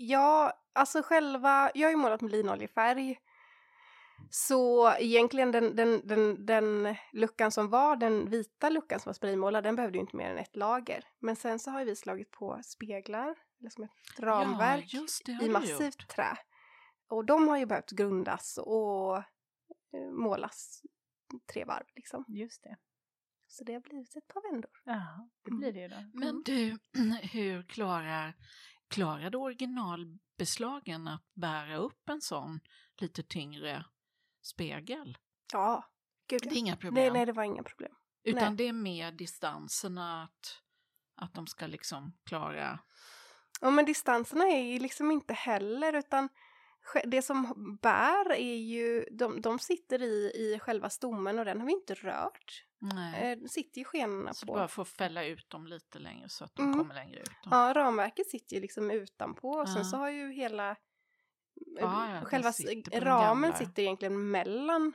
Ja, 0.00 0.52
alltså 0.72 1.02
själva, 1.02 1.70
jag 1.74 1.86
har 1.86 1.90
ju 1.90 1.96
målat 1.96 2.20
med 2.20 2.30
linoljefärg. 2.30 3.18
Så 4.30 4.92
egentligen 4.98 5.52
den, 5.52 5.76
den, 5.76 6.00
den, 6.04 6.46
den 6.46 6.94
luckan 7.12 7.50
som 7.50 7.68
var, 7.70 7.96
den 7.96 8.30
vita 8.30 8.68
luckan 8.70 9.00
som 9.00 9.10
var 9.10 9.14
spraymålad, 9.14 9.64
den 9.64 9.76
behövde 9.76 9.98
ju 9.98 10.00
inte 10.00 10.16
mer 10.16 10.30
än 10.30 10.38
ett 10.38 10.56
lager. 10.56 11.04
Men 11.18 11.36
sen 11.36 11.58
så 11.58 11.70
har 11.70 11.80
ju 11.80 11.86
vi 11.86 11.96
slagit 11.96 12.30
på 12.30 12.60
speglar, 12.64 13.34
eller 13.60 13.70
som 13.70 13.84
ett 13.84 13.90
ramverk 14.20 14.84
ja, 14.94 15.00
just 15.00 15.26
det 15.26 15.38
i 15.42 15.48
massivt 15.48 15.80
gjort. 16.00 16.08
trä. 16.08 16.36
Och 17.08 17.24
de 17.24 17.48
har 17.48 17.56
ju 17.58 17.66
behövt 17.66 17.90
grundas 17.90 18.58
och 18.58 19.16
eh, 19.16 20.10
målas 20.12 20.82
tre 21.52 21.64
varv 21.64 21.84
liksom. 21.96 22.24
Just 22.28 22.62
det. 22.62 22.76
Så 23.46 23.64
det 23.64 23.72
har 23.74 23.80
blivit 23.80 24.16
ett 24.16 24.28
par 24.28 24.52
vändor. 24.52 24.70
Ja, 24.84 25.28
det 25.44 25.50
Mm. 25.50 25.60
blir 25.60 25.72
det 25.72 25.80
ju 25.80 25.88
då. 25.88 25.96
Men 26.14 26.42
du, 26.42 26.78
hur 27.32 27.62
klarar, 27.62 28.34
klarade 28.88 29.36
originalbeslagen 29.36 31.08
att 31.08 31.34
bära 31.34 31.76
upp 31.76 32.08
en 32.08 32.20
sån 32.20 32.60
lite 33.00 33.22
tyngre 33.22 33.84
spegel? 34.42 35.18
Ja, 35.52 35.84
gud 36.28 36.40
Det 36.42 36.48
är 36.48 36.58
inga 36.58 36.76
problem. 36.76 36.94
Nej, 37.04 37.10
nej, 37.10 37.26
det 37.26 37.32
var 37.32 37.42
inga 37.42 37.62
problem. 37.62 37.92
Utan 38.24 38.42
nej. 38.42 38.56
det 38.56 38.68
är 38.68 38.72
mer 38.72 39.12
distanserna 39.12 40.22
att, 40.22 40.62
att 41.14 41.34
de 41.34 41.46
ska 41.46 41.66
liksom 41.66 42.16
klara... 42.24 42.78
Ja, 43.60 43.70
men 43.70 43.84
distanserna 43.84 44.44
är 44.44 44.62
ju 44.62 44.78
liksom 44.78 45.10
inte 45.10 45.34
heller 45.34 45.92
utan 45.92 46.28
det 47.04 47.22
som 47.22 47.54
bär 47.82 48.32
är 48.32 48.56
ju, 48.56 49.04
de, 49.10 49.40
de 49.40 49.58
sitter 49.58 50.02
i, 50.02 50.32
i 50.34 50.58
själva 50.62 50.90
stommen 50.90 51.38
och 51.38 51.44
den 51.44 51.60
har 51.60 51.66
vi 51.66 51.72
inte 51.72 51.94
rört. 51.94 52.64
Nej. 52.78 53.32
Eh, 53.32 53.38
sitter 53.48 53.78
ju 53.78 53.84
skenorna 53.84 54.34
så 54.34 54.46
på. 54.46 54.52
du 54.52 54.56
bara 54.58 54.68
får 54.68 54.84
fälla 54.84 55.24
ut 55.24 55.50
dem 55.50 55.66
lite 55.66 55.98
längre 55.98 56.28
så 56.28 56.44
att 56.44 56.54
de 56.56 56.62
Mm. 56.66 56.78
kommer 56.78 56.94
längre 56.94 57.20
ut. 57.20 57.30
då. 57.44 57.48
Ja, 57.50 57.72
ramverket 57.76 58.26
sitter 58.30 58.56
ju 58.56 58.62
liksom 58.62 58.90
utanpå 58.90 59.50
och 59.50 59.68
sen 59.68 59.84
så 59.84 59.96
har 59.96 60.10
ju 60.10 60.32
hela 60.32 60.76
Ja, 61.80 62.14
ja, 62.14 62.24
själva 62.24 62.52
sitter 62.52 63.00
ramen 63.00 63.52
sitter 63.52 63.82
egentligen 63.82 64.30
mellan 64.30 64.92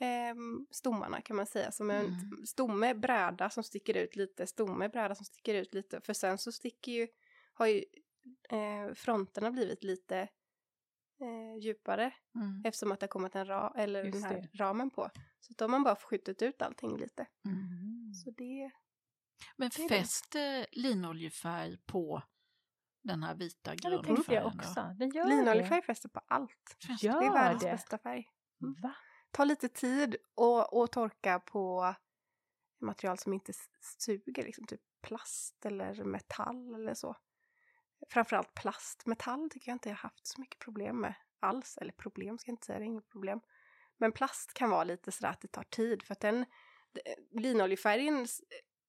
ehm, 0.00 0.66
stommarna 0.70 1.20
kan 1.20 1.36
man 1.36 1.46
säga. 1.46 1.72
Som 1.72 1.90
en 1.90 2.06
Mm. 2.06 2.46
stomme, 2.46 2.94
bräda 2.94 3.50
som 3.50 3.64
sticker 3.64 3.96
ut 3.96 4.16
lite, 4.16 4.46
stomme, 4.46 4.88
bräda 4.88 5.14
som 5.14 5.24
sticker 5.24 5.54
ut 5.54 5.74
lite. 5.74 6.00
För 6.00 6.12
sen 6.12 6.38
så 6.38 6.52
sticker 6.52 6.92
ju, 6.92 7.08
har 7.54 7.66
ju 7.66 7.84
eh, 8.50 8.94
fronterna 8.94 9.50
blivit 9.50 9.84
lite 9.84 10.28
eh, 11.22 11.56
djupare 11.60 12.14
Mm. 12.34 12.62
eftersom 12.64 12.92
att 12.92 13.00
det 13.00 13.04
har 13.04 13.08
kommit 13.08 13.34
en 13.34 13.46
ra 13.46 13.74
eller 13.76 14.04
Just 14.04 14.12
den 14.12 14.22
här 14.24 14.40
det. 14.52 14.58
ramen 14.64 14.90
på. 14.90 15.10
Så 15.40 15.52
då 15.56 15.64
har 15.64 15.68
man 15.70 15.82
bara 15.82 15.96
skjutit 15.96 16.42
ut 16.42 16.62
allting 16.62 16.96
lite. 16.96 17.26
Mm. 17.44 18.12
Så 18.14 18.30
det, 18.30 18.70
Men 19.56 19.70
fäster 19.70 20.66
linoljefärg 20.72 21.78
på 21.86 22.22
den 23.02 23.22
här 23.22 23.34
vita 23.34 23.74
Ja, 23.82 23.90
det 23.90 24.02
tänkte 24.04 24.34
jag 24.34 24.42
grundfärgen? 24.42 24.46
också. 24.46 24.94
Den 24.98 25.10
gör 25.10 25.26
linoljefärg 25.26 25.82
fäster 25.82 26.08
på 26.08 26.20
allt. 26.28 26.76
Fäster-. 26.86 27.20
Det 27.20 27.26
är 27.26 27.32
världens 27.32 27.62
det. 27.62 27.70
bästa 27.72 27.98
färg. 27.98 28.28
Mm. 28.62 28.74
Va? 28.82 28.94
Ta 29.30 29.44
lite 29.44 29.68
tid 29.68 30.16
och, 30.34 30.72
och 30.82 30.90
torka 30.92 31.40
på 31.40 31.94
material 32.80 33.18
som 33.18 33.32
inte 33.32 33.52
suger, 33.98 34.42
liksom 34.42 34.66
typ 34.66 34.80
plast 35.02 35.66
eller 35.66 36.04
metall 36.04 36.74
eller 36.74 36.94
så. 36.94 37.16
Framförallt 38.10 38.54
plast. 38.54 39.06
Metall 39.06 39.50
tycker 39.50 39.68
jag 39.68 39.74
inte 39.74 39.88
jag 39.88 39.96
haft 39.96 40.26
så 40.26 40.40
mycket 40.40 40.58
problem 40.58 41.00
med 41.00 41.14
alls. 41.40 41.78
Eller 41.80 41.92
problem 41.92 42.38
ska 42.38 42.50
jag 42.50 42.52
inte 42.52 42.66
säga, 42.66 42.78
det 42.78 42.84
är 42.84 42.86
inget 42.86 43.08
problem. 43.08 43.40
Men 43.98 44.12
plast 44.12 44.54
kan 44.54 44.70
vara 44.70 44.84
lite 44.84 45.12
sådär 45.12 45.30
att 45.30 45.40
det 45.40 45.48
tar 45.48 45.62
tid 45.62 46.02
för 46.02 46.12
att 46.12 46.20
den 46.20 46.44
linoljefärgens 47.30 48.42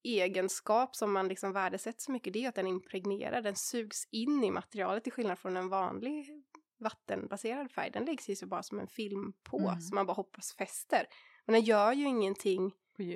egenskap 0.04 0.96
som 0.96 1.14
man 1.14 1.28
liksom 1.28 1.54
värdesätter 1.54 2.02
så 2.02 2.12
mycket 2.12 2.34
det 2.34 2.46
är 2.46 2.50
att 2.50 2.56
den 2.56 2.68
impregnerar, 2.68 3.42
den 3.42 3.56
sugs 3.56 4.08
in 4.12 4.44
i 4.44 4.52
materialet 4.52 5.04
till 5.04 5.14
skillnad 5.14 5.40
från 5.40 5.58
en 5.58 5.70
vanlig 5.70 6.44
vattenbaserad 6.80 7.72
färg. 7.72 7.92
Den 7.92 8.06
läggs 8.06 8.30
ju 8.30 8.36
så 8.36 8.48
bara 8.48 8.64
som 8.64 8.80
en 8.80 8.88
film 8.88 9.34
på 9.44 9.60
Mm. 9.60 9.82
som 9.82 9.96
man 9.96 10.06
bara 10.06 10.14
hoppas 10.14 10.54
fäster. 10.54 11.08
Men 11.46 11.54
den 11.54 11.62
gör 11.62 11.94
ju 11.94 12.06
ingenting 12.06 12.72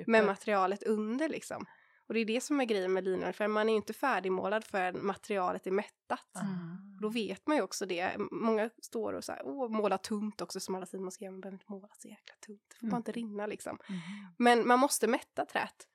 med 0.06 0.26
materialet 0.26 0.82
under 0.82 1.28
liksom. 1.28 1.66
Och 2.08 2.14
det 2.14 2.20
är 2.20 2.24
det 2.24 2.40
som 2.40 2.60
är 2.60 2.64
grejen 2.64 2.92
med 2.92 3.04
linoljefärg, 3.04 3.48
man 3.48 3.68
är 3.68 3.72
ju 3.72 3.76
inte 3.76 3.92
färdigmålad 3.92 4.64
förrän 4.64 5.06
materialet 5.06 5.66
är 5.66 5.70
mättat. 5.70 6.34
Mm. 6.42 6.98
Då 7.00 7.08
vet 7.08 7.46
man 7.46 7.56
ju 7.56 7.62
också 7.62 7.86
det. 7.86 8.16
Många 8.32 8.70
står 8.82 9.12
och 9.12 9.24
så 9.24 9.32
här, 9.32 9.40
åh, 9.44 9.68
måla 9.70 9.98
tunt 9.98 10.40
också 10.40 10.60
som 10.60 10.74
alla 10.74 10.86
säger, 10.86 11.02
man 11.04 11.12
ska 11.12 11.30
man 11.30 11.40
behöver 11.40 11.54
inte 11.54 11.72
måla 11.72 11.88
så 11.98 12.08
jäkla 12.08 12.34
tunt. 12.46 12.62
Det 12.68 12.76
får 12.76 12.86
bara 12.86 12.90
Mm. 12.96 12.98
inte 13.00 13.12
rinna 13.12 13.46
liksom. 13.46 13.78
Mhm. 13.88 13.98
Men 14.38 14.66
man 14.66 14.78
måste 14.78 15.06
mätta 15.06 15.44
träet. 15.46 15.88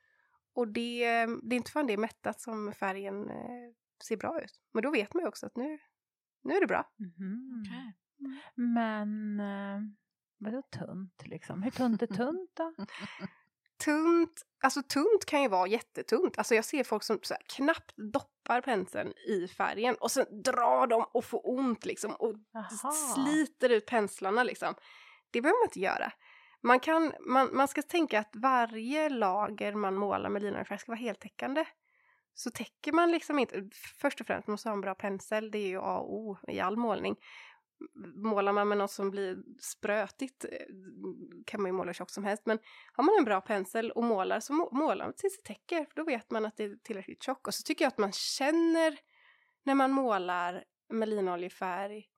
Och 0.56 0.68
det, 0.68 1.06
det 1.44 1.56
är 1.56 1.58
inte 1.58 1.72
förrän 1.72 1.88
det 1.88 1.94
är 1.94 1.98
mättat 1.98 2.42
som 2.42 2.74
färgen 2.74 3.30
eh, 3.30 3.36
ser 4.04 4.18
bra 4.18 4.42
ut. 4.44 4.60
Men 4.74 4.84
då 4.84 4.92
vet 4.92 5.14
man 5.14 5.24
ju 5.24 5.28
också 5.28 5.46
att 5.46 5.56
nu, 5.56 5.80
nu 6.44 6.54
är 6.56 6.62
det 6.62 6.68
bra. 6.68 6.90
Mhm. 7.00 7.64
Okej. 7.66 7.94
Men 8.56 9.40
eh, 9.40 9.80
vadå 10.38 10.62
tunt 10.62 11.24
liksom? 11.28 11.64
Hur 11.64 11.72
tunt 11.72 12.02
är 12.02 12.08
tunt 12.08 12.52
då? 12.54 12.74
Tunt, 13.86 14.42
alltså 14.64 14.84
tunt 14.84 15.26
kan 15.28 15.42
ju 15.42 15.48
vara 15.48 15.68
jättetunt. 15.68 16.38
Alltså 16.38 16.56
jag 16.56 16.66
ser 16.66 16.84
folk 16.84 17.04
som 17.04 17.20
så 17.22 17.34
här, 17.34 17.44
knappt 17.56 17.94
doppar 18.14 18.62
penseln 18.62 19.14
i 19.28 19.48
färgen 19.48 19.96
och 20.00 20.12
sen 20.12 20.44
drar 20.44 20.88
de 20.88 21.06
och 21.14 21.26
får 21.26 21.42
ont 21.50 21.86
liksom 21.86 22.12
och 22.12 22.36
Jaha. 22.52 22.92
sliter 22.92 23.70
ut 23.70 23.86
penslarna 23.86 24.44
liksom. 24.44 24.76
Det 25.32 25.42
behöver 25.42 25.60
man 25.60 25.68
inte 25.68 25.80
göra. 25.80 26.12
Man, 26.64 26.80
kan, 26.80 27.14
man, 27.20 27.50
man 27.54 27.68
ska 27.68 27.82
tänka 27.82 28.20
att 28.20 28.32
varje 28.34 29.10
lager 29.10 29.74
man 29.76 29.96
målar 29.96 30.30
med 30.30 30.42
linoljefärg 30.42 30.80
ska 30.80 30.92
vara 30.92 31.00
heltäckande. 31.00 31.66
Så 32.36 32.52
täcker 32.52 32.92
man 32.92 33.12
liksom 33.12 33.40
inte, 33.40 33.70
först 34.02 34.22
och 34.22 34.28
främst 34.28 34.48
måste 34.48 34.68
man 34.68 34.72
ha 34.72 34.78
en 34.78 34.82
bra 34.82 34.96
pensel, 34.96 35.52
det 35.52 35.58
är 35.58 35.68
ju 35.68 35.80
A 35.80 35.98
och 35.98 36.14
O 36.14 36.38
i 36.48 36.60
all 36.60 36.78
målning. 36.78 37.16
Målar 38.16 38.54
man 38.54 38.68
med 38.68 38.78
något 38.78 38.92
som 38.92 39.12
blir 39.12 39.38
sprötigt 39.60 40.46
eh, 40.52 40.58
kan 41.46 41.62
man 41.62 41.70
ju 41.70 41.74
måla 41.74 41.94
tjockt 41.94 42.12
som 42.12 42.24
helst, 42.24 42.44
men 42.46 42.60
har 42.94 43.04
man 43.04 43.16
en 43.18 43.26
bra 43.26 43.42
pensel 43.42 43.92
och 43.92 44.04
målar 44.04 44.40
så 44.40 44.54
må- 44.54 44.70
målar 44.72 45.06
man 45.06 45.14
tills 45.14 45.38
det 45.38 45.44
täcker, 45.44 45.86
för 45.86 45.96
då 45.96 46.04
vet 46.04 46.32
man 46.32 46.46
att 46.46 46.58
det 46.58 46.64
är 46.64 46.76
tillräckligt 46.84 47.24
tjockt. 47.24 47.48
Och 47.48 47.54
så 47.54 47.64
tycker 47.64 47.86
jag 47.86 47.90
att 47.90 47.98
man 47.98 48.12
känner 48.12 49.00
när 49.64 49.76
man 49.76 49.92
målar 49.92 50.64
med 50.90 51.10
linoljefärg 51.10 52.10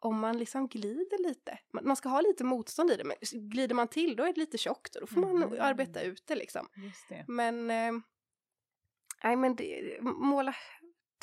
om 0.00 0.18
man 0.20 0.38
liksom 0.38 0.68
glider 0.68 1.28
lite. 1.28 1.58
Man 1.82 1.96
ska 1.96 2.08
ha 2.08 2.20
lite 2.20 2.44
motstånd 2.44 2.90
i 2.90 2.96
det, 2.96 3.04
men 3.04 3.16
glider 3.50 3.74
man 3.74 3.88
till 3.88 4.16
då 4.16 4.22
är 4.24 4.32
det 4.32 4.40
lite 4.40 4.58
tjockt 4.58 4.94
och 4.94 5.00
då 5.00 5.06
får 5.06 5.20
man 5.20 5.36
Mhm. 5.36 5.56
arbeta 5.60 6.02
ut 6.02 6.26
det 6.26 6.34
liksom. 6.34 6.68
Det. 7.08 7.24
Men, 7.28 7.70
eh, 7.70 7.92
nej 9.24 9.36
men 9.36 9.56
det, 9.56 9.98
måla 10.02 10.54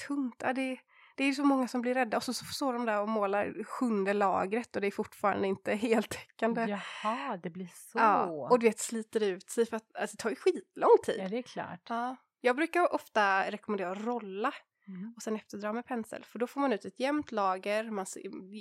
tunt, 0.07 0.35
ja, 0.39 0.53
det, 0.53 0.77
det 1.15 1.23
är 1.23 1.33
så 1.33 1.43
många 1.45 1.67
som 1.67 1.81
blir 1.81 1.93
rädda 1.93 2.17
och 2.17 2.23
så, 2.23 2.33
står 2.33 2.73
de 2.73 2.85
där 2.85 3.01
och 3.01 3.09
målar 3.09 3.63
sjunde 3.63 4.13
lagret 4.13 4.75
och 4.75 4.81
det 4.81 4.87
är 4.87 4.91
fortfarande 4.91 5.47
inte 5.47 5.73
heltäckande. 5.75 6.61
Jaha, 7.03 7.37
det 7.37 7.49
blir 7.49 7.69
så. 7.73 7.99
Ja, 7.99 8.25
och 8.25 8.59
du 8.59 8.65
vet 8.65 8.79
sliter 8.79 9.23
ut 9.23 9.49
sig 9.49 9.65
för 9.65 9.77
att 9.77 9.95
alltså, 9.95 10.15
det 10.17 10.21
tar 10.21 10.29
ju 10.29 10.35
skitlång 10.35 10.97
tid. 11.05 11.15
Ja, 11.19 11.29
det 11.29 11.37
är 11.37 11.41
klart. 11.41 11.81
Ja. 11.89 12.15
Jag 12.41 12.55
brukar 12.55 12.93
ofta 12.93 13.51
rekommendera 13.51 13.91
att 13.91 14.05
rolla 14.05 14.53
Mm. 14.87 15.13
och 15.15 15.21
sen 15.23 15.35
efterdra 15.35 15.73
med 15.73 15.85
pensel. 15.85 16.23
För 16.25 16.39
då 16.39 16.47
får 16.47 16.61
man 16.61 16.73
ut 16.73 16.85
ett 16.85 16.99
jämnt 16.99 17.31
lager, 17.31 17.89
man, 17.91 18.05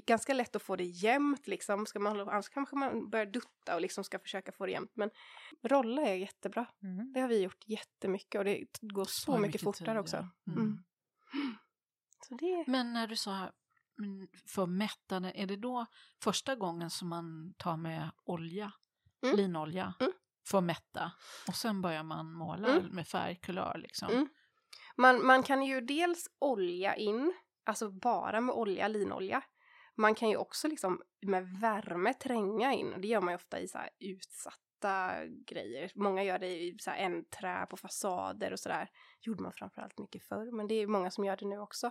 ganska 0.07 0.35
lätt 0.35 0.57
att 0.57 0.63
få 0.63 0.77
det 0.77 0.85
jämnt 0.85 1.47
liksom. 1.47 1.87
Ska 1.87 1.99
man, 1.99 2.21
annars 2.21 2.49
kanske 2.49 2.77
man 2.77 3.11
börjar 3.11 3.27
dutta 3.27 3.75
och 3.75 3.81
liksom 3.81 4.05
ska 4.05 4.19
försöka 4.19 4.53
få 4.53 4.67
det 4.67 4.73
jämnt. 4.73 4.91
Men 4.95 5.11
rolla 5.63 6.03
är 6.03 6.15
jättebra. 6.15 6.67
Mm. 6.83 7.13
Det 7.13 7.21
har 7.21 7.29
vi 7.29 7.43
gjort 7.43 7.63
jättemycket 7.67 8.39
och 8.39 8.45
det 8.45 8.65
går 8.81 9.05
så 9.05 9.11
Spar 9.21 9.39
mycket, 9.39 9.63
fortare 9.63 9.89
tid, 9.89 9.99
också. 9.99 10.17
ja. 10.45 10.53
Mm. 10.53 10.79
Så 12.29 12.35
det 12.35 12.65
Men 12.67 12.93
när 12.93 13.07
du 13.07 13.17
sa 13.17 13.51
för 14.47 14.67
mättande, 14.67 15.33
är 15.35 15.47
det 15.47 15.57
då 15.57 15.87
första 16.23 16.55
gången 16.57 16.91
som 16.91 17.09
man 17.09 17.55
tar 17.59 17.77
med 17.77 18.11
olja, 18.25 18.73
Mm. 19.23 19.37
linolja, 19.37 19.95
Mm. 20.01 20.13
för 20.47 20.59
att 20.59 20.65
mätta 20.65 21.13
och 21.49 21.55
sen 21.55 21.83
börjar 21.83 22.03
man 22.03 22.33
måla 22.33 22.69
Mm. 22.69 22.87
med 22.87 23.07
färgkulör 23.09 23.79
liksom? 23.79 24.09
Mm. 24.11 24.29
Man, 24.97 25.27
man 25.27 25.43
kan 25.43 25.63
ju 25.63 25.81
dels 25.81 26.29
olja 26.39 26.97
in, 26.97 27.33
alltså 27.65 27.91
bara 27.91 28.41
med 28.41 28.55
olja, 28.55 28.89
linolja. 28.89 29.43
Man 29.97 30.15
kan 30.15 30.29
ju 30.31 30.37
också 30.37 30.69
liksom 30.69 31.03
med 31.27 31.49
värme 31.61 32.15
tränga 32.15 32.73
in 32.73 32.93
och 32.93 33.01
det 33.01 33.09
gör 33.09 33.21
man 33.21 33.33
ju 33.33 33.37
ofta 33.37 33.59
i 33.61 33.69
så 33.69 33.79
här 33.79 33.91
utsatta 34.01 34.59
fasta 34.85 35.27
grejer. 35.27 35.93
Många 35.95 36.25
gör 36.25 36.39
det 36.39 36.63
i 36.63 36.77
så 36.79 36.91
här 36.91 37.23
trä 37.23 37.67
på 37.71 37.77
fasader 37.77 38.53
och 38.53 38.61
sådär. 38.61 38.89
Gjorde 39.21 39.43
man 39.43 39.53
framförallt 39.53 39.99
mycket 39.99 40.23
förr, 40.23 40.57
men 40.57 40.69
det 40.69 40.75
är 40.75 40.87
många 40.87 41.11
som 41.11 41.25
gör 41.25 41.37
det 41.37 41.47
nu 41.47 41.59
också. 41.59 41.91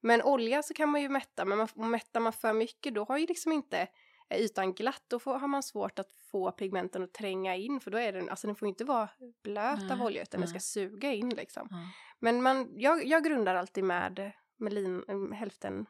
Men 0.00 0.22
olja 0.22 0.62
så 0.62 0.74
kan 0.74 0.88
man 0.88 1.02
ju 1.02 1.08
mätta, 1.08 1.44
men 1.44 1.58
man, 1.58 1.90
mättar 1.90 2.20
man 2.20 2.32
för 2.32 2.52
mycket 2.52 2.94
då 2.94 3.04
har 3.04 3.18
ju 3.18 3.26
liksom 3.26 3.52
inte 3.52 3.88
ytan 4.34 4.74
glatt, 4.74 5.02
då 5.08 5.18
får, 5.18 5.38
har 5.38 5.48
man 5.48 5.62
svårt 5.62 5.98
att 5.98 6.12
få 6.12 6.52
pigmenten 6.52 7.02
att 7.02 7.12
tränga 7.12 7.56
in 7.56 7.80
för 7.80 7.90
då 7.90 7.98
är 7.98 8.12
den, 8.12 8.28
alltså 8.28 8.46
den 8.46 8.56
får 8.56 8.68
inte 8.68 8.84
vara 8.84 9.08
blöt 9.42 9.80
Nej, 9.80 9.92
av 9.92 10.02
olja 10.02 10.22
utan 10.22 10.40
den 10.40 10.48
ska 10.48 10.60
suga 10.60 11.12
in 11.12 11.28
liksom. 11.28 11.68
Ja. 11.70 11.76
Men 12.18 12.42
man, 12.42 12.68
jag, 12.76 13.06
jag 13.06 13.24
grundar 13.24 13.54
alltid 13.54 13.84
med, 13.84 14.32
med 14.56 14.72
lin, 14.72 15.04
eh, 15.08 15.38
hälften 15.38 15.86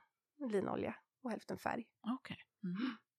linolja 0.51 0.95
och 1.23 1.31
hälften 1.31 1.59
färg. 1.59 1.87
Okej. 2.19 2.37
Mm. 2.65 2.77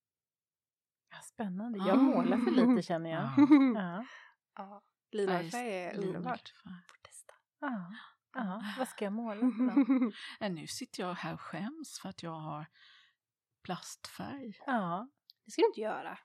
Ja, 1.11 1.17
spännande. 1.23 1.79
Jag 1.87 1.97
målar 2.03 2.37
för 2.37 2.51
lite 2.51 2.81
känner 2.87 3.09
jag. 3.09 3.29
Ja. 3.75 4.05
Ja. 4.57 4.81
linoljefärg 5.11 5.67
är 5.85 5.97
underbart. 5.97 6.53
Får 6.63 7.01
testa. 7.01 7.33
Ja. 7.59 7.91
Ja. 8.33 8.63
Vad 8.77 8.87
ska 8.87 9.05
jag 9.05 9.13
måla 9.13 9.39
för 10.39 10.49
nu 10.49 10.67
sitter 10.67 11.03
jag 11.03 11.13
här 11.13 11.33
och 11.33 11.41
skäms 11.41 11.99
för 12.01 12.09
att 12.09 12.23
jag 12.23 12.31
har 12.39 12.65
plastfärg. 13.63 14.57
Ja. 14.65 15.07
Det 15.45 15.51
ska 15.51 15.61
du 15.61 15.67
inte 15.67 15.81
göra. 15.81 16.17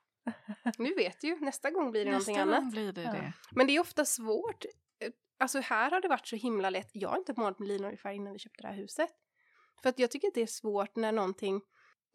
Nu 0.77 0.93
vet 0.95 1.21
du 1.21 1.27
ju, 1.27 1.39
nästa 1.39 1.71
gång 1.71 1.91
blir 1.91 2.05
det 2.05 2.11
Nästa 2.11 2.31
någonting 2.31 2.53
annat. 2.55 2.71
blir 2.71 2.91
det 2.93 3.01
Ja. 3.01 3.11
det. 3.11 3.33
Men 3.51 3.67
det 3.67 3.75
är 3.75 3.79
ofta 3.79 4.05
svårt. 4.05 4.65
Eh, 4.99 5.11
Alltså 5.39 5.59
här 5.59 5.91
har 5.91 6.01
det 6.01 6.07
varit 6.07 6.27
så 6.27 6.35
himla 6.35 6.69
lätt. 6.69 6.89
Jag 6.93 7.09
har 7.09 7.17
inte 7.17 7.33
målat 7.37 7.59
med 7.59 7.67
linoljefärg 7.67 8.15
innan 8.15 8.33
vi 8.33 8.39
köpte 8.39 8.61
det 8.61 8.67
här 8.67 8.75
huset. 8.75 9.09
För 9.81 9.89
att 9.89 9.99
jag 9.99 10.11
tycker 10.11 10.27
att 10.27 10.33
det 10.33 10.41
är 10.41 10.47
svårt 10.47 10.95
när 10.95 11.11
någonting 11.11 11.61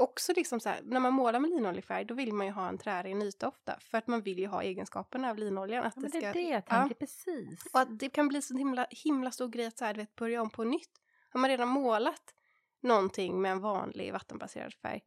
också 0.03 0.33
liksom 0.37 0.61
så 0.61 0.69
här, 0.69 0.81
när 0.85 1.01
man 1.01 1.13
målar 1.13 1.41
med 1.41 1.51
linoljefärg 1.51 2.05
då 2.05 2.15
vill 2.15 2.33
man 2.33 2.47
ju 2.47 2.53
ha 2.53 2.69
en 2.69 2.79
trären 2.79 3.23
yta 3.23 3.49
ofta. 3.49 3.79
För 3.81 3.99
att 3.99 4.07
man 4.07 4.23
vill 4.23 4.39
ju 4.39 4.47
ha 4.47 4.63
egenskaperna 4.63 5.31
av 5.31 5.39
linoljan. 5.39 5.85
Att 5.85 5.95
ja 5.97 6.03
det, 6.03 6.09
det 6.09 6.19
är 6.19 6.21
ska, 6.21 6.41
det 6.41 6.49
jag 6.49 6.63
ja. 6.69 6.77
tänker 6.77 6.95
precis. 6.95 7.67
Och 7.73 7.81
att 7.81 7.99
det 7.99 8.09
kan 8.09 8.29
bli 8.29 8.43
så 8.43 8.57
himla, 8.57 8.87
himla 8.91 9.31
stor 9.31 9.49
grej 9.49 9.67
att 9.67 9.79
så 9.79 9.85
här, 9.85 9.95
du 9.95 10.01
vet, 10.01 10.15
börja 10.15 10.43
om 10.43 10.51
på 10.51 10.65
nytt. 10.65 10.91
Har 11.31 11.41
man 11.41 11.51
redan 11.51 11.69
målat 11.69 12.35
någonting 12.81 13.43
med 13.43 13.53
en 13.53 13.61
vanlig 13.61 14.13
vattenbaserad 14.13 14.75
färg 14.75 15.03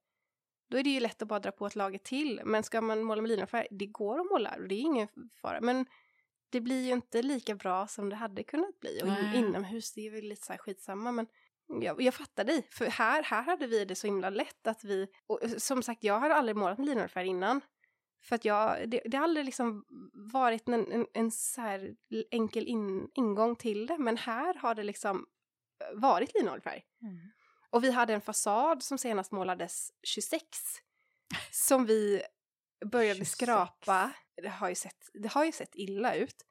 då 0.67 0.77
är 0.77 0.83
det 0.83 0.89
ju 0.89 0.99
lätt 0.99 1.21
att 1.21 1.27
bara 1.27 1.39
dra 1.39 1.51
på 1.51 1.67
ett 1.67 1.75
lager 1.75 1.99
till. 1.99 2.41
Men 2.45 2.63
ska 2.63 2.81
man 2.81 3.03
måla 3.03 3.21
med 3.21 3.29
linofärg, 3.29 3.67
det 3.71 3.85
går 3.85 4.19
att 4.19 4.25
måla 4.25 4.55
och 4.59 4.67
det 4.67 4.75
är 4.75 4.79
ingen 4.79 5.07
fara. 5.41 5.61
Men 5.61 5.85
det 6.49 6.61
blir 6.61 6.85
ju 6.85 6.91
inte 6.91 7.21
lika 7.21 7.55
bra 7.55 7.87
som 7.87 8.09
det 8.09 8.15
hade 8.15 8.43
kunnat 8.43 8.79
bli. 8.79 9.01
Och 9.03 9.07
in, 9.07 9.45
inomhus, 9.45 9.93
det 9.93 10.07
är 10.07 10.11
väl 10.11 10.25
lite 10.25 10.45
så 10.45 10.53
här 10.53 10.57
skitsamma. 10.57 11.11
Men 11.11 11.27
jag, 11.67 12.01
jag 12.01 12.13
fattar 12.13 12.43
dig. 12.43 12.67
För 12.71 12.85
här, 12.85 13.23
här 13.23 13.41
hade 13.41 13.67
vi 13.67 13.85
det 13.85 13.95
så 13.95 14.07
himla 14.07 14.29
lätt 14.29 14.67
att 14.67 14.83
vi... 14.83 15.07
Och 15.27 15.39
som 15.57 15.83
sagt, 15.83 16.03
jag 16.03 16.19
har 16.19 16.29
aldrig 16.29 16.55
målat 16.55 16.77
med 16.77 16.87
linolfärg 16.87 17.27
innan. 17.27 17.61
För 18.23 18.35
att 18.35 18.45
jag, 18.45 18.89
det, 18.89 19.01
det 19.05 19.17
har 19.17 19.23
aldrig 19.23 19.45
liksom 19.45 19.85
varit 20.33 20.67
en, 20.69 20.91
en, 20.91 21.07
en 21.13 21.31
så 21.31 21.61
här 21.61 21.95
enkel 22.31 22.67
in, 22.67 23.09
ingång 23.13 23.55
till 23.55 23.87
det. 23.87 23.97
Men 23.97 24.17
här 24.17 24.53
har 24.53 24.75
det 24.75 24.83
liksom 24.83 25.25
varit 25.93 26.33
linolfärg. 26.35 26.83
Mm. 27.01 27.17
Och 27.69 27.83
vi 27.83 27.91
hade 27.91 28.13
en 28.13 28.21
fasad 28.21 28.83
som 28.83 28.97
senast 28.97 29.31
målades 29.31 29.91
26. 30.03 30.43
Som 31.51 31.85
vi 31.85 32.21
började 32.85 33.15
26. 33.19 33.31
skrapa. 33.31 34.11
Det 34.41 34.49
har, 34.49 34.69
ju 34.69 34.75
sett, 34.75 35.09
det 35.13 35.27
har 35.31 35.45
ju 35.45 35.51
sett 35.51 35.75
illa 35.75 36.15
ut. 36.15 36.45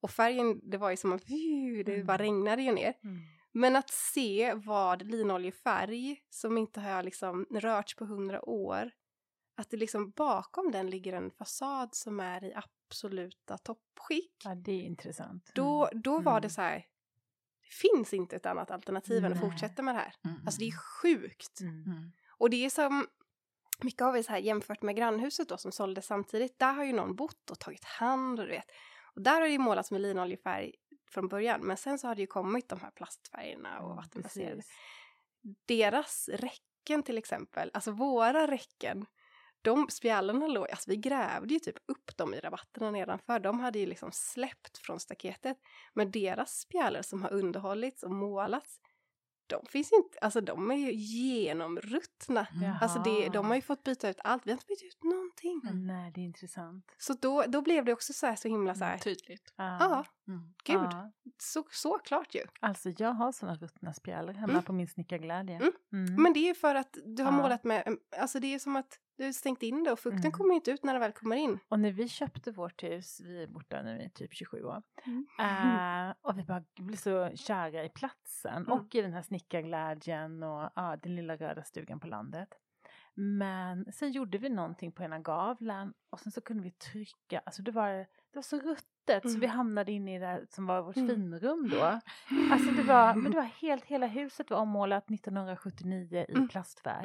Och 0.00 0.10
färgen, 0.10 0.60
det 0.70 0.76
var 0.76 0.90
ju 0.90 0.96
som 0.96 1.12
att 1.12 1.22
det 1.26 1.92
Mm. 1.94 2.06
bara 2.06 2.18
regnade 2.18 2.62
ju 2.62 2.72
ner. 2.72 2.94
Mm. 3.04 3.20
Men 3.52 3.76
att 3.76 3.90
se 3.90 4.54
vad 4.54 5.02
linoljefärg 5.02 6.22
som 6.30 6.58
inte 6.58 6.80
har 6.80 7.02
liksom 7.02 7.46
rörts 7.50 7.96
på 7.96 8.04
hundra 8.04 8.48
år. 8.48 8.90
Att 9.56 9.70
det 9.70 9.76
liksom 9.76 10.10
bakom 10.10 10.70
den 10.70 10.90
ligger 10.90 11.12
en 11.12 11.30
fasad 11.30 11.94
som 11.94 12.20
är 12.20 12.44
i 12.44 12.54
absoluta 12.54 13.58
toppskick. 13.58 14.36
Ja, 14.44 14.54
det 14.54 14.72
är 14.72 14.82
intressant. 14.82 15.50
Då, 15.54 15.88
Mm. 15.92 16.02
då 16.02 16.18
var 16.20 16.32
Mm. 16.32 16.42
det 16.42 16.50
så 16.50 16.60
här. 16.62 16.86
Det 17.60 17.74
finns 17.74 18.14
inte 18.14 18.36
ett 18.36 18.46
annat 18.46 18.70
alternativ 18.70 19.24
än 19.24 19.32
att 19.32 19.40
Nej. 19.40 19.50
fortsätta 19.50 19.82
med 19.82 19.94
det 19.94 19.98
här. 19.98 20.14
Mm. 20.24 20.40
Alltså 20.46 20.60
det 20.60 20.66
är 20.68 20.78
sjukt. 21.02 21.60
Mm. 21.60 21.82
Mm. 21.86 22.12
Och 22.38 22.50
det 22.50 22.64
är 22.64 22.70
som, 22.70 23.06
mycket 23.82 24.00
har 24.00 24.12
vi 24.12 24.22
så 24.22 24.32
här 24.32 24.38
jämfört 24.38 24.82
med 24.82 24.96
grannhuset 24.96 25.48
då 25.48 25.56
som 25.56 25.72
sålde 25.72 26.02
samtidigt. 26.02 26.58
Där 26.58 26.72
har 26.72 26.84
ju 26.84 26.92
någon 26.92 27.16
bott 27.16 27.50
och 27.50 27.58
tagit 27.58 27.84
hand 27.84 28.40
och 28.40 28.46
du 28.46 28.52
vet. 28.52 28.70
Och 29.14 29.22
där 29.22 29.40
har 29.40 29.48
det 29.48 29.58
målats 29.58 29.90
med 29.90 30.00
linoljefärg 30.00 30.74
från 31.08 31.28
början. 31.28 31.60
Men 31.60 31.76
sen 31.76 31.98
så 31.98 32.08
har 32.08 32.14
det 32.14 32.20
ju 32.20 32.26
kommit 32.26 32.68
de 32.68 32.80
här 32.80 32.90
plastfärgerna 32.90 33.80
och 33.80 33.96
vattenbaserade. 33.96 34.56
precis. 34.56 34.72
Deras 35.66 36.28
räcken 36.32 37.02
till 37.02 37.18
exempel, 37.18 37.70
alltså 37.74 37.90
våra 37.90 38.46
räcken. 38.46 39.06
De 39.62 39.88
spjällarna 39.90 40.46
låg, 40.46 40.70
alltså 40.70 40.90
vi 40.90 40.96
grävde 40.96 41.54
ju 41.54 41.60
typ 41.60 41.76
upp 41.86 42.16
dem 42.16 42.34
i 42.34 42.40
rabatterna 42.40 42.90
nedanför. 42.90 43.38
De 43.40 43.60
hade 43.60 43.78
ju 43.78 43.86
liksom 43.86 44.12
släppt 44.12 44.78
från 44.78 45.00
staketet. 45.00 45.56
Men 45.94 46.10
deras 46.10 46.58
spjällar 46.60 47.02
som 47.02 47.22
har 47.22 47.32
underhållits 47.32 48.02
och 48.02 48.10
målats, 48.10 48.80
de 49.46 49.66
finns 49.66 49.92
inte, 49.92 50.18
alltså 50.18 50.40
de 50.40 50.70
är 50.70 50.74
ju 50.76 50.92
genomruttna. 50.92 52.46
Mm. 52.46 52.72
Alltså 52.80 52.98
det, 52.98 53.10
de 53.10 53.34
Jaha. 53.34 53.46
har 53.46 53.54
ju 53.54 53.62
fått 53.62 53.82
byta 53.84 54.08
ut 54.08 54.20
allt, 54.24 54.46
vi 54.46 54.50
har 54.50 54.54
inte 54.56 54.66
bytt 54.66 54.82
ut 54.82 55.04
någonting. 55.04 55.60
Mm. 55.64 55.86
Nej, 55.86 56.12
det 56.14 56.20
är 56.20 56.24
intressant. 56.24 56.94
Så 56.98 57.12
då, 57.12 57.42
då 57.48 57.62
blev 57.62 57.84
det 57.84 57.92
också 57.92 58.12
så 58.12 58.26
här 58.26 58.36
så 58.36 58.48
himla 58.48 58.74
så 58.74 58.84
här, 58.84 58.98
Tydligt. 58.98 59.52
ja, 59.56 60.04
Mm. 60.28 60.54
gud, 60.64 60.76
Ja. 60.92 61.10
så, 61.38 61.64
så 61.70 61.98
klart 61.98 62.34
ju. 62.34 62.40
Alltså 62.60 62.90
jag 62.98 63.12
har 63.12 63.32
såna 63.32 63.54
ruttna 63.54 63.92
spjälor 63.92 64.32
hemma 64.32 64.52
Mm. 64.52 64.64
på 64.64 64.72
min 64.72 64.88
snickarglädje. 64.88 65.56
Mm. 65.56 65.72
Mm. 65.92 66.22
Men 66.22 66.32
det 66.32 66.48
är 66.50 66.54
för 66.54 66.74
att 66.74 66.96
du 67.04 67.22
har 67.22 67.32
Ja. 67.32 67.36
målat 67.36 67.64
med, 67.64 67.96
alltså 68.18 68.40
det 68.40 68.54
är 68.54 68.58
som 68.58 68.76
att 68.76 68.98
du 69.16 69.24
har 69.24 69.32
stängt 69.32 69.62
in 69.62 69.84
det 69.84 69.92
och 69.92 69.98
fukten 69.98 70.20
Mm. 70.20 70.32
kommer 70.32 70.54
inte 70.54 70.70
ut 70.70 70.84
när 70.84 70.92
det 70.94 71.00
väl 71.00 71.12
kommer 71.12 71.36
in. 71.36 71.58
Och 71.68 71.80
när 71.80 71.92
vi 71.92 72.08
köpte 72.08 72.52
vårt 72.52 72.82
hus, 72.82 73.20
vi 73.20 73.42
är 73.42 73.46
borta 73.46 73.82
nu 73.82 74.02
i 74.02 74.10
typ 74.10 74.34
27 74.34 74.62
år, 74.64 74.82
eh, 75.40 76.14
och 76.20 76.38
vi 76.38 76.42
bara 76.44 76.64
blev 76.76 76.96
så 76.96 77.30
kära 77.36 77.84
i 77.84 77.88
platsen 77.88 78.68
och 78.68 78.94
i 78.94 79.02
den 79.02 79.12
här 79.12 79.22
snickarglädjen 79.22 80.42
och 80.42 80.70
ja, 80.74 80.96
den 81.02 81.16
lilla 81.16 81.36
röda 81.36 81.62
stugan 81.64 82.00
på 82.00 82.06
landet. 82.06 82.48
Men 83.14 83.92
sen 83.92 84.12
gjorde 84.12 84.38
vi 84.38 84.48
någonting 84.48 84.92
på 84.92 85.02
ena 85.02 85.18
gavlen 85.18 85.94
och 86.10 86.20
sen 86.20 86.32
så 86.32 86.40
kunde 86.40 86.62
vi 86.62 86.70
trycka, 86.70 87.38
alltså 87.46 87.62
det 87.62 87.70
var, 87.70 87.92
det 87.92 88.34
var 88.34 88.42
så 88.42 88.58
ruttet 88.60 88.84
så 89.22 89.28
Mm. 89.28 89.40
vi 89.40 89.46
hamnade 89.46 89.92
inne 89.92 90.14
i 90.16 90.18
det 90.18 90.26
här 90.26 90.46
som 90.50 90.66
var 90.66 90.82
vårt 90.82 90.96
Mm. 90.96 91.08
finrum 91.08 91.68
då. 91.68 91.82
Alltså 92.52 92.70
det 92.70 92.82
var, 92.82 93.14
men 93.14 93.30
det 93.32 93.36
var 93.38 93.44
helt, 93.44 93.84
hela 93.84 94.06
huset 94.06 94.50
var 94.50 94.58
ommålat 94.58 95.10
1979 95.10 96.24
i 96.28 96.32
Mm. 96.32 96.48
plastfärg. 96.48 97.04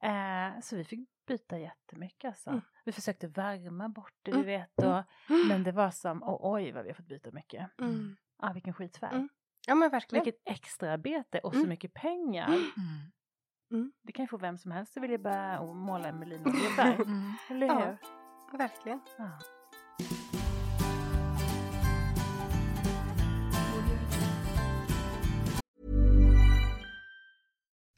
Mm. 0.00 0.54
Eh, 0.54 0.60
så 0.60 0.76
vi 0.76 0.84
fick 0.84 1.08
byta 1.26 1.58
jättemycket 1.58 2.28
alltså. 2.28 2.50
Mm. 2.50 2.62
Vi 2.84 2.92
försökte 2.92 3.26
värma 3.26 3.88
bort 3.88 4.14
det, 4.22 4.30
Mm. 4.30 4.42
du 4.42 4.46
vet. 4.46 4.78
Och, 4.82 5.04
men 5.48 5.62
det 5.64 5.72
var 5.72 5.90
som, 5.90 6.22
oh, 6.22 6.38
oj 6.54 6.72
vad 6.72 6.82
vi 6.84 6.90
har 6.90 6.94
fått 6.94 7.08
byta 7.08 7.30
mycket. 7.32 7.80
Mm. 7.80 8.16
Ah, 8.38 8.52
vilken 8.52 8.74
skitfärg. 8.74 9.14
Mm. 9.14 9.28
Ja 9.66 9.74
men 9.74 9.90
verkligen. 9.90 10.24
Vilket 10.24 10.42
extraarbete 10.50 11.38
och 11.38 11.52
så 11.52 11.58
Mm. 11.58 11.68
mycket 11.68 11.94
pengar. 11.94 12.48
Mm. 13.70 13.92
Det 14.02 14.12
kan 14.12 14.22
ju 14.24 14.28
få 14.28 14.36
vem 14.36 14.58
som 14.58 14.70
helst 14.70 14.96
att 14.96 15.02
vilja 15.02 15.18
börja 15.18 15.58
och 15.60 15.76
måla 15.76 16.12
med 16.12 16.28
linoljefärg. 16.28 16.94
Mm. 17.06 17.32
Eller 17.50 17.66
Ja. 17.66 17.78
hur? 17.78 18.58
Verkligen. 18.58 19.00
Ja. 19.18 19.30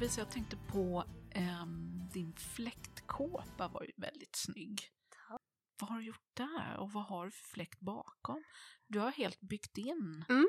Lisa, 0.00 0.20
jag 0.20 0.30
tänkte 0.30 0.56
på 0.56 1.04
ehm, 1.30 2.08
din 2.12 2.32
fläktkåpa 2.36 3.68
var 3.68 3.82
ju 3.82 3.92
väldigt 3.96 4.36
snygg. 4.36 4.82
Vad 5.80 5.90
har 5.90 5.98
du 5.98 6.04
gjort 6.04 6.36
där 6.36 6.76
och 6.76 6.92
vad 6.92 7.04
har 7.04 7.24
du 7.24 7.30
för 7.30 7.44
fläkt 7.48 7.80
bakom? 7.80 8.44
Du 8.86 8.98
har 8.98 9.10
helt 9.10 9.40
byggt 9.40 9.78
in. 9.78 10.24
Mm. 10.28 10.48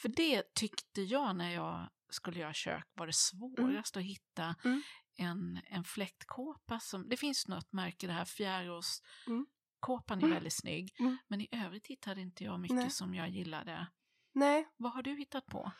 För 0.00 0.08
det 0.08 0.54
tyckte 0.54 1.02
jag 1.02 1.36
när 1.36 1.50
jag 1.50 1.88
skulle 2.10 2.40
göra 2.40 2.52
kök 2.54 2.84
var 2.94 3.06
det 3.06 3.12
svårast 3.12 3.96
att 3.96 4.02
hitta 4.02 4.54
Mm. 4.64 4.82
en, 5.16 5.60
en 5.64 5.84
fläktkåpa 5.84 6.80
som, 6.80 7.08
det 7.08 7.16
finns 7.16 7.48
något 7.48 7.72
märke, 7.72 8.06
det 8.06 8.12
här 8.12 8.24
Fjärås 8.24 9.02
Mm. 9.26 9.46
kåpan 9.80 10.18
är 10.18 10.22
Mm. 10.22 10.34
väldigt 10.34 10.52
snygg. 10.56 10.94
Mm. 10.98 11.16
Men 11.28 11.40
i 11.40 11.48
övrigt 11.50 11.86
hittade 11.86 12.20
inte 12.20 12.44
jag 12.44 12.60
mycket 12.60 12.76
Nej. 12.76 12.90
som 12.90 13.14
jag 13.14 13.28
gillade. 13.28 13.86
Nej. 14.32 14.68
Vad 14.76 14.92
har 14.92 15.02
du 15.02 15.14
hittat 15.14 15.46
på? 15.46 15.72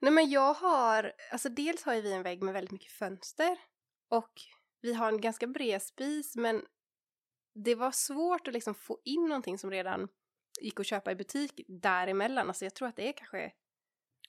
Nej 0.00 0.12
men 0.12 0.30
jag 0.30 0.54
har, 0.54 1.12
alltså 1.32 1.48
dels 1.48 1.82
har 1.84 1.94
ju 1.94 2.00
vi 2.00 2.12
en 2.12 2.22
vägg 2.22 2.42
med 2.42 2.54
väldigt 2.54 2.72
mycket 2.72 2.92
fönster 2.92 3.56
och 4.10 4.32
vi 4.80 4.94
har 4.94 5.08
en 5.08 5.20
ganska 5.20 5.46
bred 5.46 5.82
spis 5.82 6.36
men 6.36 6.62
det 7.64 7.74
var 7.74 7.90
svårt 7.92 8.48
att 8.48 8.54
liksom 8.54 8.74
få 8.74 8.98
in 9.04 9.24
någonting 9.28 9.58
som 9.58 9.70
redan 9.70 10.08
gick 10.60 10.80
att 10.80 10.86
köpa 10.86 11.12
i 11.12 11.14
butik 11.14 11.60
däremellan. 11.68 12.48
Alltså 12.48 12.64
jag 12.64 12.74
tror 12.74 12.88
att 12.88 12.96
det 12.96 13.08
är 13.08 13.12
kanske 13.12 13.52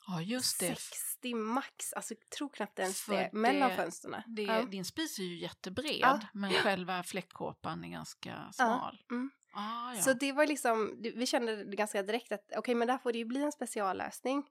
Ja, 0.08 0.22
just 0.22 0.60
det. 0.60 0.76
60 0.76 1.34
max, 1.34 1.94
alltså 1.94 2.14
jag 2.14 2.30
tror 2.30 2.50
knappt 2.50 2.80
ens 2.80 3.02
För 3.02 3.14
det, 3.14 3.30
mellan 3.34 3.76
fönstren. 3.76 4.22
det 4.28 4.42
Ja. 4.42 4.62
Din 4.62 4.86
spis 4.86 5.20
är 5.20 5.24
ju 5.24 5.40
jättebred, 5.40 6.00
Ja. 6.00 6.20
men 6.34 6.52
själva 6.64 7.04
fläckkåpan 7.04 7.84
är 7.84 7.90
ganska 7.90 8.52
smal. 8.52 9.04
mm. 9.12 9.32
Ah, 9.54 9.94
ja. 9.94 10.02
Så 10.02 10.14
det 10.14 10.32
var 10.32 10.48
liksom, 10.48 11.02
vi 11.02 11.26
kände 11.26 11.64
ganska 11.64 12.04
direkt 12.04 12.32
att 12.32 12.52
okej 12.58 12.76
men 12.76 12.88
där 12.88 12.98
får 12.98 13.12
det 13.12 13.18
ju 13.18 13.26
bli 13.26 13.44
en 13.44 13.52
speciallösning. 13.52 14.44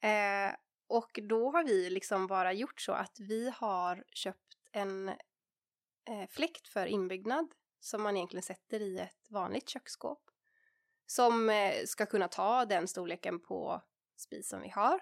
Eh, 0.00 0.54
och 0.86 1.18
då 1.22 1.50
har 1.50 1.64
vi 1.64 1.90
liksom 1.90 2.26
bara 2.26 2.52
gjort 2.52 2.80
så 2.80 2.92
att 2.92 3.20
vi 3.20 3.50
har 3.56 4.04
köpt 4.12 4.56
en 4.72 5.08
eh, 5.08 6.28
fläkt 6.28 6.68
för 6.68 6.86
inbyggnad 6.86 7.54
som 7.80 8.02
man 8.02 8.16
egentligen 8.16 8.42
sätter 8.42 8.80
i 8.80 8.98
ett 8.98 9.30
vanligt 9.30 9.68
köksskåp. 9.68 10.30
Som 11.06 11.50
eh, 11.50 11.74
ska 11.86 12.06
kunna 12.06 12.28
ta 12.28 12.64
den 12.64 12.88
storleken 12.88 13.40
på 13.40 13.82
spis 14.16 14.48
som 14.48 14.62
vi 14.62 14.68
har. 14.68 14.94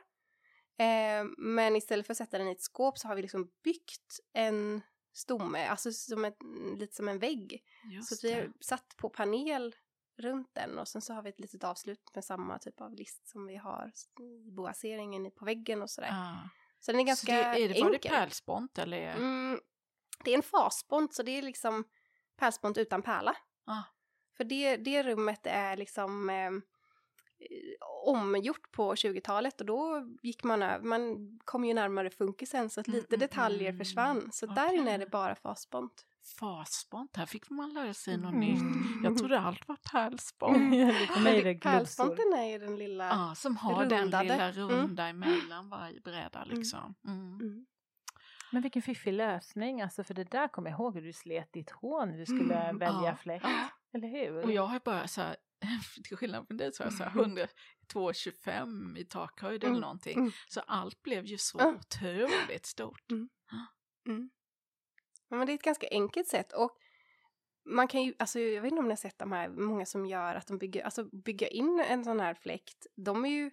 Eh, 0.79 1.25
men 1.39 1.77
istället 1.77 2.07
för 2.07 2.13
att 2.13 2.19
sätta 2.19 2.39
den 2.39 2.49
i 2.49 2.53
ett 2.53 2.63
skåp 2.63 2.99
så 2.99 3.09
har 3.09 3.17
vi 3.17 3.23
liksom 3.23 3.51
byggt 3.65 4.21
en 4.33 4.83
stomme, 5.13 5.67
alltså 5.67 5.93
som 5.93 6.25
ett, 6.25 6.39
lite 6.79 6.97
som 6.97 7.09
en 7.09 7.19
vägg. 7.19 7.65
Just 7.93 8.09
Så 8.09 8.15
att 8.15 8.25
vi 8.25 8.35
har 8.35 8.53
satt 8.61 8.97
på 8.97 9.11
panel 9.11 9.77
runt 10.19 10.55
den 10.55 10.79
och 10.79 10.89
sen 10.89 11.03
så 11.03 11.13
har 11.15 11.23
vi 11.23 11.29
ett 11.29 11.41
litet 11.41 11.65
avslut 11.65 12.11
med 12.15 12.25
samma 12.25 12.59
typ 12.59 12.81
av 12.81 12.95
list 12.95 13.29
som 13.29 13.47
vi 13.47 13.57
har 13.57 13.93
i 14.21 14.51
boaseringen 14.51 15.31
på 15.31 15.45
väggen 15.45 15.83
och 15.83 15.91
sådär. 15.91 16.11
Ah. 16.13 16.49
Så 16.81 16.93
den 16.93 17.01
är 17.01 17.05
Så 17.05 17.07
ganska 17.07 17.33
det, 17.33 17.65
är 17.65 17.69
det, 17.69 17.83
var 17.83 17.91
det 17.91 17.97
enkel. 17.97 18.11
pärlspont 18.11 18.79
eller? 18.79 19.17
Mm, 19.17 19.61
det 20.25 20.31
är 20.31 20.35
en 20.35 20.43
fasspont 20.43 21.15
så 21.15 21.23
det 21.23 21.31
är 21.39 21.43
liksom 21.43 21.85
pärlspont 22.37 22.79
utan 22.79 23.03
pärla. 23.03 23.37
Ah. 23.65 23.83
För 24.37 24.45
det, 24.45 24.77
det 24.77 25.03
rummet 25.03 25.47
är 25.47 25.77
liksom 25.77 26.31
eh, 26.31 26.51
omgjort 28.05 28.71
på 28.71 28.95
20-talet 28.95 29.61
och 29.61 29.67
då 29.67 30.07
gick 30.23 30.45
man 30.45 30.63
över, 30.63 30.85
man 30.85 31.39
kom 31.45 31.65
ju 31.65 31.75
närmare 31.75 32.11
funkisen 32.11 32.71
så 32.71 32.81
att 32.81 32.89
Mm, 32.89 32.97
lite 33.01 33.15
mm, 33.15 33.21
detaljer 33.29 33.69
mm. 33.69 33.79
försvann. 33.79 34.33
Så 34.33 34.47
där 34.47 34.73
inne 34.75 34.91
är 34.95 34.99
det 34.99 35.07
bara 35.07 35.35
fasspont. 35.35 36.07
Fasspont, 36.39 37.17
här 37.17 37.27
fick 37.27 37.51
man 37.51 37.73
lära 37.73 37.95
sig 37.95 38.17
något 38.17 38.33
Mm. 38.35 38.41
nytt. 38.41 39.05
Jag 39.05 39.19
trodde 39.19 39.41
allt 39.41 39.69
var 39.69 39.77
pärlspont. 39.93 40.57
Pärlsponten 41.63 42.33
är 42.33 42.45
ju 42.53 42.59
den 42.59 42.77
lilla... 42.77 43.09
Ja, 43.09 43.35
som 43.35 43.57
har 43.57 43.87
den 43.87 44.01
Rundade. 44.03 44.23
lilla 44.25 44.49
Mm. 44.49 44.69
runda 44.69 45.09
emellan 45.09 45.69
varje 45.69 46.01
bräda 46.01 46.45
liksom. 46.45 46.95
Mm. 47.07 47.35
Mm. 47.41 47.67
Men 48.53 48.63
vilken 48.63 48.83
fiffig 48.83 49.13
lösning, 49.13 49.83
alltså 49.83 50.05
för 50.05 50.15
det 50.15 50.25
där 50.31 50.49
kommer 50.49 50.71
jag 50.71 50.77
ihåg 50.81 50.95
hur 50.95 51.03
du 51.03 51.13
slet 51.13 51.53
ditt 51.53 51.71
hår 51.71 52.07
när 52.07 52.19
du 52.19 52.27
skulle 52.27 52.55
Mm, 52.55 52.79
välja 52.79 53.03
ja. 53.11 53.17
fläkt. 53.17 53.47
Eller 53.95 54.09
hur? 54.09 54.45
Och 54.45 54.53
jag 54.53 54.67
har 54.67 54.81
bara 54.85 55.09
så 55.09 55.21
här, 55.21 55.37
till 56.09 56.17
skillnad 56.17 56.47
från 56.47 56.57
dig 56.57 56.73
så 56.73 56.83
har 56.83 56.91
jag 56.91 56.99
så 56.99 57.05
här 57.05 57.11
100, 57.21 57.47
225 57.93 58.97
i 58.97 59.05
takhöjd 59.05 59.65
eller 59.65 59.71
Mm, 59.71 59.81
någonting. 59.81 60.19
mm. 60.19 60.33
Så 60.49 60.61
allt 60.61 61.03
blev 61.03 61.25
ju 61.25 61.39
så 61.39 61.59
Ja. 61.61 61.67
otroligt 61.69 62.67
stort. 62.67 63.11
Mm. 64.07 64.31
Men 65.29 65.47
det 65.47 65.53
är 65.53 65.55
ett 65.55 65.63
ganska 65.63 65.89
enkelt 65.91 66.29
sätt 66.29 66.53
och 66.53 66.77
man 67.65 67.89
kan 67.89 68.03
ju, 68.03 68.15
alltså 68.19 68.41
jag 68.41 68.63
vet 68.63 68.71
inte 68.73 68.79
om 68.81 68.85
ni 68.87 68.91
har 68.93 68.97
sett 68.97 69.19
de 69.19 69.33
här, 69.33 69.49
många 69.49 69.87
som 69.87 70.07
gör 70.07 70.35
att 70.35 70.47
de 70.47 70.59
bygger, 70.59 70.83
alltså 70.85 71.05
bygga 71.05 71.49
in 71.49 71.81
en 71.89 72.05
sån 72.05 72.21
här 72.21 72.35
fläkt, 72.35 72.87
de 72.97 73.25
är 73.25 73.29
ju 73.29 73.51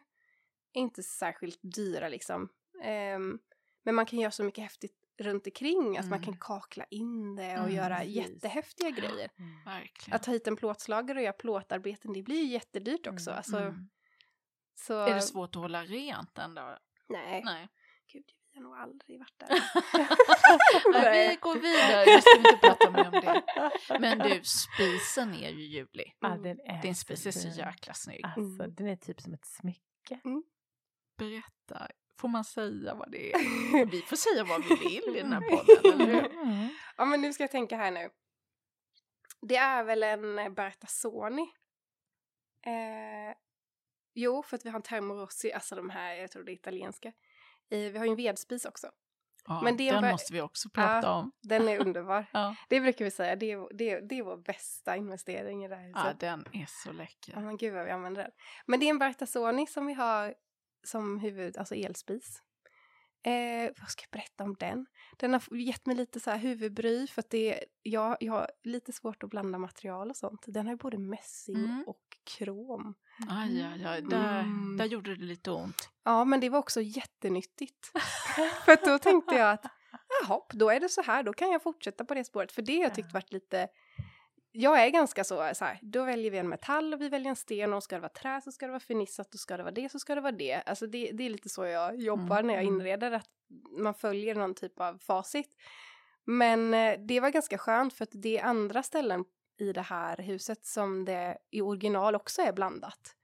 inte 0.74 1.04
särskilt 1.04 1.60
dyra 1.62 2.10
liksom. 2.10 2.50
Ehm, 2.84 3.40
men 3.84 3.96
man 3.96 4.06
kan 4.06 4.20
göra 4.20 4.32
så 4.32 4.44
mycket 4.44 4.64
häftigt 4.64 5.02
runt 5.18 5.48
omkring, 5.48 5.98
alltså 5.98 6.10
man 6.10 6.20
Mm. 6.20 6.26
kan 6.26 6.38
kakla 6.40 6.86
in 6.90 7.36
det 7.36 7.52
och 7.54 7.64
Mm, 7.64 7.76
göra 7.76 7.98
precis. 7.98 8.16
jättehäftiga 8.16 8.90
grejer. 8.90 9.30
Mm. 9.40 9.64
Verkligen. 9.66 10.16
Att 10.16 10.24
ta 10.24 10.32
hit 10.32 10.48
en 10.48 10.56
plåtslagare 10.56 11.20
och 11.20 11.24
göra 11.24 11.34
plåtarbeten, 11.34 12.14
det 12.14 12.22
blir 12.24 12.36
ju 12.44 12.46
jättedyrt 12.52 13.08
också. 13.08 13.30
Mm, 13.30 13.38
Alltså, 13.38 13.58
Mm. 13.58 13.90
så, 14.76 15.00
Är 15.06 15.16
det 15.16 15.22
svårt 15.22 15.56
att 15.56 15.62
hålla 15.62 15.84
rent 15.84 16.38
ändå? 16.38 16.78
Nej, 17.08 17.42
Nej. 17.46 17.68
gud, 18.14 18.26
vi 18.56 18.62
har 18.62 18.70
nog 18.70 18.78
aldrig 18.78 19.20
varit 19.20 19.40
där. 19.40 19.50
Nej, 20.92 21.30
vi 21.30 21.36
går 21.36 21.56
vidare, 21.56 22.06
nu 22.16 22.22
ska 22.22 22.32
vi 22.34 22.50
inte 22.50 22.68
prata 22.68 22.92
mer 22.92 23.06
om 23.06 23.12
det. 23.12 24.00
Men 24.00 24.18
du, 24.20 24.42
spisen 24.44 25.34
är 25.34 25.50
ju 25.50 25.64
ljuvlig. 25.64 26.18
Ja, 26.20 26.30
den 26.30 26.60
är 26.60 26.82
Din 26.82 26.96
spis 26.96 27.26
är 27.26 27.32
så 27.32 27.48
jäkla 27.48 27.94
snygg. 27.94 28.22
Alltså, 28.24 28.64
Mm. 28.64 28.76
den 28.76 28.88
är 28.88 28.96
typ 28.96 29.22
som 29.22 29.34
ett 29.34 29.46
smycke. 29.46 30.20
Berätta, 31.18 31.88
får 32.20 32.28
man 32.28 32.44
säga 32.44 32.96
vad 32.96 33.12
det 33.12 33.34
är? 33.34 33.86
Vi 33.92 34.02
får 34.02 34.16
säga 34.16 34.44
vad 34.44 34.64
vi 34.64 34.76
vill 34.76 35.16
i 35.18 35.22
den 35.22 35.34
här 35.34 35.42
podden, 35.42 36.02
eller 36.02 36.14
hur? 36.14 36.32
Mm. 36.46 36.70
Ja 36.98 37.06
men 37.06 37.22
nu 37.22 37.34
ska 37.34 37.44
jag 37.44 37.52
tänka 37.52 37.78
här 37.78 37.92
nu. 37.92 38.10
Det 39.42 39.56
är 39.56 39.84
väl 39.84 40.04
en 40.04 40.54
Bertasoni. 40.54 41.42
Eh, 42.66 43.36
jo, 44.14 44.44
för 44.44 44.56
att 44.58 44.66
vi 44.66 44.70
har 44.70 44.76
en 44.76 44.84
Termorossi, 44.84 45.54
alltså 45.54 45.76
de 45.76 45.90
här, 45.90 46.14
jag 46.14 46.32
tror 46.32 46.44
det 46.44 46.52
är 46.52 46.54
italienska. 46.54 47.12
Vi 47.70 47.98
har 47.98 48.06
ju 48.06 48.12
en 48.12 48.18
vedspis 48.18 48.66
också. 48.66 48.88
Ja, 49.48 49.62
Men 49.62 49.78
det 49.78 49.90
är 49.90 49.94
den 49.94 50.02
bara- 50.02 50.12
måste 50.12 50.34
vi 50.34 50.42
också 50.42 50.70
prata 50.70 51.08
Ja. 51.08 51.14
om. 51.20 51.32
Den 51.42 51.68
är 51.68 51.80
underbar. 51.88 52.26
Ja. 52.34 52.56
Det 52.70 52.80
brukar 52.82 53.06
vi 53.06 53.12
säga, 53.12 53.36
det 53.36 53.52
är, 53.52 53.78
det, 53.78 53.90
är, 53.92 54.02
det 54.02 54.20
är 54.20 54.24
vår 54.24 54.38
bästa 54.38 54.96
investering 54.98 55.66
i 55.66 55.68
det 55.68 55.76
här 55.76 55.92
ja, 55.96 56.02
huset. 56.04 56.20
den 56.20 56.46
är 56.54 56.66
så 56.84 56.92
läcker. 56.92 57.34
Ja 57.34 57.40
men 57.40 57.58
gud 57.58 57.74
vad 57.74 57.86
vi 57.86 57.92
använder 57.92 58.24
den. 58.24 58.32
Men 58.66 58.80
det 58.80 58.86
är 58.86 58.90
en 58.90 59.00
Bertasoni 59.00 59.68
som 59.68 59.86
vi 59.86 59.94
har 59.94 60.34
som 60.88 61.20
huvud, 61.20 61.58
alltså 61.58 61.76
elspis. 61.76 62.42
Eh, 63.26 63.72
vad 63.80 63.90
ska 63.90 64.02
jag 64.04 64.12
berätta 64.12 64.44
om 64.44 64.56
den? 64.60 64.86
Den 65.18 65.34
har 65.34 65.56
gett 65.58 65.86
mig 65.86 65.96
lite 65.96 66.20
så 66.20 66.32
här 66.32 66.38
huvudbry 66.38 67.08
för 67.08 67.20
att 67.22 67.30
det, 67.30 67.64
jag, 67.82 68.18
jag 68.20 68.34
har 68.34 68.50
lite 68.64 68.92
svårt 68.92 69.24
att 69.24 69.30
blanda 69.30 69.58
material 69.58 70.10
och 70.10 70.16
sånt. 70.18 70.44
Den 70.48 70.66
har 70.66 70.74
ju 70.74 70.78
både 70.78 70.98
mässing 70.98 71.56
Mm. 71.56 71.84
och 71.88 72.02
krom. 72.38 72.96
Aj, 73.30 73.62
aj, 73.62 73.86
aj. 73.86 74.02
Där, 74.02 74.40
Mm. 74.40 74.78
där 74.78 74.86
gjorde 74.86 75.16
det 75.16 75.24
lite 75.24 75.52
ont. 75.52 75.90
Ja 76.04 76.26
men 76.26 76.40
det 76.40 76.50
var 76.50 76.60
också 76.60 76.82
jättenyttigt. 76.82 77.92
för 78.66 78.86
då 78.86 79.00
tänkte 79.00 79.36
jag 79.36 79.52
att 79.52 79.66
jaha, 80.22 80.42
då 80.50 80.70
är 80.70 80.80
det 80.80 80.90
så 80.90 81.02
här, 81.02 81.24
då 81.24 81.34
kan 81.34 81.52
jag 81.52 81.64
fortsätta 81.64 82.06
på 82.06 82.14
det 82.14 82.24
spåret. 82.24 82.52
För 82.52 82.62
det 82.62 82.76
jag 82.76 82.96
tyckt 82.96 83.14
varit 83.14 83.34
lite 83.34 83.68
jag 84.58 84.84
är 84.84 84.90
ganska 84.90 85.24
så, 85.24 85.52
så 85.54 85.66
här, 85.66 85.80
då 85.82 86.04
väljer 86.04 86.32
vi 86.32 86.38
en 86.38 86.50
metall 86.50 86.94
och 86.94 87.02
vi 87.02 87.10
väljer 87.10 87.30
en 87.30 87.36
sten 87.36 87.74
och 87.74 87.84
ska 87.84 87.96
det 87.96 88.02
vara 88.02 88.10
trä 88.10 88.42
så 88.44 88.52
ska 88.52 88.66
det 88.66 88.72
vara 88.72 88.80
fernissat 88.80 89.34
och 89.34 89.40
ska 89.40 89.58
det 89.58 89.64
vara 89.64 89.74
det 89.74 89.92
så 89.92 90.00
ska 90.00 90.16
det 90.16 90.22
vara 90.22 90.32
det. 90.32 90.62
Alltså 90.66 90.88
det, 90.88 91.12
det 91.14 91.24
är 91.24 91.30
lite 91.30 91.50
så 91.50 91.66
jag 91.66 92.00
jobbar 92.00 92.40
Mm, 92.40 92.48
när 92.48 92.54
jag 92.54 92.64
mm. 92.64 92.76
inreder, 92.76 93.12
att 93.12 93.30
man 93.78 93.94
följer 93.94 94.36
någon 94.36 94.54
typ 94.56 94.80
av 94.80 94.98
facit. 94.98 95.56
Men 96.26 96.74
eh, 96.74 97.00
det 97.08 97.20
var 97.20 97.30
ganska 97.30 97.58
skönt 97.58 97.94
för 97.94 98.04
att 98.04 98.10
det 98.14 98.38
är 98.38 98.44
andra 98.44 98.84
ställen 98.84 99.26
i 99.58 99.74
det 99.74 99.82
här 99.82 100.18
huset 100.18 100.66
som 100.66 101.06
det 101.06 101.38
i 101.52 101.62
original 101.62 102.16
också 102.16 102.42
är 102.42 102.54
blandat. 102.54 103.16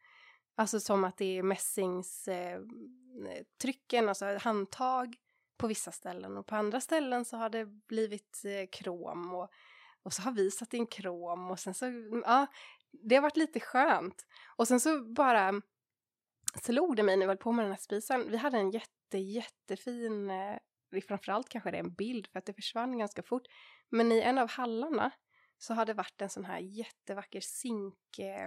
Alltså 0.56 0.80
som 0.80 1.04
att 1.04 1.18
det 1.18 1.38
är 1.38 1.44
mässingstrycken, 1.44 4.04
eh, 4.04 4.10
alltså 4.10 4.38
handtag 4.38 5.16
på 5.58 5.68
vissa 5.68 5.92
ställen 5.92 6.38
och 6.38 6.48
på 6.48 6.56
andra 6.56 6.82
ställen 6.82 7.26
så 7.26 7.38
har 7.38 7.50
det 7.50 7.66
blivit 7.66 8.42
eh, 8.46 8.68
krom 8.72 9.36
och, 9.36 9.50
och 10.04 10.14
så 10.14 10.22
har 10.22 10.32
vi 10.32 10.52
satt 10.52 10.74
in 10.74 10.88
krom 10.88 11.52
och 11.52 11.60
sen 11.60 11.74
så, 11.74 11.86
ja, 12.26 12.48
det 12.92 13.16
har 13.16 13.22
varit 13.22 13.38
lite 13.38 13.60
skönt. 13.60 14.26
Och 14.56 14.68
sen 14.68 14.80
så 14.80 15.04
bara 15.04 15.62
slog 16.64 16.96
det 16.96 17.04
mig 17.04 17.18
när 17.18 17.26
vi 17.26 17.30
höll 17.30 17.38
på 17.38 17.52
med 17.52 17.66
den 17.66 17.72
här 17.72 17.80
spisen, 17.80 18.32
vi 18.32 18.38
hade 18.38 18.58
en 18.58 18.72
jätte, 18.72 19.18
jättefin, 19.18 20.30
eh, 20.30 20.58
framförallt 21.08 21.50
kanske 21.50 21.72
det 21.72 21.78
är 21.78 21.84
en 21.84 21.94
bild 21.94 22.28
för 22.28 22.40
att 22.40 22.46
det 22.46 22.54
försvann 22.54 22.98
ganska 22.98 23.24
fort, 23.24 23.48
men 23.90 24.12
i 24.12 24.22
en 24.22 24.38
av 24.38 24.50
hallarna 24.50 25.12
så 25.62 25.74
har 25.74 25.86
det 25.86 25.94
varit 25.94 26.22
en 26.22 26.30
sån 26.30 26.46
här 26.46 26.60
jättevacker 26.60 27.42
zink 27.42 28.20
eh, 28.20 28.46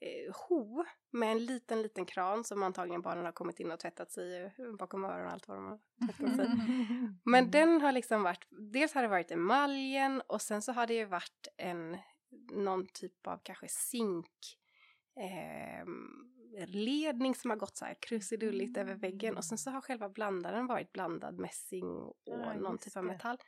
eh, 0.00 0.34
ho 0.48 0.84
med 1.10 1.32
en 1.32 1.46
liten, 1.46 1.82
liten 1.82 2.06
kran 2.06 2.44
som 2.44 2.62
antagligen 2.62 3.02
barnen 3.02 3.24
har 3.24 3.32
kommit 3.32 3.60
in 3.60 3.70
och 3.72 3.78
tvättat 3.80 4.10
sig 4.10 4.42
eh, 4.42 4.72
bakom 4.78 5.04
öronen 5.04 5.26
och 5.26 5.32
allt 5.32 5.48
vad 5.48 5.56
de 5.56 5.66
har 5.66 5.78
tvättat 6.06 6.36
sig. 6.36 6.48
Men 7.24 7.50
den 7.50 7.80
har 7.80 7.92
liksom 7.92 8.22
varit, 8.22 8.46
dels 8.50 8.94
har 8.94 9.02
det 9.02 9.08
varit 9.08 9.30
emaljen 9.30 10.20
och 10.26 10.42
sen 10.42 10.62
så 10.62 10.72
har 10.72 10.86
det 10.86 10.94
ju 10.94 11.04
varit 11.04 11.48
en, 11.56 11.96
någon 12.52 12.86
typ 12.86 13.26
av 13.26 13.40
kanske 13.42 13.68
zink, 13.68 14.58
eh, 15.16 15.86
ledning 16.66 17.34
som 17.34 17.50
har 17.50 17.56
gått 17.56 17.76
så 17.76 17.84
här 17.84 17.96
krusidulligt 18.00 18.76
över 18.76 18.94
väggen 18.94 19.36
och 19.36 19.44
sen 19.44 19.54
Mm. 19.54 19.58
så 19.58 19.70
har 19.70 19.80
själva 19.80 20.08
blandaren 20.08 20.66
varit 20.66 20.92
blandad 20.92 21.38
mässing 21.38 21.84
och 21.86 22.16
Ja, 22.24 22.54
någon 22.54 22.78
typ 22.78 22.96
av 22.96 23.04
metall. 23.04 23.38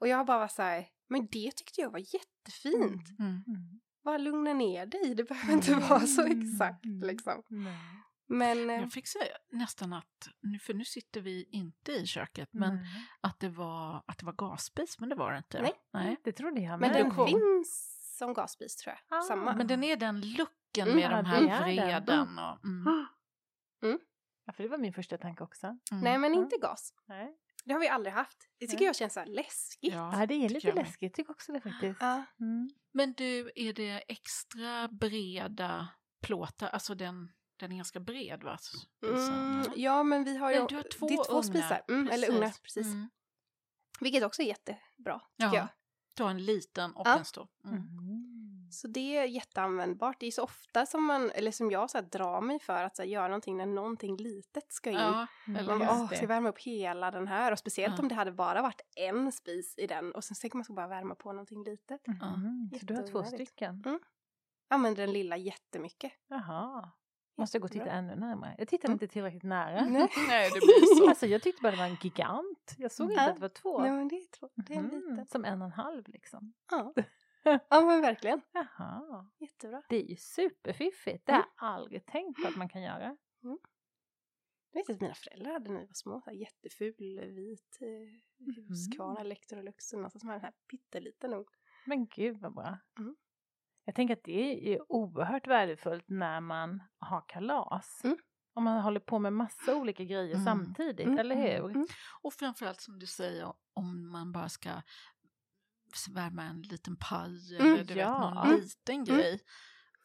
Och 0.00 0.08
jag 0.08 0.26
bara 0.26 0.38
varit 0.38 0.52
så 0.52 0.62
här, 0.62 0.86
men 1.08 1.26
det 1.26 1.50
tyckte 1.56 1.80
jag 1.80 1.90
var 1.90 1.98
jättefint. 1.98 3.18
Mm. 3.18 3.30
Mm. 3.46 3.80
Bara 4.04 4.18
lugna 4.18 4.52
ner 4.52 4.86
dig, 4.86 5.14
det 5.14 5.24
behöver 5.24 5.52
inte 5.52 5.74
vara 5.74 6.00
så 6.00 6.22
Mm. 6.26 6.40
exakt 6.42 6.84
Mm. 6.84 7.00
liksom. 7.08 7.42
Men 8.26 8.70
eh, 8.70 8.80
Jag 8.80 8.92
fick 8.92 9.06
säga 9.06 9.36
nästan 9.50 9.92
att, 9.92 10.28
för 10.62 10.74
nu 10.74 10.84
sitter 10.84 11.20
vi 11.20 11.48
inte 11.52 11.92
i 11.92 12.06
köket, 12.06 12.48
men 12.52 12.74
Nej. 12.76 12.84
att 13.20 13.40
det 13.40 13.48
var, 13.48 14.04
att 14.06 14.18
det 14.18 14.26
var 14.26 14.32
gasspis, 14.32 15.00
men 15.00 15.08
det 15.08 15.14
var 15.14 15.32
det 15.32 15.38
inte. 15.38 15.62
Nej. 15.62 15.72
Nej. 15.92 16.16
Det 16.24 16.32
trodde 16.32 16.60
jag 16.60 16.80
Men 16.80 16.92
den 16.92 17.10
cool. 17.10 17.28
finns 17.28 17.98
som 18.18 18.34
gasspis 18.34 18.76
tror 18.76 18.94
jag. 19.08 19.18
Ah, 19.18 19.22
Samma. 19.22 19.56
Men 19.56 19.66
den 19.66 19.84
är 19.84 19.96
den 19.96 20.20
looken 20.20 20.88
Mm, 20.88 20.96
med 20.96 21.10
de 21.10 21.24
här 21.24 21.42
är 21.42 21.48
den. 21.48 21.62
vreden. 21.62 22.38
Och, 22.38 22.64
mm. 23.84 23.98
Ja, 24.44 24.52
för 24.52 24.62
det 24.62 24.68
var 24.68 24.78
min 24.78 24.92
första 24.92 25.18
tanke 25.18 25.44
också. 25.44 25.66
Mm. 25.66 26.04
Nej 26.04 26.18
men 26.18 26.34
inte 26.34 26.56
gas. 26.56 26.94
Nej. 27.08 27.36
Det 27.64 27.72
har 27.72 27.80
vi 27.80 27.88
aldrig 27.88 28.14
haft. 28.14 28.48
Det 28.58 28.66
tycker 28.66 28.84
jag 28.84 28.96
känns 28.96 29.12
så 29.14 29.20
här 29.20 29.26
läskigt. 29.26 29.92
Ja, 29.94 30.20
Ja, 30.20 30.26
det 30.26 30.34
är 30.34 30.48
lite 30.48 30.66
jag 30.66 30.76
läskigt. 30.76 31.02
Jag 31.02 31.12
tycker 31.12 31.30
också 31.30 31.52
det 31.52 31.60
faktiskt. 31.60 31.96
Ja. 32.00 32.24
Mm. 32.40 32.70
Men 32.92 33.12
du, 33.12 33.52
är 33.54 33.72
det 33.72 34.04
extra 34.08 34.88
breda 34.88 35.88
plåtar? 36.22 36.68
Alltså 36.68 36.94
den, 36.94 37.32
den 37.56 37.72
är 37.72 37.76
ganska 37.76 38.00
bred 38.00 38.42
va? 38.42 38.58
Mm, 39.06 39.64
ja 39.76 40.02
men 40.02 40.24
vi 40.24 40.36
har 40.36 40.52
ju 40.52 40.66
du 40.66 40.76
har 40.76 40.82
två 40.82 41.08
det 41.08 41.14
är 41.14 41.24
två 41.24 41.32
ugnar. 41.32 41.42
spisar. 41.42 41.82
Mm, 41.88 42.08
eller 42.08 42.30
ugnar, 42.30 42.50
precis. 42.62 42.86
Mm. 42.86 43.10
Vilket 44.00 44.22
också 44.24 44.42
är 44.42 44.46
jättebra 44.46 45.20
tycker 45.20 45.24
Ja. 45.36 45.54
jag. 45.56 45.68
Ta 46.14 46.30
en 46.30 46.44
liten 46.44 46.92
och 46.92 47.06
Ja. 47.06 47.18
en 47.18 47.24
stor. 47.24 47.48
Mm. 48.72 48.74
Mm. 48.74 48.78
Så 48.80 48.88
det 48.88 49.16
är 49.16 49.24
jätteanvändbart. 49.24 50.16
Det 50.20 50.26
är 50.26 50.30
så 50.30 50.42
ofta 50.42 50.86
som 50.86 51.04
man, 51.04 51.30
eller 51.30 51.50
som 51.50 51.70
jag 51.70 51.90
så 51.90 51.98
här, 51.98 52.04
drar 52.04 52.40
mig 52.40 52.58
för 52.60 52.84
att 52.84 52.96
så 52.96 53.02
här, 53.02 53.08
göra 53.08 53.28
någonting 53.28 53.56
när 53.56 53.66
någonting 53.66 54.16
litet 54.16 54.72
ska 54.72 54.90
in. 54.90 54.96
Ja, 54.96 55.26
Mm. 55.46 55.66
Man 55.66 55.78
bara, 55.78 55.90
åh, 55.90 56.06
ska 56.06 56.16
jag 56.20 56.28
värma 56.28 56.48
upp 56.48 56.58
hela 56.58 57.10
den 57.10 57.28
här? 57.28 57.52
Och 57.52 57.58
speciellt 57.58 57.94
Ja. 57.96 58.02
om 58.02 58.08
det 58.08 58.14
hade 58.14 58.32
bara 58.32 58.62
varit 58.62 58.80
en 58.96 59.32
spis 59.32 59.74
i 59.78 59.86
den 59.86 60.12
och 60.12 60.24
sen 60.24 60.34
tänker 60.40 60.56
man 60.56 60.64
ska 60.64 60.72
bara 60.74 60.88
värma 60.88 61.14
på 61.14 61.32
någonting 61.32 61.64
litet. 61.64 62.06
Mhm. 62.06 62.70
Så 62.80 62.86
du 62.86 62.94
har 62.94 63.02
två 63.02 63.24
stycken? 63.24 63.82
Mm. 63.86 64.00
Använder 64.70 65.02
den 65.06 65.12
lilla 65.12 65.36
jättemycket. 65.36 66.12
Jaha. 66.28 66.90
Måste 67.38 67.56
jag 67.56 67.62
gå 67.62 67.64
och 67.66 67.72
titta 67.72 67.90
ännu 67.90 68.16
närmare? 68.16 68.54
Jag 68.58 68.68
tittade 68.68 68.86
Mm. 68.88 68.94
inte 68.94 69.08
tillräckligt 69.08 69.42
nära. 69.42 69.84
Nej. 69.88 70.08
Nej, 70.28 70.50
det 70.54 70.60
blir 70.60 70.96
så. 70.96 71.08
Alltså 71.08 71.26
jag 71.26 71.42
tyckte 71.42 71.62
bara 71.62 71.72
det 71.72 71.78
var 71.78 71.84
en 71.86 71.96
gigant. 72.02 72.74
Jag 72.78 72.92
såg 72.92 73.10
inte 73.10 73.22
att 73.22 73.34
det 73.34 73.40
var 73.40 73.48
två. 73.48 73.78
Nej 73.82 73.90
men 73.90 74.08
det 74.08 74.16
är, 74.16 74.26
två, 74.38 74.48
det 74.54 74.74
är 74.74 74.78
en 74.78 74.84
Mhm. 74.84 74.94
liten. 75.10 75.26
Som 75.26 75.44
en 75.44 75.62
och 75.62 75.66
en 75.66 75.72
halv 75.72 76.08
liksom. 76.08 76.52
Ja. 76.70 76.92
ja 77.68 77.80
men 77.80 78.00
verkligen. 78.00 78.40
Jaha. 78.52 79.30
Jättebra. 79.38 79.82
Det 79.88 79.96
är 79.96 80.06
ju 80.06 80.16
superfiffigt. 80.16 81.26
Det 81.26 81.32
har 81.32 81.38
jag 81.38 81.48
aldrig 81.56 82.06
tänkt 82.06 82.42
på 82.42 82.48
att 82.48 82.56
man 82.56 82.68
kan 82.68 82.82
göra. 82.82 83.16
Jag 84.74 84.80
vet 84.80 84.90
att 84.90 85.00
mina 85.00 85.14
föräldrar 85.14 85.52
hade 85.52 85.70
när 85.72 85.80
vi 85.80 85.86
var 85.86 85.94
små, 85.94 86.20
så 86.20 86.30
här 86.30 86.36
jätteful 86.36 87.20
vit 87.34 87.78
eh, 87.80 88.56
Husqvarna 88.68 89.20
Electrolux, 89.20 89.92
någon 89.92 90.10
som 90.10 90.28
hade 90.28 90.38
den 90.38 90.44
här 90.44 90.54
pytteliten 90.70 91.32
ugn. 91.34 91.46
Men 91.86 92.06
gud 92.06 92.40
vad 92.40 92.54
bra. 92.54 92.78
Mm. 92.98 93.16
Jag 93.84 93.94
tänker 93.94 94.16
att 94.16 94.24
det 94.24 94.74
är 94.74 94.92
oerhört 94.92 95.46
värdefullt 95.46 96.04
när 96.08 96.40
man 96.40 96.82
har 96.98 97.24
kalas. 97.28 98.00
Mm. 98.04 98.16
Om 98.54 98.64
man 98.64 98.80
håller 98.82 99.00
på 99.00 99.18
med 99.18 99.32
massa 99.32 99.76
olika 99.76 100.04
grejer 100.04 100.34
Mm. 100.34 100.44
samtidigt, 100.44 101.06
Mm, 101.06 101.18
eller 101.18 101.36
hur? 101.36 101.70
mm. 101.70 101.86
Och 102.22 102.32
framförallt 102.32 102.80
som 102.80 102.98
du 102.98 103.06
säger, 103.06 103.52
om 103.74 104.10
man 104.12 104.32
bara 104.32 104.48
ska 104.48 104.70
värma 106.08 106.42
en 106.42 106.62
liten 106.62 106.96
paj 106.96 107.56
Mm, 107.60 107.74
eller 107.74 107.84
du 107.84 107.94
ja. 107.94 108.10
vet, 108.26 108.34
någon 108.34 108.46
Mm. 108.48 108.60
liten 108.60 108.94
Mm. 108.94 109.04
grej. 109.04 109.40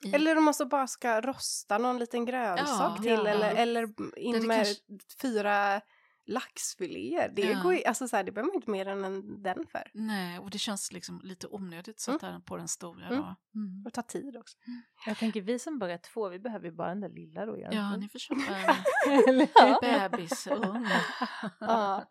I, 0.06 0.14
Eller 0.16 0.38
om 0.38 0.44
man 0.44 0.54
så 0.54 0.66
bara 0.66 0.88
ska 0.88 1.22
rosta 1.22 1.78
någon 1.78 2.00
liten 2.00 2.26
grönsak 2.26 2.68
Ja, 2.98 2.98
till 3.02 3.12
ja. 3.12 3.28
eller, 3.28 3.56
eller 3.56 3.84
in 4.20 4.32
Där 4.34 4.40
det 4.42 4.48
med 4.48 4.66
kanske- 4.66 4.84
fyra 5.22 5.82
laxfiléer. 6.26 7.30
Det, 7.36 7.42
Ja. 7.42 7.62
går 7.64 7.88
alltså 7.88 8.08
så 8.08 8.16
här, 8.16 8.24
det 8.24 8.32
behöver 8.32 8.48
man 8.52 8.56
inte 8.56 8.70
mer 8.72 8.88
än 8.88 9.06
en, 9.06 9.44
den 9.44 9.66
för. 9.72 9.92
Nej, 9.94 10.40
och 10.40 10.50
det 10.50 10.58
känns 10.58 10.92
liksom 10.92 11.22
lite 11.24 11.48
onödigt 11.48 11.96
att 11.96 12.00
sätta 12.00 12.30
den 12.32 12.42
på 12.42 12.58
den 12.58 12.68
stora. 12.68 13.08
Mm. 13.08 13.20
Mm. 13.56 13.84
Och 13.86 13.94
ta 13.94 14.02
tid 14.02 14.38
också. 14.38 14.58
Jag 15.06 15.18
tänker 15.18 15.42
vi 15.42 15.60
som 15.60 15.80
bara 15.80 15.94
är 15.94 15.98
två, 15.98 16.30
vi 16.30 16.40
behöver 16.40 16.66
ju 16.66 16.72
bara 16.72 16.90
den 16.90 17.02
där 17.02 17.10
lilla 17.10 17.46
då 17.46 17.52
Ja, 17.52 17.72
egentligen. 17.72 18.00
ni 18.00 18.10
får 18.10 18.20
köpa 18.20 18.76
en 19.88 20.12
bebisugn. 20.12 20.88
Ja. 21.60 22.04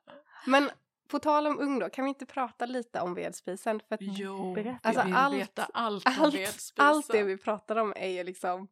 Men 0.47 0.71
på 1.09 1.19
tal 1.19 1.47
om 1.47 1.59
ugn 1.61 1.79
då, 1.79 1.89
kan 1.91 2.05
vi 2.05 2.09
inte 2.09 2.27
prata 2.27 2.67
lite 2.67 3.01
om 3.01 3.15
vedspisen? 3.15 3.81
För 3.89 3.95
att 3.95 4.01
Jo, 4.03 4.55
Berätta. 4.55 4.79
vi 4.83 4.89
Alltså, 4.89 5.05
vill 5.05 5.15
allt- 5.15 5.35
veta 5.37 5.69
allt 5.75 6.07
om 6.07 6.13
allt, 6.19 6.35
vedspisen. 6.35 6.85
allt 6.87 7.09
det 7.09 7.23
vi 7.23 7.37
pratar 7.37 7.77
om 7.77 7.93
är 7.97 8.09
ju 8.09 8.25
liksom, 8.25 8.69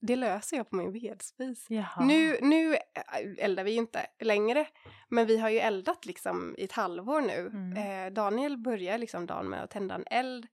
det 0.00 0.16
löser 0.16 0.56
jag 0.56 0.70
på 0.70 0.76
min 0.76 0.92
vedspis. 0.92 1.66
Jaha. 1.70 2.04
Nu, 2.04 2.38
nu 2.40 2.76
eldar 3.38 3.64
vi 3.64 3.70
ju 3.70 3.78
inte 3.78 4.06
längre, 4.20 4.66
men 5.08 5.26
vi 5.26 5.38
har 5.38 5.48
ju 5.48 5.58
eldat 5.58 6.06
liksom 6.06 6.54
i 6.58 6.64
ett 6.64 6.72
halvår 6.72 7.20
nu. 7.20 7.46
Mm. 7.52 8.06
Eh, 8.06 8.12
Daniel 8.12 8.56
börjar 8.58 8.98
liksom 8.98 9.26
dagen 9.26 9.48
med 9.48 9.62
att 9.62 9.70
tända 9.70 9.94
en 9.94 10.04
eld 10.10 10.46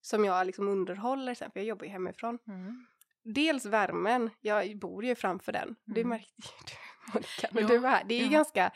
som 0.00 0.24
jag 0.24 0.46
liksom 0.46 0.68
underhåller 0.68 1.34
sen, 1.34 1.50
för 1.50 1.60
jag 1.60 1.66
jobbar 1.66 1.84
ju 1.84 1.90
hemifrån. 1.92 2.38
Mm. 2.46 2.86
Dels 3.24 3.66
värmen, 3.66 4.30
jag 4.40 4.78
bor 4.78 5.04
ju 5.04 5.14
framför 5.14 5.52
den. 5.52 5.76
Det 5.84 6.00
Mm. 6.00 6.08
märkte 6.08 6.32
ju 6.42 6.64
du 6.66 7.12
Monica, 7.14 7.48
när 7.52 7.62
Ja, 7.62 7.68
du 7.68 7.78
var 7.78 7.90
här. 7.90 8.04
Det 8.04 8.14
är 8.14 8.18
ju 8.18 8.24
ja. 8.24 8.30
ganska, 8.30 8.70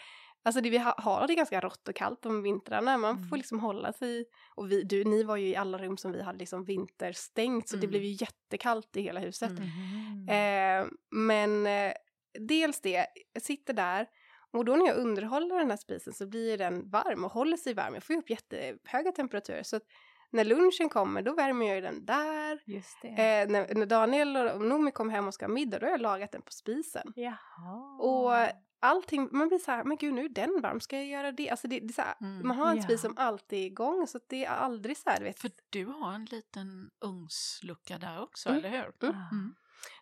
alltså 0.46 0.60
det 0.60 0.70
vi 0.70 0.78
ha, 0.78 0.94
har 0.98 1.26
det 1.26 1.34
ganska 1.34 1.60
rått 1.60 1.88
och 1.88 1.94
kallt 1.94 2.26
om 2.26 2.42
vintrarna. 2.42 2.96
Man 2.96 3.16
Mm. 3.16 3.28
får 3.28 3.36
liksom 3.36 3.60
hålla 3.60 3.92
sig, 3.92 4.24
och 4.54 4.70
vi, 4.70 4.82
du, 4.82 5.04
ni 5.04 5.22
var 5.22 5.36
ju 5.36 5.46
i 5.48 5.56
alla 5.56 5.78
rum 5.78 5.96
som 5.96 6.12
vi 6.12 6.22
hade 6.22 6.38
liksom 6.38 6.64
vinterstängt, 6.64 7.68
så 7.68 7.76
det 7.76 7.80
Mm. 7.86 7.90
blev 7.90 8.02
ju 8.02 8.12
jättekallt 8.20 8.96
i 8.96 9.00
hela 9.02 9.20
huset. 9.20 9.50
Mm. 9.50 10.28
Eh, 10.28 10.88
men 11.10 11.66
eh, 11.66 11.92
dels 12.40 12.80
det, 12.80 13.06
jag 13.32 13.42
sitter 13.42 13.72
där 13.74 14.06
och 14.52 14.64
då 14.64 14.76
när 14.76 14.86
jag 14.86 14.96
underhåller 14.96 15.58
den 15.58 15.70
här 15.70 15.76
spisen 15.76 16.12
så 16.12 16.26
blir 16.26 16.58
den 16.58 16.90
varm 16.90 17.24
och 17.24 17.32
håller 17.32 17.56
sig 17.56 17.74
varm. 17.74 17.94
Jag 17.94 18.02
får 18.02 18.14
ju 18.14 18.20
upp 18.20 18.30
jättehöga 18.30 19.12
temperaturer 19.12 19.62
så 19.62 19.76
att 19.76 19.82
när 20.30 20.44
lunchen 20.44 20.88
kommer 20.88 21.22
då 21.22 21.34
värmer 21.34 21.66
jag 21.66 21.74
ju 21.74 21.80
den 21.80 22.04
där. 22.04 22.60
Det. 23.02 23.08
Eh, 23.08 23.48
när, 23.48 23.74
när 23.74 23.86
Daniel 23.86 24.36
och 24.36 24.60
Noomi 24.60 24.90
kommer 24.90 25.12
hem 25.12 25.26
och 25.28 25.34
ska 25.34 25.44
ha 25.46 25.52
middag 25.52 25.78
då 25.78 25.86
har 25.86 25.90
jag 25.90 26.00
lagat 26.00 26.32
den 26.32 26.42
på 26.42 26.52
spisen. 26.52 27.12
Jaha. 27.16 27.96
Och 28.00 28.32
allting, 28.80 29.28
man 29.32 29.48
blir 29.48 29.58
så 29.58 29.70
här, 29.70 29.84
men 29.84 29.96
gud 29.96 30.14
nu 30.14 30.24
är 30.24 30.28
den 30.28 30.60
varm, 30.62 30.80
ska 30.80 30.96
jag 30.96 31.06
göra 31.06 31.32
det? 31.32 31.50
Alltså 31.50 31.68
det, 31.68 31.80
det 31.80 31.90
är 31.90 31.92
så 31.92 32.02
här, 32.02 32.14
Mm. 32.20 32.48
man 32.48 32.56
har 32.58 32.70
en 32.70 32.76
Ja. 32.76 32.82
spis 32.82 33.00
som 33.00 33.14
alltid 33.18 33.58
är 33.58 33.66
igång 33.66 34.06
så 34.06 34.16
att 34.16 34.28
det 34.28 34.44
är 34.44 34.50
aldrig 34.50 34.96
så 34.96 35.10
här, 35.10 35.20
vet. 35.20 35.40
För 35.40 35.50
du 35.70 35.84
har 35.86 36.12
en 36.12 36.24
liten 36.24 36.90
ugnslucka 37.00 37.98
där 37.98 38.22
också, 38.22 38.48
Mm. 38.48 38.58
eller 38.58 38.70
hur? 38.70 39.08
Mm. 39.08 39.22
Mm. 39.32 39.54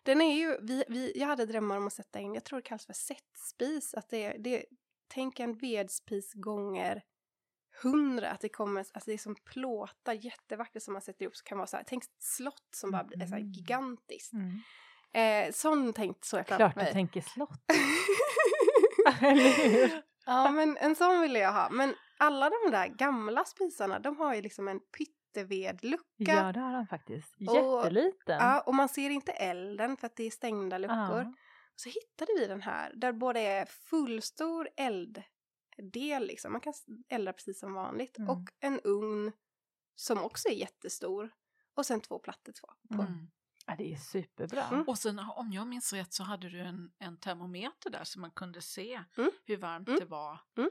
Den 0.03 0.21
är 0.21 0.35
ju, 0.35 0.57
vi, 0.61 0.83
vi, 0.87 1.11
jag 1.15 1.27
hade 1.27 1.45
drömmar 1.45 1.77
om 1.77 1.87
att 1.87 1.93
sätta 1.93 2.19
in, 2.19 2.33
jag 2.33 2.43
tror 2.43 2.59
det 2.59 2.63
kallas 2.67 2.85
för 2.85 2.93
setspis, 2.93 3.93
att 3.93 4.09
det, 4.09 4.23
är- 4.23 4.37
det 4.39 4.65
tänk 5.07 5.39
en 5.39 5.57
vedspis 5.57 6.33
gånger 6.33 7.01
hundra, 7.83 8.31
att 8.31 8.41
det 8.41 8.49
kommer, 8.49 8.79
alltså 8.79 8.99
det 9.05 9.13
är 9.13 9.17
som 9.17 9.35
plåtar 9.35 10.13
jättevackert 10.13 10.83
som 10.83 10.93
man 10.93 11.01
sätter 11.01 11.23
ihop 11.23 11.35
så 11.35 11.43
kan 11.43 11.57
vara 11.57 11.67
så 11.67 11.77
här, 11.77 11.83
tänk 11.87 12.03
ett 12.03 12.09
slott 12.23 12.67
som 12.75 12.91
bara 12.91 13.01
är 13.11 13.25
så 13.27 13.33
här 13.33 13.41
Mhm. 13.41 13.51
gigantiskt. 13.51 14.33
Mm. 14.33 14.59
Eh, 15.13 15.51
sån 15.53 15.93
tänkt 15.93 16.25
så 16.25 16.35
jag 16.37 16.47
framför 16.47 16.57
Klart 16.65 16.75
du 16.75 16.81
mig. 16.83 16.93
tänker 16.93 17.21
slott. 17.21 17.61
Eller 19.21 19.69
hur? 19.69 20.01
ja 20.25 20.51
men 20.51 20.77
en 20.77 20.95
sån 20.95 21.21
ville 21.21 21.39
jag 21.39 21.53
ha, 21.53 21.69
men 21.69 21.95
alla 22.17 22.49
de 22.49 22.71
där 22.71 22.87
gamla 22.87 23.45
spisarna 23.45 23.99
de 23.99 24.17
har 24.17 24.35
ju 24.35 24.41
liksom 24.41 24.67
en 24.67 24.79
pyttevedlucka. 24.79 26.03
Ja, 26.17 26.51
det 26.51 26.59
har 26.59 26.71
han 26.73 26.87
faktiskt. 26.87 27.35
Och- 27.47 27.55
Jätteliten. 27.55 28.37
Ja, 28.39 28.61
och 28.61 28.75
man 28.75 28.89
ser 28.89 29.09
inte 29.09 29.31
elden 29.31 29.97
för 29.97 30.07
att 30.07 30.15
det 30.15 30.23
är 30.23 30.31
stängda 30.31 30.77
luckor. 30.77 30.97
Ja. 31.21 31.33
Så 31.75 31.89
hittade 31.89 32.31
vi 32.39 32.47
den 32.47 32.61
här 32.61 32.91
där 32.95 33.11
både 33.13 33.39
är 33.39 33.65
fullstor 33.65 34.69
elddel 34.77 36.25
liksom, 36.27 36.51
man 36.51 36.61
kan 36.61 36.73
elda 37.09 37.33
precis 37.33 37.59
som 37.59 37.73
vanligt 37.73 38.17
Mm. 38.17 38.29
och 38.29 38.49
en 38.59 38.79
ugn 38.83 39.31
som 39.95 40.23
också 40.23 40.47
är 40.49 40.53
jättestor 40.53 41.29
och 41.75 41.85
sen 41.85 42.01
två 42.01 42.19
plattor 42.19 42.51
två. 42.51 42.95
på. 42.95 43.01
Mm. 43.01 43.27
Ja, 43.65 43.75
det 43.77 43.93
är 43.93 43.97
superbra. 43.97 44.63
Mm. 44.67 44.83
Och 44.87 44.97
sen 44.97 45.19
om 45.19 45.51
jag 45.51 45.67
minns 45.67 45.93
rätt 45.93 46.13
så 46.13 46.23
hade 46.23 46.49
du 46.49 46.59
en, 46.61 46.91
en 46.99 47.17
termometer 47.17 47.89
där 47.89 48.03
så 48.03 48.19
man 48.19 48.31
kunde 48.31 48.61
se 48.61 49.03
Mm. 49.17 49.31
hur 49.45 49.57
varmt 49.57 49.87
Mm. 49.87 49.99
det 49.99 50.05
var. 50.05 50.39
Mm. 50.57 50.69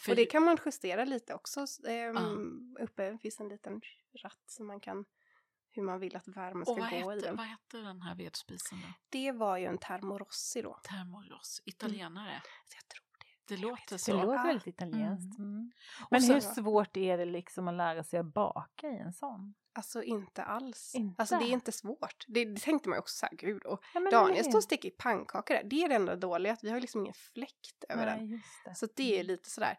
För 0.00 0.12
Och 0.12 0.16
det 0.16 0.26
kan 0.26 0.42
man 0.42 0.56
justera 0.64 1.04
lite 1.04 1.34
också. 1.34 1.66
ehm, 1.88 2.74
Ja. 2.78 2.84
Uppe 2.84 3.18
finns 3.18 3.40
en 3.40 3.48
liten 3.48 3.80
ratt 4.22 4.42
som 4.46 4.66
man 4.66 4.80
kan 4.80 5.04
hur 5.70 5.82
man 5.82 6.00
vill 6.00 6.16
att 6.16 6.28
värmen 6.28 6.64
ska 6.64 6.74
vad 6.74 6.90
gå 6.90 6.96
i 7.12 7.14
hette, 7.14 7.26
den. 7.26 7.36
vad 7.36 7.46
hette 7.46 7.76
den 7.78 8.02
här 8.02 8.14
vedspisen 8.14 8.80
då? 8.80 8.86
Det 9.08 9.32
var 9.32 9.56
ju 9.56 9.64
en 9.66 9.78
termorossi 9.78 10.62
då. 10.62 10.80
Termoros, 10.84 11.62
italienare. 11.64 12.42
Så 12.64 12.76
jag 12.76 12.88
tror 12.88 13.03
det. 13.48 13.56
Det 13.56 13.62
låter 13.62 13.94
Det 13.94 13.98
så. 13.98 14.12
låter 14.12 14.34
Ja. 14.34 14.42
väldigt 14.42 14.66
italienskt. 14.66 15.38
Mm. 15.38 15.72
Och 16.00 16.08
Men 16.10 16.22
så- 16.22 16.32
hur 16.32 16.40
svårt 16.40 16.96
är 16.96 17.18
det 17.18 17.24
liksom 17.24 17.68
att 17.68 17.74
lära 17.74 18.04
sig 18.04 18.18
att 18.18 18.26
baka 18.34 18.86
i 18.88 18.96
en 18.98 19.12
sån? 19.12 19.54
Alltså 19.76 20.02
inte 20.02 20.42
alls. 20.44 20.94
Inte? 20.94 21.22
Alltså 21.22 21.38
det 21.38 21.44
är 21.44 21.50
inte 21.52 21.72
svårt. 21.72 22.24
Det, 22.28 22.44
det 22.44 22.60
tänkte 22.60 22.88
man 22.88 22.96
ju 22.96 23.00
också 23.00 23.16
så 23.18 23.26
här, 23.26 23.36
gud 23.36 23.64
och 23.64 23.84
Ja, 23.94 24.10
Daniel 24.10 24.44
står 24.44 24.56
och 24.58 24.62
steker 24.64 24.90
pannkakor 24.90 25.54
där. 25.54 25.64
Det 25.64 25.84
är 25.84 25.88
det 25.88 25.94
enda 25.94 26.16
dåliga, 26.16 26.52
att 26.52 26.64
vi 26.64 26.70
har 26.70 26.80
liksom 26.80 27.00
ingen 27.00 27.14
fläkt 27.14 27.84
över 27.88 28.06
den. 28.06 28.18
Nej, 28.18 28.30
just 28.32 28.64
det. 28.64 28.74
Så 28.74 28.86
det 28.96 29.18
är 29.18 29.24
lite 29.24 29.50
sådär 29.50 29.78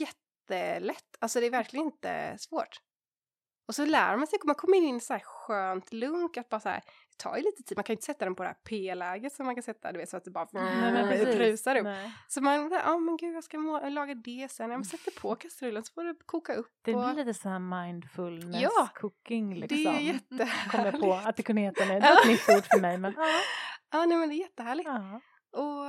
jättelätt. 0.00 1.16
Alltså 1.20 1.40
det 1.40 1.46
är 1.46 1.50
verkligen 1.50 1.86
inte 1.86 2.36
svårt. 2.38 2.80
Och 3.68 3.74
så 3.74 3.84
lär 3.84 4.16
man 4.16 4.26
sig, 4.26 4.38
man 4.44 4.54
kommer 4.54 4.76
in 4.76 4.96
i 4.96 5.00
så 5.00 5.12
här 5.12 5.20
skönt 5.24 5.92
lunk 5.92 6.36
att 6.36 6.48
bara 6.48 6.60
så 6.60 6.68
här, 6.68 6.82
det 6.84 6.86
tar 7.16 7.36
ju 7.36 7.42
lite 7.42 7.62
tid, 7.62 7.76
man 7.78 7.84
kan 7.84 7.92
ju 7.92 7.94
inte 7.94 8.04
sätta 8.06 8.24
den 8.24 8.34
på 8.34 8.42
det 8.42 8.48
här 8.48 8.56
P-läget 8.68 9.32
som 9.32 9.46
man 9.46 9.54
kan 9.54 9.62
sätta, 9.62 9.92
du 9.92 9.98
vet 9.98 10.08
så 10.08 10.16
att 10.16 10.24
det 10.24 10.30
bara 10.30 10.48
Nej, 10.52 11.20
upp. 11.78 11.84
Nej. 11.84 12.12
Så 12.28 12.40
man, 12.42 12.70
ja 12.72 12.98
men 12.98 13.16
gud 13.16 13.34
jag 13.36 13.44
ska 13.44 13.58
må- 13.58 13.88
laga 13.88 14.14
det 14.14 14.50
sen, 14.50 14.70
ja 14.70 14.76
men 14.76 14.84
sätter 14.84 15.20
på 15.20 15.34
kastrullen 15.34 15.82
så 15.84 15.92
får 15.92 16.04
det 16.04 16.14
koka 16.26 16.54
upp. 16.54 16.72
Det 16.84 16.94
och, 16.94 17.04
blir 17.14 17.24
lite 17.24 17.34
så 17.40 17.48
här 17.48 17.58
mindfulness 17.58 18.62
Ja, 18.62 18.88
cooking 18.94 19.54
liksom. 19.54 19.78
det 19.78 19.86
är 19.86 20.00
jättehärligt. 20.00 20.70
Kommer 20.70 20.84
jag 20.92 21.00
på 21.00 21.28
att 21.28 21.36
det 21.36 21.42
kunde 21.42 21.62
heta 21.62 21.84
nu. 21.84 22.00
Det 22.00 22.06
är 22.06 22.20
ett 22.22 22.26
nytt 22.28 22.48
ord 22.58 22.64
för 22.72 22.80
mig 22.80 22.98
men 22.98 23.14
ja. 23.16 23.26
Ja 23.92 24.04
nej 24.06 24.18
men 24.18 24.28
det 24.28 24.34
är 24.34 24.38
jättehärligt. 24.38 24.88
ja. 24.88 25.20
Och 25.52 25.84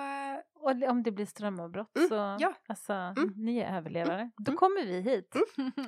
Och 0.55 0.89
om 0.89 1.03
det 1.03 1.11
blir 1.11 1.26
strömavbrott 1.26 1.95
Mm, 1.97 2.09
så, 2.09 2.15
ja. 2.39 2.53
alltså, 2.67 2.93
Mm. 2.93 3.34
ni 3.36 3.57
är 3.59 3.78
överlevare. 3.78 4.32
Då 4.38 4.49
Mm. 4.51 4.57
kommer 4.57 4.86
vi 4.86 5.01
hit. 5.01 5.36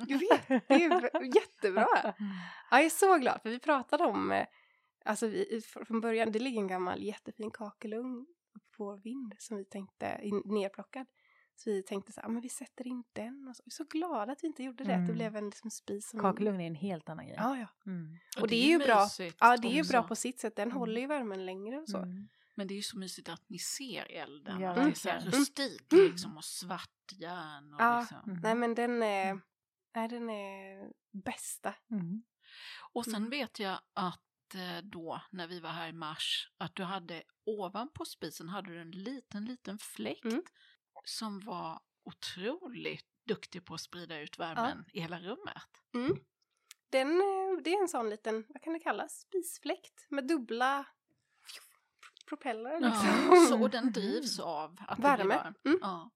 jag 0.08 0.18
vet, 0.18 0.48
det 0.68 0.74
är 0.74 1.34
jättebra. 1.36 1.86
Ja, 2.70 2.76
jag 2.76 2.84
är 2.84 2.90
så 2.90 3.16
glad 3.16 3.42
för 3.42 3.50
vi 3.50 3.58
pratade 3.58 4.04
om, 4.04 4.32
eh, 4.32 4.46
alltså 5.08 5.26
vi, 5.26 5.60
fr- 5.60 5.84
från 5.84 6.00
början, 6.00 6.32
det 6.32 6.38
ligger 6.38 6.60
en 6.60 6.66
gammal 6.66 7.02
jättefin 7.02 7.50
kakelugn 7.50 8.26
på 8.76 8.84
vår 8.84 8.96
vind 8.96 9.34
som 9.38 9.56
vi 9.56 9.64
tänkte, 9.64 10.20
nerplockad. 10.44 11.06
Så 11.56 11.70
vi 11.70 11.82
tänkte 11.82 12.12
så 12.12 12.20
här, 12.20 12.28
"Ja, 12.28 12.32
men 12.32 12.42
vi 12.42 12.48
sätter 12.48 12.86
in 12.86 13.04
den. 13.12 13.48
Och 13.48 13.56
så. 13.56 13.62
Vi 13.66 13.68
är 13.68 13.70
så 13.70 13.84
glada 13.84 14.32
att 14.32 14.42
vi 14.42 14.46
inte 14.46 14.62
gjorde 14.62 14.84
det, 14.84 14.92
att 14.94 14.98
det 14.98 15.12
Mm. 15.12 15.14
blev 15.14 15.36
en 15.36 15.44
liksom, 15.44 15.70
spis 15.70 16.08
som... 16.10 16.20
Kakelugn 16.20 16.60
är 16.60 16.66
en 16.66 16.74
helt 16.74 17.08
annan 17.08 17.26
grej. 17.26 17.36
Ja, 17.38 17.58
ja. 17.58 17.66
Mm. 17.90 18.16
Och, 18.40 18.48
det 18.48 18.56
är 18.56 18.68
ju 18.68 18.78
bra, 18.78 19.08
ja, 19.40 19.56
det 19.56 19.68
är 19.68 19.72
ju 19.84 19.88
bra 19.88 20.02
på 20.02 20.16
sitt 20.16 20.40
sätt, 20.40 20.56
den 20.56 20.68
Mm. 20.68 20.78
håller 20.78 21.00
ju 21.00 21.06
värmen 21.06 21.46
längre 21.46 21.78
och 21.80 21.88
så. 21.88 21.98
Mm. 21.98 22.28
Men 22.54 22.66
det 22.66 22.74
är 22.74 22.76
ju 22.76 22.82
så 22.82 22.98
mysigt 22.98 23.28
att 23.28 23.44
ni 23.48 23.58
ser 23.58 24.06
elden. 24.12 24.60
Ja, 24.60 24.70
att 24.70 24.76
det 24.76 24.82
är 24.90 24.94
så 24.94 25.08
här 25.08 25.20
rustikt 25.20 25.92
Mm. 25.92 26.04
liksom 26.04 26.36
och 26.36 26.44
svart 26.44 27.12
järn. 27.12 27.74
Och 27.74 27.80
Ja. 27.80 28.00
liksom. 28.00 28.30
Mm. 28.30 28.40
Nej 28.42 28.54
men 28.54 28.74
den 28.74 29.02
är, 29.02 29.40
nej, 29.94 30.08
den 30.08 30.30
är 30.30 30.92
bästa. 31.24 31.74
Mm. 31.90 32.22
Och 32.92 33.04
sen 33.04 33.14
Mm. 33.14 33.30
vet 33.30 33.58
jag 33.58 33.78
att 33.94 34.22
då 34.82 35.20
när 35.30 35.46
vi 35.46 35.60
var 35.60 35.70
här 35.70 35.88
i 35.88 35.92
mars 35.92 36.50
att 36.58 36.74
du 36.74 36.82
hade 36.82 37.22
ovanpå 37.46 38.04
spisen 38.04 38.48
hade 38.48 38.70
du 38.70 38.80
en 38.80 38.90
liten 38.90 39.44
liten 39.44 39.78
fläkt 39.78 40.24
Mm. 40.24 40.42
som 41.04 41.40
var 41.40 41.80
otroligt 42.04 43.06
duktig 43.26 43.64
på 43.64 43.74
att 43.74 43.80
sprida 43.80 44.18
ut 44.20 44.38
värmen 44.38 44.84
i 44.92 45.00
hela 45.00 45.20
rummet. 45.20 45.82
Mm. 45.94 46.16
Den, 46.90 47.08
eh, 47.20 47.62
det 47.64 47.74
är 47.74 47.82
en 47.82 47.88
sån 47.88 48.10
liten, 48.10 48.44
vad 48.48 48.62
kan 48.62 48.72
det 48.72 48.78
kallas, 48.80 49.20
spisfläkt 49.20 50.06
med 50.08 50.26
dubbla 50.26 50.86
propeller 52.28 52.80
liksom. 52.80 53.08
Ja, 53.30 53.46
så, 53.48 53.62
och 53.62 53.70
den 53.70 53.92
drivs 53.92 54.40
av 54.40 54.76
att 54.88 54.96
det 54.96 55.02
blir 55.02 55.10
Värme. 55.10 55.34
varmt. 55.36 55.64
Mm. 55.64 55.78
Ja. 55.82 56.10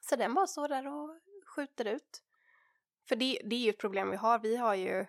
Så 0.00 0.16
den 0.16 0.34
bara 0.34 0.46
står 0.46 0.68
där 0.68 0.86
och 0.86 1.20
skjuter 1.46 1.84
ut. 1.84 2.22
För 3.08 3.16
det, 3.16 3.40
det 3.44 3.56
är 3.56 3.60
ju 3.60 3.70
ett 3.70 3.78
problem 3.78 4.10
vi 4.10 4.16
har. 4.16 4.38
Vi 4.38 4.56
har 4.56 4.74
ju 4.74 5.06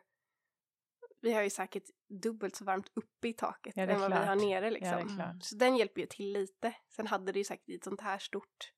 vi 1.21 1.33
har 1.33 1.41
ju 1.41 1.49
säkert 1.49 1.83
dubbelt 2.09 2.55
så 2.55 2.65
varmt 2.65 2.91
uppe 2.95 3.27
i 3.27 3.33
taket 3.33 3.73
Ja, 3.77 3.83
än 3.83 3.99
vad 3.99 4.09
vi 4.11 4.15
klart. 4.17 4.27
har 4.27 4.35
nere 4.35 4.65
Ja, 4.65 4.71
liksom. 4.71 4.93
är 4.97 5.15
klart. 5.15 5.43
Så 5.43 5.55
den 5.55 5.75
hjälper 5.77 6.01
ju 6.01 6.07
till 6.07 6.33
lite. 6.33 6.73
Sen 6.89 7.07
hade 7.07 7.31
det 7.31 7.39
ju 7.39 7.45
säkert 7.45 7.69
i 7.69 7.75
ett 7.75 7.83
sånt 7.83 8.01
här 8.01 8.17
stort, 8.17 8.71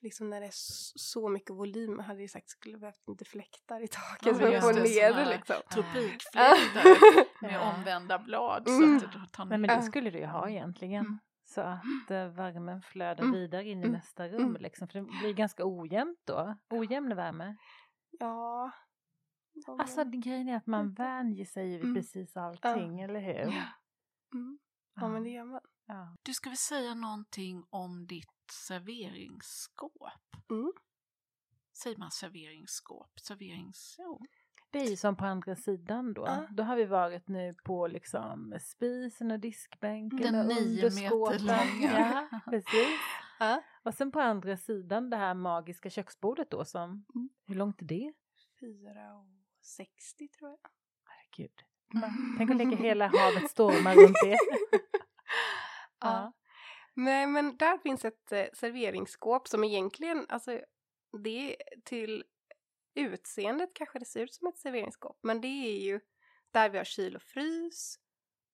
liksom 0.00 0.30
när 0.30 0.40
det 0.40 0.46
är 0.46 0.52
så 0.98 1.28
mycket 1.28 1.50
volym, 1.50 1.98
hade 1.98 2.18
det 2.18 2.22
ju 2.22 2.28
sagt 2.28 2.48
skulle 2.48 2.78
behövt 2.78 3.08
lite 3.08 3.24
fläktar 3.24 3.80
i 3.84 3.88
taket 3.88 4.26
Ja, 4.26 4.34
för 4.34 4.54
att 4.56 4.62
få 4.62 4.72
ner 4.72 5.14
det 5.14 5.28
liksom. 5.36 5.56
Tropikfläktar 5.72 7.42
med 7.42 7.54
Ja. 7.54 7.74
omvända 7.76 8.18
blad. 8.18 8.68
Mm. 8.68 9.00
Så 9.00 9.06
att 9.06 9.12
det 9.12 9.18
tar 9.32 9.44
Nej, 9.44 9.58
men 9.58 9.68
det 9.68 9.74
Ja. 9.74 9.82
skulle 9.82 10.10
du 10.10 10.18
ju 10.18 10.26
ha 10.26 10.48
egentligen. 10.50 11.04
Mm. 11.06 11.18
Så 11.46 11.60
att 11.60 12.10
eh, 12.10 12.26
värmen 12.28 12.82
flödar 12.82 13.22
Mm. 13.24 13.32
vidare 13.32 13.64
in 13.64 13.78
i 13.78 13.82
Mm. 13.82 13.92
nästa 13.92 14.28
rum. 14.28 14.42
Mm. 14.42 14.62
Liksom, 14.62 14.88
för 14.88 14.98
det 14.98 15.04
blir 15.20 15.32
ganska 15.34 15.62
ojämnt 15.66 16.18
då. 16.24 16.56
Ojämn 16.70 17.16
värme. 17.16 17.56
Ja. 18.20 18.70
Alltså 19.66 20.04
grejen 20.04 20.48
är 20.48 20.56
att 20.56 20.66
man 20.66 20.92
vänjer 20.92 21.44
sig 21.44 21.68
vid 21.70 21.80
Mm. 21.82 21.94
precis 21.94 22.36
allting, 22.36 23.00
eller 23.00 23.20
hur? 23.20 23.52
Ja. 23.54 23.64
Mm. 24.34 24.58
ja 24.94 25.08
men 25.08 25.22
det 25.22 25.30
gör 25.30 25.44
man. 25.44 25.60
Ja. 25.86 26.16
Du 26.22 26.34
ska 26.34 26.50
väl 26.50 26.56
säga 26.56 26.94
någonting 26.94 27.64
om 27.70 28.06
ditt 28.06 28.28
serveringsskåp? 28.52 30.02
Mm. 30.50 30.72
Säger 31.82 31.96
man 31.96 32.10
serveringsskåp? 32.10 33.20
Serverings... 33.20 33.96
Jo. 33.98 34.20
Det 34.70 34.78
är 34.80 34.90
ju 34.90 34.96
som 34.96 35.16
på 35.16 35.24
andra 35.24 35.56
sidan 35.56 36.12
då. 36.14 36.24
Ja. 36.26 36.46
Då 36.50 36.62
har 36.62 36.76
vi 36.76 36.84
varit 36.84 37.28
nu 37.28 37.54
på 37.64 37.86
liksom 37.86 38.58
spisen 38.60 39.30
och 39.30 39.40
diskbänken 39.40 40.18
Den 40.20 40.34
och 40.34 40.46
nio 40.46 40.82
meter 40.82 40.86
underskåpen. 40.86 41.46
långa. 41.46 42.28
Ja, 42.32 42.40
precis. 42.50 43.00
Ja. 43.38 43.62
Och 43.82 43.94
sen 43.94 44.12
på 44.12 44.20
andra 44.20 44.56
sidan 44.56 45.10
det 45.10 45.16
här 45.16 45.34
magiska 45.34 45.90
köksbordet 45.90 46.50
då 46.50 46.64
som, 46.64 47.04
Mm. 47.14 47.28
hur 47.46 47.54
långt 47.54 47.82
är 47.82 47.86
det? 47.86 48.12
4,60 49.64 50.28
tror 50.38 50.50
jag. 50.50 50.58
Herregud. 51.04 51.62
Tänk 52.38 52.50
att 52.50 52.56
lägga 52.56 52.76
hela 52.76 53.06
havet 53.18 53.50
stormar 53.50 53.94
runt 53.94 54.16
det. 54.22 54.38
Ja. 56.00 56.32
Nej 56.94 57.26
men 57.26 57.56
där 57.56 57.78
finns 57.78 58.04
ett 58.04 58.32
eh, 58.32 58.46
serveringsskåp 58.52 59.48
som 59.48 59.64
egentligen, 59.64 60.26
alltså 60.28 60.60
det 61.22 61.56
till 61.84 62.24
utseendet 62.94 63.70
kanske 63.74 63.98
det 63.98 64.04
ser 64.04 64.20
ut 64.20 64.34
som 64.34 64.46
ett 64.46 64.58
serveringsskåp 64.58 65.18
men 65.22 65.40
det 65.40 65.48
är 65.48 65.80
ju 65.80 66.00
där 66.50 66.70
vi 66.70 66.78
har 66.78 66.84
kyl 66.84 67.16
och 67.16 67.22
frys 67.22 67.98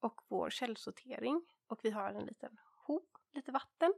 och 0.00 0.20
vår 0.28 0.50
källsortering 0.50 1.42
och 1.66 1.80
vi 1.82 1.90
har 1.90 2.12
en 2.12 2.26
liten 2.26 2.58
ho, 2.86 3.00
lite 3.34 3.52
vatten. 3.52 3.94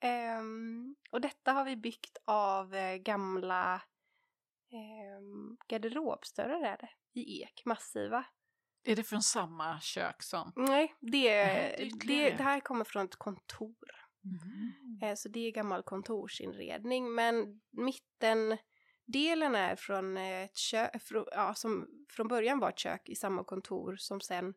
Ehm, 0.00 0.96
och 1.10 1.20
detta 1.20 1.52
har 1.52 1.64
vi 1.64 1.76
byggt 1.76 2.18
av 2.24 2.74
eh, 2.74 2.96
gamla 2.96 3.82
um, 4.72 5.56
garderobsdörrar 5.68 6.62
är 6.62 6.76
det, 6.76 7.20
i 7.20 7.42
ek, 7.42 7.62
massiva. 7.64 8.24
Är 8.84 8.96
det 8.96 9.02
från 9.02 9.22
samma 9.22 9.80
kök 9.80 10.22
som... 10.22 10.52
Nej, 10.56 10.94
det, 11.00 11.46
Nej, 11.46 11.76
det 11.78 12.06
det, 12.06 12.30
det 12.36 12.42
här 12.42 12.60
kommer 12.60 12.84
från 12.84 13.04
ett 13.04 13.16
kontor. 13.16 14.06
Mm. 14.24 14.98
Eh, 15.02 15.14
Så 15.14 15.28
det 15.28 15.40
är 15.40 15.52
gammal 15.52 15.82
kontorsinredning. 15.82 17.14
Men 17.14 17.60
mittendelen 17.70 19.54
är 19.54 19.76
från 19.76 20.16
ett 20.16 20.56
kök, 20.56 20.90
ja, 21.30 21.54
som 21.54 21.88
från 22.10 22.28
början 22.28 22.58
var 22.58 22.68
ett 22.68 22.78
kök 22.78 23.08
i 23.08 23.14
samma 23.14 23.44
kontor 23.44 23.96
som 23.96 24.20
sen 24.20 24.54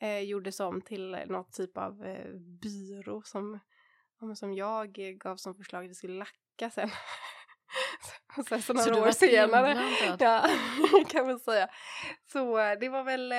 eh, 0.00 0.18
gjordes 0.18 0.60
om 0.60 0.82
till 0.82 1.10
något 1.26 1.52
typ 1.52 1.76
av 1.78 2.04
eh, 2.04 2.34
byrå 2.62 3.22
som, 3.22 3.58
som 4.36 4.54
jag 4.54 4.98
eh, 4.98 5.10
gav 5.10 5.36
som 5.36 5.54
förslag 5.54 5.84
att 5.84 5.90
vi 5.90 5.94
skulle 5.94 6.18
lacka 6.18 6.70
sen. 6.70 6.90
Och 8.36 8.44
sen 8.48 8.62
så 8.62 8.74
Så 8.74 8.90
några 8.90 9.00
du 9.02 9.08
år 9.08 9.12
senare. 9.12 9.82
Ja, 10.18 10.48
kan 11.08 11.26
man 11.26 11.38
säga. 11.38 11.68
Så 12.32 12.58
eh, 12.58 12.78
det 12.80 12.88
var 12.88 13.04
väl 13.04 13.32
eh, 13.32 13.38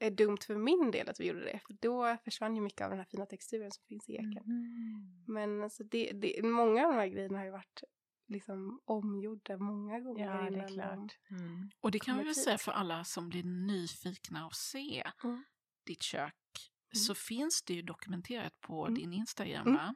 eh, 0.00 0.12
dumt 0.12 0.38
för 0.46 0.54
min 0.54 0.90
del 0.90 1.08
att 1.08 1.20
vi 1.20 1.26
gjorde 1.26 1.44
det. 1.44 1.60
För 1.66 1.72
då 1.80 2.16
försvann 2.24 2.56
ju 2.56 2.62
mycket 2.62 2.80
av 2.80 2.90
den 2.90 2.98
här 2.98 3.06
fina 3.10 3.26
texturen 3.26 3.70
som 3.72 3.84
finns 3.88 4.08
i 4.08 4.12
eken. 4.14 4.44
Mm. 4.46 5.24
Men 5.26 5.62
alltså 5.62 5.84
det, 5.84 6.12
det, 6.12 6.42
många 6.44 6.86
av 6.86 6.92
de 6.92 6.98
här 6.98 7.06
grejerna 7.06 7.38
har 7.38 7.44
ju 7.44 7.50
varit 7.50 7.82
liksom 8.28 8.80
omgjorda 8.84 9.58
många 9.58 10.00
gånger 10.00 10.24
Ja, 10.26 10.32
det 10.32 10.46
är 10.46 10.50
innan 10.52 10.68
klart. 10.68 11.18
Mm. 11.30 11.70
Och 11.80 11.90
det 11.90 11.98
kan 11.98 12.18
vi 12.18 12.24
väl 12.24 12.34
säga 12.34 12.58
för 12.58 12.72
alla 12.72 13.04
som 13.04 13.28
blir 13.28 13.44
nyfikna 13.44 14.46
att 14.46 14.54
se 14.54 15.10
Mm. 15.24 15.44
ditt 15.86 16.02
kök. 16.02 16.34
Så 16.92 17.14
finns 17.14 17.62
det 17.62 17.74
ju 17.74 17.82
dokumenterat 17.82 18.60
på 18.60 18.86
Mm. 18.86 18.94
din 18.98 19.12
Instagram 19.12 19.66
Mm. 19.68 19.74
va? 19.74 19.94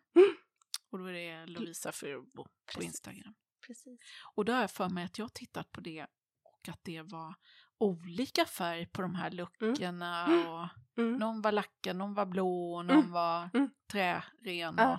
Och 0.90 0.98
då 0.98 1.04
är 1.04 1.12
det 1.12 1.46
Lovisa 1.46 1.92
Furbo 1.92 2.46
på. 2.74 2.82
Instagram. 2.82 3.34
Precis. 3.66 4.00
Och 4.34 4.44
då 4.44 4.52
har 4.52 4.60
jag 4.60 4.70
för 4.70 4.88
mig 4.88 5.04
att 5.04 5.18
jag 5.18 5.24
har 5.24 5.30
tittat 5.30 5.72
på 5.72 5.80
det 5.80 6.06
och 6.42 6.68
att 6.68 6.80
det 6.82 7.02
var 7.02 7.34
olika 7.78 8.44
färg 8.44 8.86
på 8.86 9.02
de 9.02 9.14
här 9.14 9.30
luckorna 9.30 10.26
Mm. 10.26 10.48
och 10.48 10.68
Mm. 10.96 11.16
någon 11.16 11.42
var 11.42 11.52
lackad, 11.52 11.96
någon 11.96 12.14
var 12.14 12.26
blå 12.26 12.74
och 12.74 12.84
någon 12.86 12.96
Mm. 12.98 13.12
var 13.12 13.50
Mm. 13.54 13.70
trären. 13.92 14.74
Ja. 14.78 14.92
Och, 14.92 14.98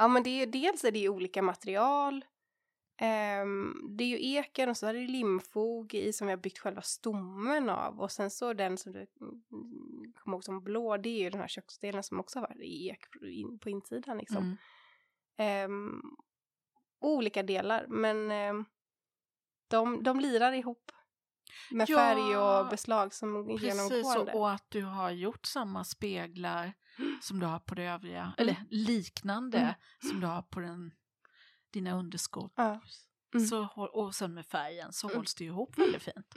Ja 0.00 0.08
men 0.08 0.22
det 0.22 0.30
är, 0.30 0.46
dels 0.46 0.84
är 0.84 0.92
det 0.92 0.98
ju 0.98 1.08
olika 1.08 1.42
material. 1.42 2.24
Ehm, 3.00 3.96
det 3.96 4.04
är 4.04 4.08
ju 4.08 4.34
eken 4.36 4.68
och 4.68 4.76
så 4.76 4.86
är 4.86 4.94
det 4.94 5.06
limfog 5.06 5.94
i 5.94 6.12
som 6.12 6.26
vi 6.26 6.32
har 6.32 6.38
byggt 6.38 6.58
själva 6.58 6.82
stommen 6.82 7.68
av. 7.70 8.00
Och 8.00 8.12
sen 8.12 8.30
så 8.30 8.52
den 8.52 8.76
som 8.78 8.92
du 8.92 8.98
mm, 9.20 10.12
kommer 10.14 10.36
ihåg 10.36 10.44
som 10.44 10.64
blå, 10.64 10.96
det 10.96 11.08
är 11.08 11.18
ju 11.24 11.30
den 11.30 11.40
här 11.40 11.48
köksdelen 11.48 12.02
som 12.02 12.20
också 12.20 12.38
har 12.38 12.46
varit 12.48 12.60
i 12.60 12.88
ek 12.88 13.00
på 13.60 13.70
insidan 13.70 14.18
liksom. 14.18 14.56
Mm. 15.38 16.00
Olika 17.00 17.42
delar, 17.42 17.86
men 17.88 18.30
ehm, 18.30 18.64
de, 19.68 20.02
de 20.02 20.20
lirar 20.20 20.52
ihop. 20.52 20.92
Med 21.70 21.88
Ja, 21.88 21.96
färg 21.98 22.36
och 22.36 22.68
beslag 22.70 23.14
som 23.14 23.46
Precis, 23.46 23.62
genomgående. 23.90 24.32
och, 24.32 24.40
och 24.40 24.50
att 24.50 24.64
du 24.68 24.82
har 24.84 25.10
gjort 25.10 25.46
samma 25.46 25.84
speglar 25.84 26.72
som 27.22 27.40
du 27.40 27.46
har 27.46 27.58
på 27.58 27.74
det 27.74 27.82
övriga, 27.84 28.34
eller 28.38 28.56
liknande 28.70 29.58
Mm. 29.58 29.74
som 30.10 30.20
du 30.20 30.26
har 30.26 30.42
på 30.42 30.60
den, 30.60 30.92
dina 31.70 31.92
underskott. 31.98 32.52
Ja. 32.56 32.80
Mm. 33.34 33.46
Så, 33.46 33.66
och 33.92 34.14
sen 34.14 34.34
med 34.34 34.46
färgen 34.46 34.92
så 34.92 35.06
Mm. 35.08 35.16
hålls 35.16 35.34
det 35.34 35.44
ihop 35.44 35.78
väldigt 35.78 36.02
fint. 36.02 36.34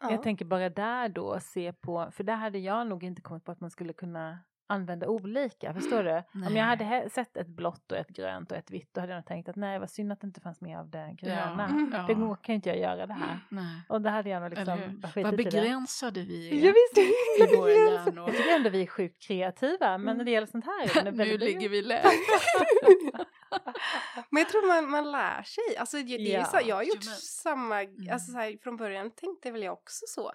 ja. 0.00 0.10
Jag 0.10 0.22
tänker 0.22 0.44
bara 0.44 0.68
där 0.70 1.08
då 1.08 1.40
se 1.40 1.72
på, 1.72 2.10
för 2.12 2.24
där 2.24 2.36
hade 2.36 2.58
jag 2.58 2.86
nog 2.86 3.04
inte 3.04 3.22
kommit 3.22 3.44
på 3.44 3.52
att 3.52 3.60
man 3.60 3.70
skulle 3.70 3.92
kunna 3.92 4.38
använda 4.70 5.08
olika, 5.08 5.74
förstår 5.74 6.02
du? 6.02 6.10
Om 6.16 6.22
Nej. 6.40 6.54
jag 6.54 6.64
hade 6.64 7.10
sett 7.10 7.36
ett 7.36 7.46
blått 7.48 7.92
och 7.92 7.98
ett 7.98 8.08
grönt 8.08 8.52
och 8.52 8.58
ett 8.58 8.70
vitt 8.70 8.94
då 8.94 9.00
hade 9.00 9.12
jag 9.12 9.16
nog 9.18 9.26
tänkt 9.26 9.48
att 9.48 9.56
nej 9.56 9.78
vad 9.78 9.90
synd 9.90 10.12
att 10.12 10.20
det 10.20 10.26
inte 10.26 10.40
fanns 10.40 10.60
mer 10.60 10.76
av 10.78 10.90
det 10.90 11.14
gröna. 11.18 11.64
Mm. 11.68 11.90
Ja. 11.94 12.02
Det 12.08 12.14
går, 12.14 12.36
kan 12.42 12.54
inte 12.54 12.68
jag 12.68 12.78
göra 12.78 13.06
det 13.06 13.14
här. 13.14 13.38
Nej. 13.48 13.80
Och 13.88 14.02
det 14.02 14.10
hade 14.10 14.28
jag 14.30 14.40
nog 14.42 14.50
liksom 14.50 15.00
Vad 15.16 15.36
begränsade 15.36 16.22
vi 16.22 16.48
är 16.48 16.54
Ja, 16.66 16.72
visst, 16.74 17.52
i 17.52 17.56
våra 17.56 17.70
hjärnor. 17.70 18.28
Jag 18.28 18.36
tycker 18.36 18.56
ändå 18.56 18.70
vi 18.70 18.82
är 18.82 18.86
sjukt 18.86 19.22
kreativa 19.22 19.98
men 19.98 20.16
när 20.16 20.24
det 20.24 20.30
gäller 20.30 20.46
sånt 20.46 20.64
här 20.64 20.82
är 21.00 21.04
det 21.04 21.10
Nu 21.10 21.16
väldigt 21.16 21.40
ligger 21.40 21.68
vi 21.68 21.82
lätt. 21.82 22.04
Men 24.30 24.40
jag 24.42 24.48
tror 24.48 24.66
man, 24.68 24.90
man 24.90 25.10
lär 25.12 25.42
sig. 25.42 25.76
Alltså, 25.76 25.96
det, 25.96 26.02
det 26.16 26.34
är 26.34 26.38
Ja. 26.38 26.44
så, 26.44 26.58
jag 26.64 26.76
har 26.76 26.82
gjort 26.82 26.98
Jo, 27.02 27.10
men- 27.10 27.16
samma, 27.20 27.82
Mm. 27.82 28.12
alltså, 28.12 28.32
så 28.32 28.38
här, 28.38 28.58
från 28.62 28.76
början 28.76 29.10
tänkte 29.10 29.50
väl 29.50 29.62
jag 29.62 29.72
också 29.72 30.04
så. 30.08 30.32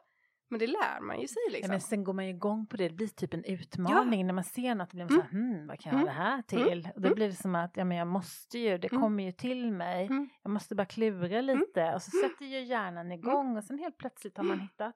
Men 0.54 0.60
det 0.60 0.68
lär 0.68 1.02
man 1.02 1.22
ju 1.22 1.28
sig 1.28 1.42
Ja, 1.48 1.52
liksom. 1.54 1.72
men 1.72 1.82
sen 1.82 2.04
går 2.04 2.14
man 2.14 2.26
ju 2.26 2.32
igång 2.32 2.66
på 2.66 2.78
det, 2.78 2.88
det 2.90 2.94
blir 2.96 3.08
typ 3.08 3.34
en 3.34 3.44
utmaning 3.44 4.26
när 4.28 4.34
man 4.34 4.44
ser 4.44 4.76
något, 4.76 4.90
då 4.92 4.96
blir 4.96 5.06
man 5.06 5.14
Mm. 5.14 5.22
så 5.22 5.32
här, 5.38 5.42
hmm, 5.42 5.68
vad 5.68 5.80
kan 5.80 5.92
jag 5.92 6.00
ha 6.00 6.04
Mm. 6.04 6.16
det 6.16 6.22
här 6.24 6.32
Mm. 6.34 6.44
till? 6.44 6.90
Och 6.96 7.02
då 7.02 7.08
Mm. 7.08 7.16
blir 7.16 7.28
det 7.28 7.34
som 7.36 7.56
att, 7.56 7.72
ja 7.78 7.84
men 7.86 7.98
jag 7.98 8.08
måste 8.08 8.60
ju, 8.60 8.78
det 8.78 8.92
Mm. 8.92 9.02
kommer 9.02 9.24
ju 9.24 9.32
till 9.32 9.72
mig, 9.72 10.10
jag 10.44 10.50
måste 10.52 10.76
bara 10.76 10.86
klura 10.86 11.42
lite 11.42 11.94
och 11.96 12.02
så 12.02 12.12
sätter 12.12 12.46
ju 12.46 12.60
hjärnan 12.64 13.12
igång 13.12 13.58
och 13.58 13.64
sen 13.64 13.80
helt 13.80 13.98
plötsligt 13.98 14.38
har 14.38 14.44
man 14.44 14.60
hittat 14.60 14.96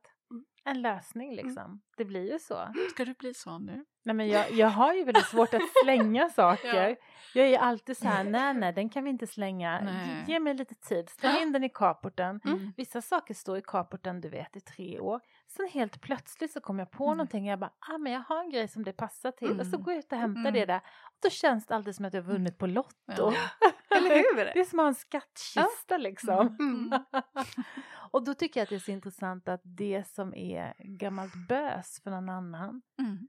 en 0.64 0.82
lösning 0.82 1.36
liksom. 1.36 1.82
Det 1.98 2.06
blir 2.06 2.32
ju 2.32 2.40
så. 2.40 2.74
Ska 2.92 3.06
du 3.06 3.14
bli 3.14 3.34
sån 3.34 3.66
nu? 3.66 3.86
Nej 4.06 4.16
men 4.16 4.28
jag, 4.28 4.52
jag 4.52 4.68
har 4.68 4.94
ju 4.94 5.04
väldigt 5.04 5.26
svårt 5.26 5.54
att 5.54 5.62
slänga 5.84 6.30
saker. 6.36 6.90
Ja. 6.90 6.96
Jag 7.34 7.46
är 7.46 7.50
ju 7.50 7.56
alltid 7.56 7.98
så 7.98 8.08
här, 8.08 8.24
nej 8.24 8.54
nej 8.54 8.74
den 8.74 8.90
kan 8.90 9.04
vi 9.04 9.10
inte 9.10 9.28
slänga, 9.28 9.82
Nej. 9.82 10.24
ge 10.28 10.40
mig 10.40 10.54
lite 10.54 10.76
tid, 10.76 11.10
släng 11.10 11.42
in 11.42 11.52
den 11.52 11.64
i 11.64 11.70
carporten. 11.70 12.40
Mm. 12.46 12.72
Vissa 12.78 13.02
saker 13.02 13.34
står 13.34 13.58
i 13.58 13.62
carporten 13.62 14.22
du 14.22 14.30
vet 14.30 14.56
i 14.56 14.60
tre 14.62 15.00
år. 15.00 15.22
Sen 15.50 15.68
helt 15.68 16.02
plötsligt 16.02 16.52
så 16.52 16.62
kommer 16.62 16.82
jag 16.82 16.92
på 16.92 17.06
Mm. 17.06 17.18
någonting 17.18 17.44
och 17.44 17.52
jag 17.52 17.60
bara, 17.60 17.74
ah 17.80 17.98
men 17.98 18.12
jag 18.12 18.20
har 18.20 18.40
en 18.44 18.50
grej 18.50 18.68
som 18.68 18.84
det 18.84 18.94
passar 18.94 19.32
till. 19.32 19.60
Och 19.60 19.66
så 19.66 19.76
Mm. 19.76 19.84
går 19.84 19.94
jag 19.94 20.00
ut 20.00 20.12
och 20.12 20.18
hämtar 20.18 20.40
Mm. 20.42 20.54
det 20.54 20.66
där. 20.66 20.78
Och 21.04 21.18
då 21.24 21.30
känns 21.30 21.66
det 21.66 21.76
alltid 21.76 21.96
som 21.96 22.06
att 22.06 22.14
jag 22.14 22.22
har 22.24 22.32
vunnit 22.34 22.58
på 22.58 22.68
Lotto. 22.68 22.94
Ja. 23.06 23.34
Eller 23.90 24.10
hur? 24.16 24.36
Det 24.54 24.60
är 24.60 24.66
som 24.66 24.80
att 24.80 24.84
ha 24.84 24.88
en 24.88 24.96
skattkista 24.96 25.98
liksom. 25.98 26.58
Mm. 26.60 27.04
och 28.12 28.24
då 28.24 28.34
tycker 28.34 28.60
jag 28.60 28.64
att 28.66 28.70
det 28.70 28.76
är 28.76 28.80
så 28.80 28.92
intressant 28.92 29.48
att 29.50 29.62
det 29.64 30.08
som 30.08 30.34
är 30.36 30.74
gammalt 30.80 31.34
bös 31.48 32.00
för 32.04 32.12
någon 32.12 32.30
annan 32.30 32.82
Mm. 33.00 33.28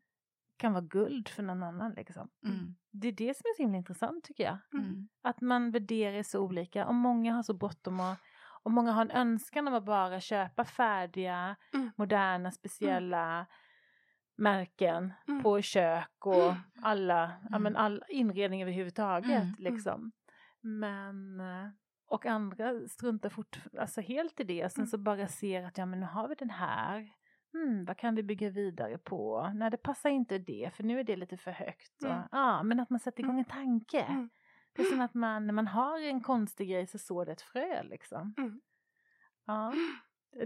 kan 0.56 0.72
vara 0.72 0.84
guld 0.84 1.28
för 1.28 1.42
någon 1.42 1.62
annan 1.62 1.92
liksom. 1.92 2.28
Mm. 2.44 2.76
Det 2.90 3.08
är 3.08 3.12
det 3.12 3.36
som 3.36 3.42
är 3.50 3.56
så 3.56 3.62
himla 3.62 3.78
intressant 3.78 4.24
tycker 4.24 4.44
jag. 4.44 4.58
Mm. 4.72 5.08
Att 5.22 5.40
man 5.40 5.70
värderar 5.70 6.22
så 6.22 6.40
olika 6.40 6.86
och 6.86 6.94
många 6.94 7.34
har 7.34 7.42
så 7.42 7.54
bråttom 7.54 8.00
och, 8.00 8.16
och 8.62 8.70
många 8.70 8.92
har 8.92 9.02
en 9.02 9.10
önskan 9.10 9.68
om 9.68 9.74
att 9.74 9.84
bara 9.84 10.20
köpa 10.20 10.64
färdiga, 10.64 11.56
Mm. 11.74 11.90
moderna, 11.96 12.50
speciella 12.50 13.46
märken 14.36 15.12
Mm. 15.28 15.42
på 15.42 15.62
kök 15.62 16.26
och 16.26 16.34
Mm. 16.50 16.56
alla, 16.82 17.32
ja, 17.42 17.48
Mm. 17.48 17.62
men 17.62 17.76
all 17.76 18.04
inredning 18.08 18.62
överhuvudtaget 18.62 19.42
Mm. 19.42 19.54
liksom. 19.58 20.12
Men, 20.60 21.40
eh, 21.40 21.68
och 22.06 22.26
andra 22.26 22.88
struntar 22.88 23.28
fort, 23.28 23.58
alltså 23.78 24.00
helt 24.00 24.40
i 24.40 24.44
det 24.44 24.64
och 24.64 24.72
sen 24.72 24.82
Mm. 24.82 24.86
så 24.88 24.98
bara 24.98 25.28
ser 25.28 25.64
att 25.64 25.78
ja 25.78 25.86
men 25.86 26.00
nu 26.00 26.06
har 26.06 26.28
vi 26.28 26.34
den 26.34 26.50
här. 26.50 27.08
Hmm, 27.52 27.84
vad 27.84 27.96
kan 27.96 28.14
vi 28.14 28.22
bygga 28.22 28.50
vidare 28.50 28.98
på? 28.98 29.50
Nej 29.54 29.70
det 29.70 29.76
passar 29.76 30.10
inte 30.10 30.38
det 30.38 30.70
för 30.74 30.82
nu 30.84 31.00
är 31.00 31.04
det 31.04 31.16
lite 31.16 31.36
för 31.36 31.50
högt. 31.50 32.02
Och, 32.04 32.10
Mm. 32.10 32.22
ja, 32.32 32.62
men 32.62 32.80
att 32.80 32.90
man 32.90 33.00
sätter 33.00 33.20
igång 33.22 33.38
en 33.38 33.44
tanke. 33.44 34.28
Mm. 34.78 34.84
Det 34.84 34.88
är 34.88 34.90
som 34.90 35.00
att 35.00 35.14
man, 35.14 35.46
när 35.46 35.54
man 35.54 35.66
har 35.66 36.00
en 36.00 36.20
konstig 36.22 36.68
grej 36.68 36.86
så 36.86 36.98
sår 36.98 37.24
det 37.26 37.32
ett 37.32 37.42
frö 37.42 37.82
liksom. 37.82 38.34
Mm. 38.38 38.60
Ja. 39.46 39.74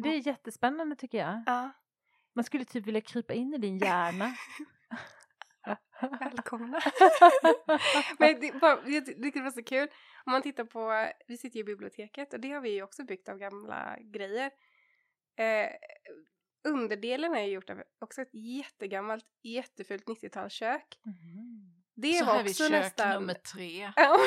Det 0.01 0.09
är 0.09 0.27
jättespännande 0.27 0.97
tycker 0.97 1.19
jag. 1.19 1.43
Ja, 1.47 1.71
Man 2.35 2.45
skulle 2.45 2.65
typ 2.65 2.87
vilja 2.87 3.01
krypa 3.01 3.35
in 3.35 3.55
i 3.55 3.59
din 3.59 3.79
hjärna. 3.79 4.35
välkomna. 6.21 6.81
Men 8.19 8.41
det, 8.41 8.61
bara, 8.61 8.89
jag 8.89 9.07
tycker 9.07 9.41
det 9.41 9.45
var 9.45 9.51
så 9.51 9.63
kul. 9.63 9.89
Om 10.27 10.33
man 10.33 10.43
tittar 10.43 10.65
på, 10.65 11.13
vi 11.29 11.37
sitter 11.37 11.57
ju 11.57 11.61
i 11.61 11.65
biblioteket 11.65 12.33
och 12.33 12.41
det 12.41 12.51
har 12.51 12.61
vi 12.61 12.71
ju 12.71 12.83
också 12.83 13.05
byggt 13.05 13.29
av 13.29 13.39
gamla 13.39 13.97
grejer. 14.01 14.51
Eh, 15.37 15.69
underdelen 16.69 17.35
är 17.35 17.43
ju 17.43 17.53
gjort 17.53 17.71
av 17.71 17.83
också 17.99 18.23
ett 18.23 18.35
jättegammalt, 18.35 19.27
jättefult 19.43 20.07
90-talskök. 20.07 20.99
Mhm. 21.05 21.82
Det 21.95 22.13
Så 22.13 22.25
var 22.25 22.33
här 22.35 22.43
också 22.43 22.55
kök 22.63 22.71
nästan... 22.71 23.13
nummer 23.15 23.35
tre. 23.35 23.93
Ja, 23.97 24.19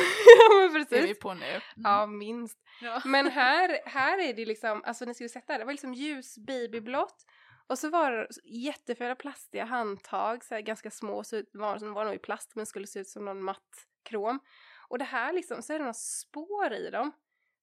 men 0.71 0.75
Är 0.75 0.79
vi 0.79 0.85
precis. 0.85 1.19
på 1.19 1.33
nu? 1.33 1.45
Mm. 1.45 1.61
Ja, 1.75 2.05
minst. 2.05 2.57
Ja. 2.81 3.01
Men 3.05 3.27
här, 3.31 3.79
här 3.85 4.17
är 4.29 4.33
det 4.33 4.45
liksom, 4.45 4.83
alltså 4.85 5.05
ni 5.05 5.13
skulle 5.13 5.29
sett 5.29 5.47
det 5.47 5.57
det 5.57 5.65
var 5.65 5.71
liksom 5.73 5.93
ljus 5.93 6.37
babyblått 6.37 7.25
och 7.67 7.79
så 7.79 7.89
var 7.89 8.11
det 8.11 8.27
jättefula 8.43 9.15
plastiga 9.15 9.65
handtag, 9.65 10.43
så 10.43 10.55
här 10.55 10.61
ganska 10.61 10.91
små, 10.91 11.23
så 11.23 11.43
var, 11.53 11.77
som 11.77 11.93
var 11.93 12.05
nog 12.05 12.13
i 12.15 12.19
plast 12.19 12.55
men 12.55 12.65
skulle 12.65 12.87
se 12.87 12.99
ut 12.99 13.09
som 13.09 13.25
någon 13.25 13.43
matt 13.43 13.87
krom. 14.03 14.39
Och 14.87 14.97
det 14.99 15.05
här 15.05 15.33
liksom, 15.33 15.61
så 15.61 15.73
är 15.73 15.77
det 15.77 15.83
några 15.83 15.93
spår 15.93 16.73
i 16.73 16.89
dem 16.89 17.11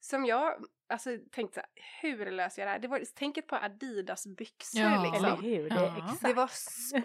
som 0.01 0.25
jag 0.27 0.65
alltså 0.89 1.11
tänkte 1.33 1.55
så 1.55 1.61
här, 1.61 1.71
hur 2.03 2.31
löser 2.31 2.63
jag 2.63 2.69
det 2.69 2.73
här? 2.73 2.79
Det 2.79 2.89
var, 2.89 3.03
tänk 3.15 3.37
ett 3.37 3.47
par 3.47 3.65
Adidas 3.65 4.27
byxor 4.27 4.81
Ja. 4.81 5.03
liksom. 5.03 5.25
Eller 5.25 5.37
hur? 5.37 5.69
Det 5.71 5.75
Ja. 5.75 5.97
exakt. 5.99 6.23
Det 6.23 6.33
var 6.33 6.51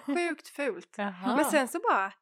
sjukt 0.05 0.47
fult. 0.47 0.97
Men 1.25 1.45
sen 1.45 1.67
så 1.67 1.79
bara, 1.79 2.13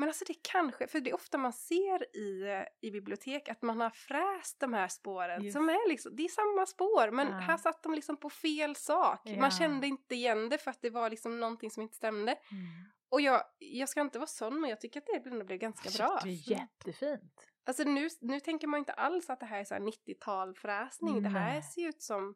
men 0.00 0.08
alltså 0.08 0.24
det 0.24 0.34
kanske, 0.42 0.86
för 0.86 1.00
det 1.00 1.10
är 1.10 1.14
ofta 1.14 1.38
man 1.38 1.52
ser 1.52 2.16
i, 2.16 2.42
eh, 2.42 2.88
i 2.88 2.90
bibliotek 2.90 3.48
att 3.48 3.62
man 3.62 3.80
har 3.80 3.90
fräst 3.90 4.60
de 4.60 4.72
här 4.72 4.88
spåren 4.88 5.44
Just. 5.44 5.56
som 5.56 5.68
är 5.68 5.88
liksom, 5.88 6.16
det 6.16 6.22
är 6.24 6.28
samma 6.28 6.66
spår 6.66 7.10
men 7.10 7.28
Ja. 7.28 7.34
här 7.34 7.56
satt 7.56 7.82
de 7.82 7.94
liksom 7.94 8.16
på 8.16 8.30
fel 8.30 8.76
sak. 8.76 9.20
Ja. 9.24 9.40
Man 9.40 9.50
kände 9.50 9.86
inte 9.86 10.14
igen 10.14 10.48
det 10.48 10.58
för 10.58 10.70
att 10.70 10.82
det 10.82 10.90
var 10.90 11.10
liksom 11.10 11.40
någonting 11.40 11.70
som 11.70 11.82
inte 11.82 11.96
stämde. 11.96 12.32
Mm. 12.32 12.64
Och 13.08 13.20
jag, 13.20 13.42
jag 13.58 13.88
ska 13.88 14.00
inte 14.00 14.18
vara 14.18 14.26
sån 14.26 14.60
men 14.60 14.70
jag 14.70 14.80
tycker 14.80 15.00
att 15.00 15.06
det 15.06 15.30
ändå 15.30 15.44
blev 15.44 15.58
ganska 15.58 16.04
bra. 16.04 16.20
Det 16.22 16.28
är 16.30 16.50
jättefint. 16.50 17.50
Alltså 17.66 17.82
nu, 17.82 18.08
nu 18.20 18.40
tänker 18.40 18.66
man 18.66 18.78
inte 18.78 18.92
alls 18.92 19.30
att 19.30 19.40
det 19.40 19.46
här 19.46 19.60
är 19.60 19.64
så 19.64 19.74
här 19.74 19.80
90-tal 19.80 20.54
fräsning. 20.54 21.22
Det 21.22 21.28
här 21.28 21.60
ser 21.60 21.88
ut 21.88 22.02
som 22.02 22.34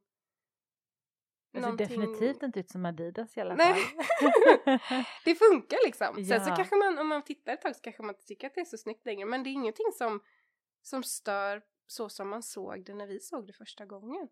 Det 1.54 1.60
ser 1.60 1.66
någonting- 1.70 1.86
definitivt 2.00 2.42
inte 2.42 2.60
ut 2.60 2.70
som 2.70 2.84
Adidas 2.86 3.36
i 3.36 3.40
alla 3.40 3.54
Nej. 3.54 3.74
fall. 3.74 4.78
det 5.24 5.34
funkar 5.34 5.78
liksom. 5.86 6.14
Sen 6.24 6.40
så 6.44 6.50
Ja. 6.50 6.56
kanske 6.56 6.76
man, 6.76 6.98
om 6.98 7.08
man 7.08 7.22
tittar 7.22 7.52
ett 7.52 7.60
tag 7.62 7.76
så 7.76 7.82
kanske 7.82 8.02
man 8.02 8.14
inte 8.14 8.24
tycker 8.26 8.46
att 8.46 8.54
det 8.54 8.60
är 8.60 8.64
så 8.64 8.76
snyggt 8.76 9.06
längre. 9.06 9.24
Men 9.26 9.42
det 9.42 9.50
är 9.50 9.52
ingenting 9.52 9.86
som, 9.98 10.20
som 10.82 11.02
stör 11.02 11.62
så 11.86 12.08
som 12.08 12.28
man 12.28 12.42
såg 12.42 12.84
det 12.84 12.94
när 12.94 13.06
vi 13.06 13.20
såg 13.20 13.46
det 13.46 13.52
första 13.52 13.86
gången. 13.86 14.28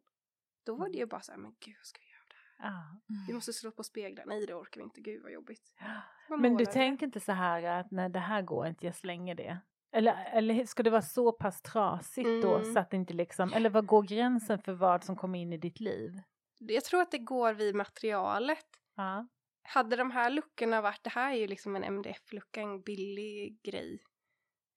Då 0.66 0.74
var 0.76 0.88
det 0.88 0.98
ju 0.98 1.06
bara 1.06 1.20
så 1.20 1.32
här, 1.32 1.38
men 1.38 1.54
gud 1.60 1.74
vad 1.78 1.86
ska 1.86 1.98
vi 2.00 2.06
göra? 2.06 2.12
ja. 2.58 3.00
Vi 3.28 3.34
måste 3.34 3.52
slå 3.52 3.70
på 3.70 3.82
speglar. 3.82 4.24
Nej 4.26 4.46
det 4.46 4.54
orkar 4.54 4.80
vi 4.80 4.84
inte, 4.84 5.00
gud 5.00 5.22
vad 5.22 5.32
jobbigt. 5.32 5.72
Man 6.28 6.40
Men 6.40 6.56
du 6.56 6.64
det. 6.64 6.72
tänker 6.72 7.06
inte 7.06 7.20
så 7.20 7.32
här 7.32 7.62
att 7.62 7.90
nej 7.90 8.10
det 8.10 8.18
här 8.18 8.42
går 8.42 8.66
inte, 8.66 8.86
jag 8.86 8.94
slänger 8.94 9.34
det. 9.34 9.58
Eller, 9.94 10.24
eller 10.32 10.64
ska 10.64 10.82
det 10.82 10.90
vara 10.90 11.02
så 11.02 11.32
pass 11.32 11.62
trasigt 11.62 12.42
då 12.42 12.56
Mm. 12.56 12.72
så 12.74 12.78
att 12.80 12.90
det 12.90 12.96
inte 12.96 13.14
liksom, 13.14 13.52
eller 13.52 13.70
vad 13.70 13.86
går 13.86 14.02
gränsen 14.02 14.58
för 14.58 14.72
vad 14.72 15.04
som 15.04 15.16
kommer 15.16 15.38
in 15.38 15.52
i 15.52 15.56
ditt 15.58 15.80
liv? 15.80 16.20
Jag 16.66 16.84
tror 16.84 17.02
att 17.02 17.10
det 17.10 17.18
går 17.18 17.54
vid 17.54 17.74
materialet. 17.74 18.66
Ja. 18.96 19.26
Hade 19.62 19.96
de 19.96 20.10
här 20.10 20.30
luckorna 20.30 20.80
varit, 20.80 21.04
det 21.04 21.10
här 21.10 21.32
är 21.32 21.36
ju 21.36 21.46
liksom 21.46 21.76
en 21.76 21.84
MDF-lucka, 21.84 22.60
en 22.60 22.82
billig 22.82 23.62
grej. 23.62 24.02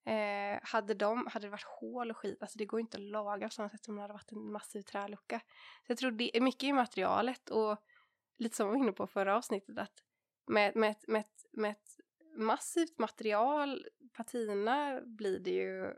Eh, 0.06 0.60
hade, 0.64 0.94
de, 0.94 1.28
hade 1.28 1.46
det 1.46 1.52
varit 1.52 1.80
hål 1.80 2.12
och 2.12 2.18
skit, 2.18 2.42
alltså 2.42 2.58
det 2.58 2.66
går 2.66 2.80
ju 2.80 2.82
inte 2.82 2.98
att 2.98 3.04
laga 3.04 3.48
på 3.48 3.54
samma 3.54 3.70
sätt 3.70 3.84
som 3.84 3.96
det 3.96 4.02
hade 4.02 4.14
varit 4.14 4.32
en 4.32 4.52
massiv 4.52 4.82
trälucka. 4.82 5.40
Så 5.86 5.92
jag 5.92 5.98
tror 5.98 6.12
det 6.12 6.38
är 6.38 6.42
mycket 6.42 6.64
i 6.64 6.74
materialet 6.74 7.50
och 7.50 7.78
lite 8.38 8.56
som 8.56 8.68
vi 8.68 8.74
var 8.74 8.84
inne 8.84 8.92
på 8.92 9.08
förra 9.08 9.38
avsnittet 9.38 9.78
att 9.78 10.04
med, 10.48 10.76
med, 10.76 10.96
med, 11.08 11.26
med 11.52 11.72
ett 11.72 11.98
massivt 12.36 13.00
material, 13.00 13.88
patina, 14.14 15.02
blir 15.06 15.40
det 15.40 15.52
ju 15.52 15.94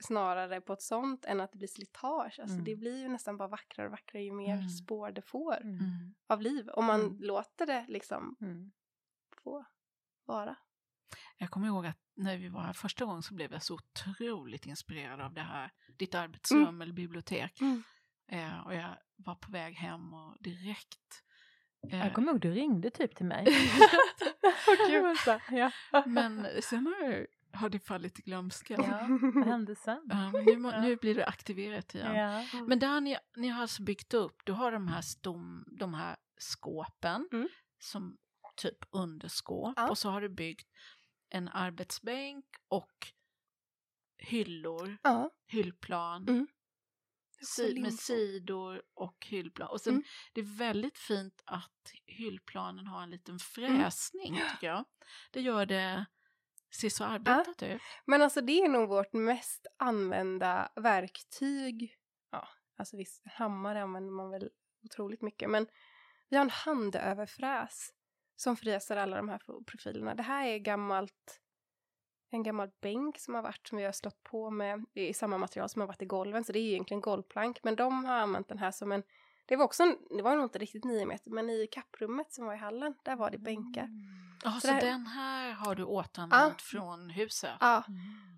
snarare 0.00 0.60
på 0.60 0.72
ett 0.72 0.82
sånt 0.82 1.24
än 1.24 1.40
att 1.40 1.52
det 1.52 1.58
blir 1.58 1.68
slitage. 1.68 2.40
Alltså 2.40 2.54
Mm. 2.54 2.64
det 2.64 2.76
blir 2.76 3.02
ju 3.02 3.08
nästan 3.08 3.36
bara 3.36 3.48
vackrare 3.48 3.86
och 3.86 3.92
vackrare 3.92 4.24
ju 4.24 4.32
mer 4.32 4.54
Mm. 4.54 4.68
spår 4.68 5.10
det 5.10 5.22
får 5.22 5.56
Mm. 5.60 5.74
Mm. 5.78 6.14
av 6.26 6.42
liv. 6.42 6.68
Om 6.68 6.84
man 6.84 7.00
Mm. 7.00 7.16
låter 7.20 7.66
det 7.66 7.84
liksom 7.88 8.36
Mm. 8.40 8.72
få 9.42 9.64
vara. 10.24 10.56
Jag 11.36 11.50
kommer 11.50 11.66
ihåg 11.66 11.86
att 11.86 11.98
när 12.16 12.36
vi 12.36 12.48
var 12.48 12.60
här 12.60 12.72
första 12.72 13.04
gången 13.04 13.22
så 13.22 13.34
blev 13.34 13.52
jag 13.52 13.62
så 13.62 13.74
otroligt 13.74 14.66
inspirerad 14.66 15.20
av 15.20 15.34
det 15.34 15.40
här, 15.40 15.70
ditt 15.98 16.14
arbetsrum 16.14 16.82
eller 16.82 16.92
bibliotek. 16.92 17.60
Mm. 17.60 17.82
Eh, 18.28 18.66
och 18.66 18.74
jag 18.74 18.96
var 19.16 19.34
på 19.34 19.50
väg 19.52 19.74
hem 19.74 20.14
och 20.14 20.36
direkt 20.40 21.22
eh, 21.90 21.98
Jag 21.98 22.14
kommer 22.14 22.32
ihåg 22.32 22.40
du 22.40 22.50
ringde 22.50 22.90
typ 22.90 23.16
till 23.16 23.26
mig. 23.26 23.46
Men 26.06 26.46
sen 26.62 26.86
har, 26.86 27.26
har 27.54 27.68
det 27.68 27.78
fallit 27.78 28.18
i 28.18 28.22
glömska. 28.22 28.74
ja, 28.74 29.06
vad 29.34 29.44
hände 29.46 29.76
sen? 29.76 30.02
Ja, 30.08 30.30
nu, 30.46 30.56
må- 30.56 30.80
nu 30.80 30.96
blir 30.96 31.14
det 31.14 31.26
aktiverat 31.26 31.94
igen. 31.94 32.14
Ja. 32.14 32.44
Men 32.66 32.78
där 32.78 33.00
ni, 33.00 33.16
ni 33.36 33.48
har 33.48 33.62
alltså 33.62 33.82
byggt 33.82 34.14
upp, 34.14 34.36
du 34.44 34.52
har 34.52 34.72
de 34.72 34.88
här, 34.88 35.02
stom, 35.02 35.64
de 35.78 35.94
här 35.94 36.16
skåpen 36.38 37.28
Mm. 37.32 37.48
som 37.78 38.16
typ 38.56 38.78
underskåp 38.90 39.74
Ja. 39.76 39.90
och 39.90 39.98
så 39.98 40.10
har 40.10 40.20
du 40.20 40.28
byggt 40.28 40.68
en 41.30 41.48
arbetsbänk 41.48 42.44
och 42.68 43.12
hyllor, 44.18 44.98
Ja. 45.02 45.30
hyllplan 45.46 46.28
Mm. 46.28 46.46
Si, 47.56 47.80
med 47.80 47.94
sidor 47.94 48.82
och 48.94 49.26
hyllplan. 49.26 49.68
Och 49.68 49.80
sen, 49.80 49.92
Mm. 49.92 50.04
det 50.32 50.40
är 50.40 50.56
väldigt 50.58 50.98
fint 50.98 51.42
att 51.44 51.92
hyllplanen 52.06 52.86
har 52.86 53.02
en 53.02 53.10
liten 53.10 53.38
fräsning 53.38 54.34
tycker 54.52 54.66
jag. 54.66 54.84
Det 55.30 55.40
gör 55.40 55.66
det, 55.66 56.06
ser 56.74 56.88
så 56.88 57.04
arbetat 57.04 57.62
ut. 57.62 57.82
Men 58.04 58.22
alltså 58.22 58.40
det 58.40 58.60
är 58.60 58.68
nog 58.68 58.88
vårt 58.88 59.12
mest 59.12 59.66
använda 59.76 60.72
verktyg. 60.76 61.96
Ja, 62.30 62.48
alltså 62.76 62.96
visst, 62.96 63.22
hammare 63.26 63.82
använder 63.82 64.12
man 64.12 64.30
väl 64.30 64.50
otroligt 64.84 65.22
mycket, 65.22 65.50
men 65.50 65.66
vi 66.28 66.36
har 66.36 66.44
en 66.44 66.50
handöverfräs 66.50 67.90
som 68.36 68.56
fräser 68.56 68.96
alla 68.96 69.16
de 69.16 69.28
här 69.28 69.40
profilerna. 69.66 70.14
Det 70.14 70.22
här 70.22 70.46
är 70.46 70.58
gammalt, 70.58 71.40
en 72.30 72.42
gammal 72.42 72.70
bänk 72.80 73.18
som 73.18 73.34
har 73.34 73.42
varit, 73.42 73.68
som 73.68 73.78
vi 73.78 73.84
har 73.84 73.92
slått 73.92 74.22
på 74.22 74.50
med, 74.50 74.84
är 74.94 75.12
samma 75.12 75.38
material 75.38 75.68
som 75.68 75.80
har 75.80 75.86
varit 75.86 76.02
i 76.02 76.06
golven, 76.06 76.44
så 76.44 76.52
det 76.52 76.58
är 76.58 76.72
egentligen 76.72 77.00
golvplank, 77.00 77.60
men 77.62 77.76
de 77.76 78.04
har 78.04 78.16
använt 78.16 78.48
den 78.48 78.58
här 78.58 78.70
som 78.70 78.92
en 78.92 79.02
det 79.46 79.56
var 79.56 79.64
också, 79.64 79.82
en, 79.82 79.96
det 80.16 80.22
var 80.22 80.36
nog 80.36 80.44
inte 80.44 80.58
riktigt 80.58 80.84
nio 80.84 81.06
meter, 81.06 81.30
men 81.30 81.50
i 81.50 81.66
kapprummet 81.70 82.32
som 82.32 82.46
var 82.46 82.54
i 82.54 82.56
hallen, 82.56 82.94
där 83.04 83.16
var 83.16 83.30
det 83.30 83.38
bänkar. 83.38 83.88
Ja, 84.44 84.50
Så 84.52 84.60
så 84.60 84.74
den 84.74 85.06
här 85.06 85.52
har 85.52 85.74
du 85.74 85.84
återanvänt 85.84 86.54
Ja. 86.58 86.64
från 86.64 87.10
huset? 87.10 87.50
Ja, 87.60 87.84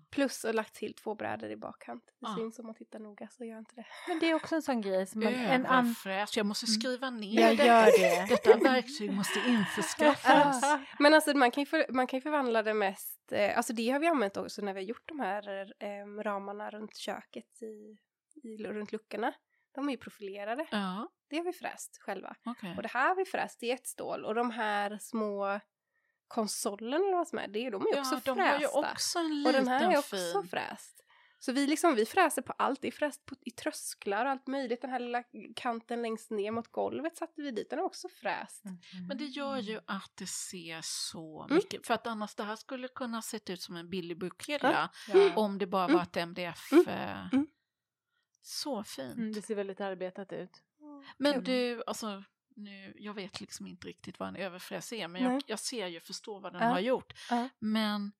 plus 0.09 0.43
och 0.43 0.55
lagt 0.55 0.73
till 0.75 0.93
två 0.93 1.15
brädor 1.15 1.49
i 1.49 1.55
bakkant. 1.57 2.03
Det 2.05 2.11
Ja. 2.19 2.35
syns 2.37 2.59
om 2.59 2.65
man 2.65 2.75
tittar 2.75 2.99
noga 2.99 3.27
så 3.31 3.45
gör 3.45 3.57
inte 3.59 3.75
det. 3.75 3.85
Men 4.07 4.19
det 4.19 4.29
är 4.29 4.33
också 4.33 4.55
en 4.55 4.61
sån 4.61 4.81
grej 4.81 5.05
som 5.07 5.23
man, 5.23 5.33
en 5.33 5.65
an... 5.65 5.95
Jag 6.35 6.45
måste 6.45 6.67
skriva 6.67 7.09
ner 7.09 7.41
Jag 7.41 7.51
detta. 7.57 7.65
gör 7.65 7.85
det. 7.85 8.25
Detta 8.29 8.57
verktyg 8.57 9.11
måste 9.13 9.39
införskaffas. 9.39 10.63
Men 10.99 11.13
alltså 11.13 11.33
man 11.37 11.51
kan 11.51 11.61
ju, 11.61 11.65
för, 11.65 11.85
man 11.93 12.07
kan 12.07 12.17
ju 12.17 12.21
förvandla 12.21 12.63
det 12.63 12.73
mest, 12.73 13.31
eh, 13.31 13.57
alltså 13.57 13.73
det 13.73 13.89
har 13.89 13.99
vi 13.99 14.07
använt 14.07 14.37
också 14.37 14.61
när 14.61 14.73
vi 14.73 14.79
har 14.79 14.85
gjort 14.85 15.07
de 15.07 15.19
här 15.19 15.73
eh, 15.79 16.23
ramarna 16.23 16.69
runt 16.69 16.97
köket 16.97 17.61
i, 17.61 17.97
i, 18.47 18.57
runt 18.63 18.91
luckorna. 18.91 19.33
De 19.71 19.87
är 19.87 19.91
ju 19.91 19.97
profilerade, 19.97 20.67
Ja, 20.71 21.09
det 21.29 21.37
har 21.37 21.43
vi 21.43 21.53
fräst 21.53 21.97
själva. 22.01 22.35
okej. 22.45 22.73
Och 22.77 22.81
det 22.83 22.89
här 22.91 23.07
har 23.07 23.15
vi 23.15 23.25
fräst 23.25 23.63
i 23.63 23.71
ett 23.71 23.87
stål 23.87 24.25
och 24.25 24.35
de 24.35 24.51
här 24.51 24.97
små 25.01 25.59
konsolen 26.27 26.93
eller 27.01 27.15
vad 27.17 27.27
som 27.27 27.39
är, 27.39 27.47
det 27.47 27.65
är, 27.65 27.71
de 27.71 27.81
är 27.81 27.93
ju 27.93 27.99
också 27.99 28.15
Ja, 28.15 28.21
de 28.25 28.35
frästa. 28.35 28.43
har 28.53 28.59
ju 28.59 28.67
också 28.67 29.19
en 29.19 29.45
och 29.45 29.53
den 29.53 29.67
här 29.67 29.91
är 29.93 29.97
också 29.97 30.15
fin... 30.41 30.47
fräst. 30.49 30.93
Så 31.39 31.51
vi, 31.51 31.67
liksom, 31.67 31.95
vi 31.95 32.05
fräser 32.05 32.41
på 32.41 32.53
allt, 32.57 32.81
det 32.81 32.87
är 32.87 32.91
fräst 32.91 33.25
på, 33.25 33.35
i 33.41 33.51
trösklar 33.51 34.25
och 34.25 34.31
allt 34.31 34.47
möjligt. 34.47 34.81
Den 34.81 34.89
här 34.89 34.99
lilla 34.99 35.23
kanten 35.55 36.01
längst 36.01 36.31
ner 36.31 36.51
mot 36.51 36.67
golvet 36.71 37.17
satte 37.17 37.41
vi 37.41 37.51
dit, 37.51 37.69
den 37.69 37.79
är 37.79 37.83
också 37.83 38.07
fräst. 38.09 38.63
Men 39.07 39.17
det 39.17 39.25
gör 39.25 39.57
ju 39.57 39.79
att 39.87 40.11
det 40.15 40.27
ser 40.27 40.79
så 40.83 41.43
Mm. 41.43 41.55
mycket, 41.55 41.87
för 41.87 41.93
att 41.93 42.07
annars 42.07 42.35
det 42.35 42.43
här 42.43 42.55
skulle 42.55 42.87
kunna 42.87 43.21
sett 43.21 43.49
ut 43.49 43.61
som 43.61 43.75
en 43.75 43.89
billig 43.89 44.19
bokhylla 44.19 44.89
Ja. 45.13 45.33
om 45.35 45.57
det 45.57 45.67
bara 45.67 45.83
Mm. 45.83 45.95
var 45.95 46.03
ett 46.03 46.17
MDF. 46.17 46.71
Mm. 46.71 46.87
eh, 46.87 47.27
Mm. 47.33 47.47
Så 48.41 48.83
fint. 48.83 49.15
Mm, 49.17 49.31
det 49.33 49.41
ser 49.41 49.55
väldigt 49.55 49.81
arbetat 49.81 50.33
ut. 50.33 50.51
Men 51.17 51.43
du, 51.43 51.83
alltså, 51.87 52.23
nu, 52.57 52.93
jag 52.95 53.13
vet 53.13 53.41
liksom 53.41 53.67
inte 53.67 53.87
riktigt 53.87 54.19
vad 54.19 54.29
en 54.29 54.35
överfräs 54.35 54.93
är, 54.93 55.07
men 55.07 55.23
jag, 55.23 55.41
jag 55.47 55.59
ser 55.59 55.87
ju, 55.87 55.99
förstår 55.99 56.39
vad 56.39 56.53
den 56.53 56.61
Ja. 56.61 56.67
har 56.69 56.79
gjort. 56.79 57.13
Ja. 57.29 57.49
Men 57.59 58.11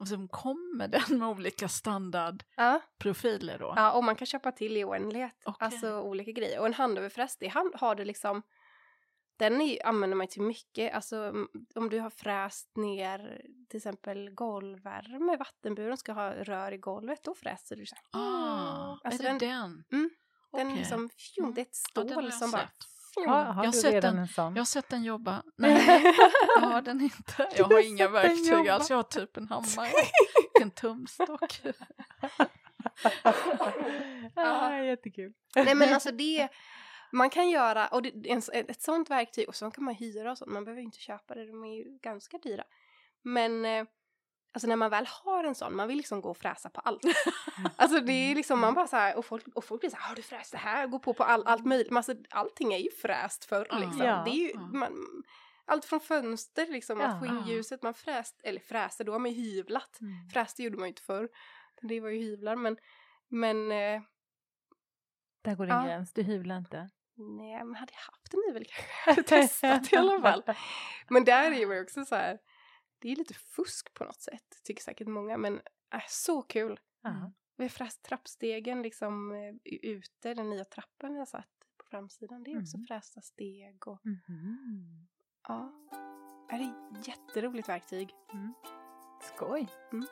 och 0.00 0.08
sen 0.08 0.28
kommer 0.28 0.88
den 1.08 1.18
med 1.18 1.28
olika 1.28 1.68
standardprofiler 1.68 3.52
Ja. 3.52 3.58
då? 3.66 3.72
ja, 3.76 3.92
och 3.92 4.04
man 4.04 4.16
kan 4.16 4.26
köpa 4.26 4.52
till 4.52 4.76
i 4.76 4.84
oändlighet. 4.84 5.32
Okej. 5.44 5.66
Alltså 5.66 6.00
olika 6.00 6.32
grejer. 6.32 6.60
Och 6.60 6.66
en 6.66 6.74
handöverfräs, 6.74 7.36
det 7.36 7.48
hand, 7.48 7.74
har 7.74 7.94
du 7.94 8.04
liksom 8.04 8.42
den 9.38 9.60
är, 9.60 9.86
använder 9.86 10.16
man 10.16 10.24
ju 10.26 10.30
till 10.30 10.42
mycket. 10.42 10.94
Alltså 10.94 11.32
om 11.74 11.88
du 11.90 12.00
har 12.00 12.10
fräst 12.10 12.76
ner 12.76 13.42
till 13.68 13.76
exempel 13.76 14.30
golvvärme, 14.30 15.36
vattenburen 15.36 15.96
ska 15.96 16.12
ha 16.12 16.30
rör 16.34 16.72
i 16.72 16.76
golvet, 16.78 17.24
då 17.24 17.34
fräser 17.34 17.76
du 17.76 17.86
så 17.86 17.94
här. 17.94 18.20
Ah, 18.20 18.98
Alltså 19.04 19.22
är 19.22 19.32
det 19.32 19.38
den- 19.38 19.84
den? 19.90 20.10
Den 20.52 20.66
Okej. 20.66 20.76
liksom, 20.78 21.08
fjum, 21.34 21.54
det 21.54 21.60
är 21.60 21.62
ett 21.62 21.78
Ja, 21.94 22.02
stål 22.02 22.24
jag 22.24 22.34
som 22.34 22.50
bara... 22.50 22.70
Ja, 23.24 23.42
har 23.42 23.64
Jag 23.64 23.72
du 23.72 23.78
sett 23.78 23.94
redan 23.94 24.14
den. 24.14 24.22
en 24.22 24.28
sån? 24.28 24.54
Jag 24.54 24.60
har 24.60 24.66
sett 24.66 24.88
den 24.88 25.04
jobba. 25.04 25.42
Nej, 25.56 26.14
jag 26.56 26.62
har 26.62 26.82
den 26.82 27.00
inte. 27.00 27.48
Jag 27.56 27.64
har 27.64 27.86
inga 27.86 28.08
verktyg 28.08 28.68
alls. 28.68 28.90
Jag 28.90 28.96
har 28.96 29.02
typ 29.02 29.36
en 29.36 29.48
hammare 29.48 29.90
och 30.54 30.62
en 30.62 30.70
tumstock. 30.70 31.60
ah, 34.34 34.78
jättekul. 34.82 35.32
Nej 35.54 35.74
men 35.74 35.94
alltså 35.94 36.12
det, 36.12 36.48
man 37.12 37.30
kan 37.30 37.50
göra, 37.50 37.88
och 37.88 38.02
det, 38.02 38.30
en, 38.30 38.42
ett 38.52 38.82
sånt 38.82 39.10
verktyg, 39.10 39.48
och 39.48 39.54
så 39.54 39.70
kan 39.70 39.84
man 39.84 39.94
hyra 39.94 40.30
och 40.30 40.38
sånt, 40.38 40.50
man 40.52 40.64
behöver 40.64 40.82
inte 40.82 40.98
köpa 40.98 41.34
det, 41.34 41.46
de 41.46 41.64
är 41.64 41.76
ju 41.76 41.98
ganska 42.02 42.38
dyra. 42.38 42.64
Men 43.22 43.64
eh, 43.64 43.84
alltså 44.56 44.68
när 44.68 44.76
man 44.76 44.90
väl 44.90 45.06
har 45.06 45.44
en 45.44 45.54
sån, 45.54 45.76
man 45.76 45.88
vill 45.88 45.96
liksom 45.96 46.20
gå 46.20 46.30
och 46.30 46.36
fräsa 46.36 46.70
på 46.70 46.80
allt. 46.80 47.02
alltså 47.76 48.00
det 48.00 48.12
är 48.12 48.34
liksom, 48.34 48.60
man 48.60 48.74
bara 48.74 48.86
så 48.86 48.96
här, 48.96 49.16
och 49.18 49.24
folk, 49.24 49.44
och 49.54 49.64
folk 49.64 49.80
blir 49.80 49.90
så 49.90 49.96
här, 49.96 50.08
har 50.08 50.16
du 50.16 50.22
fräst 50.22 50.52
det 50.52 50.58
här? 50.58 50.86
Gå 50.86 50.98
på 50.98 51.14
på 51.14 51.24
all, 51.24 51.46
allt 51.46 51.64
möjligt, 51.64 51.90
men 51.90 51.96
alltså, 51.96 52.14
allting 52.30 52.72
är 52.74 52.78
ju 52.78 52.90
fräst 52.90 53.44
förr 53.44 53.66
Ja. 53.70 53.78
liksom. 53.78 53.98
Ja. 54.06 54.22
Det 54.24 54.30
är 54.30 54.34
ju, 54.34 54.50
Ja. 54.54 54.60
man, 54.60 55.22
allt 55.64 55.84
från 55.84 56.00
fönster 56.00 56.66
liksom, 56.66 57.00
att 57.00 57.18
få 57.20 57.26
in 57.26 57.42
Ja. 57.46 57.52
ljuset, 57.52 57.82
man 57.82 57.94
fräst, 57.94 58.40
eller 58.44 58.60
fräste, 58.60 59.04
då 59.04 59.12
har 59.12 59.18
man 59.18 59.30
ju 59.30 59.36
hyvlat. 59.42 60.00
Mm. 60.00 60.28
Fräste 60.32 60.62
gjorde 60.62 60.76
man 60.76 60.84
ju 60.86 60.90
inte 60.90 61.02
förr, 61.02 61.28
det 61.82 62.00
var 62.00 62.08
ju 62.08 62.18
hyvlar, 62.18 62.56
men, 62.56 62.76
men 63.28 63.72
eh, 63.72 64.02
Där 65.42 65.54
går 65.54 65.66
din 65.66 65.74
Ja. 65.74 65.82
gräns, 65.84 66.12
du 66.12 66.22
hyvlar 66.22 66.58
inte. 66.58 66.88
Nej, 67.18 67.64
men 67.64 67.74
hade 67.74 67.92
jag 67.92 68.12
haft 68.12 68.34
en 68.34 68.42
hyvel 68.46 68.64
kanske 68.64 68.92
jag 69.06 69.14
hade 69.14 69.22
testat 69.22 69.92
i 69.92 69.96
alla 70.00 70.20
fall. 70.20 70.42
Men 71.08 71.24
där 71.24 71.50
är 71.50 71.54
ju 71.56 71.82
också 71.82 72.04
så 72.04 72.14
här, 72.14 72.38
det 72.98 73.12
är 73.12 73.16
lite 73.16 73.34
fusk 73.34 73.94
på 73.94 74.04
något 74.04 74.20
sätt, 74.20 74.60
tycker 74.64 74.82
säkert 74.82 75.08
många, 75.08 75.36
men 75.36 75.54
äh, 75.94 76.00
så 76.08 76.42
kul. 76.42 76.80
Ja. 77.02 77.32
Vi 77.56 77.64
har 77.64 77.68
fräst 77.68 78.02
trappstegen 78.02 78.82
liksom 78.82 79.32
eh, 79.32 79.54
ute, 79.82 80.34
den 80.34 80.50
nya 80.50 80.64
trappen 80.64 81.14
jag 81.14 81.28
satt 81.28 81.48
på 81.78 81.84
framsidan, 81.90 82.42
det 82.44 82.52
är 82.52 82.62
också 82.62 82.76
Mhm. 82.76 82.86
frästa 82.86 83.20
steg 83.20 83.88
och 83.88 84.06
Mhm. 84.06 85.06
ja. 85.48 85.72
Det 86.50 86.54
är 86.54 86.98
ett 87.00 87.08
jätteroligt 87.08 87.68
verktyg. 87.68 88.10
Skoj. 89.22 89.68
Hinner 89.90 90.06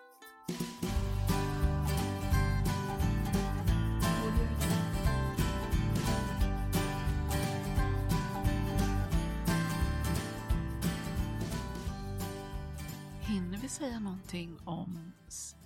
säga 13.74 14.00
någonting 14.00 14.58
om, 14.64 15.12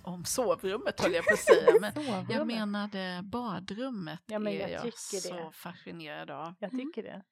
om 0.03 0.25
sovrummet 0.25 1.01
höll 1.01 1.13
jag 1.13 1.25
på 1.25 1.33
att 1.33 1.39
säga. 1.39 1.71
Men 1.81 2.25
jag 2.29 2.47
menade 2.47 3.21
badrummet 3.23 4.19
Ja, 4.25 4.39
men 4.39 4.53
är 4.53 4.59
jag 4.59 4.71
jag 4.71 4.81
tycker 4.83 5.17
så 5.27 5.33
det. 5.33 5.51
fascinerad 5.53 6.31
av. 6.31 6.53
Jag 6.59 6.71
tycker 6.71 7.03
det. 7.03 7.23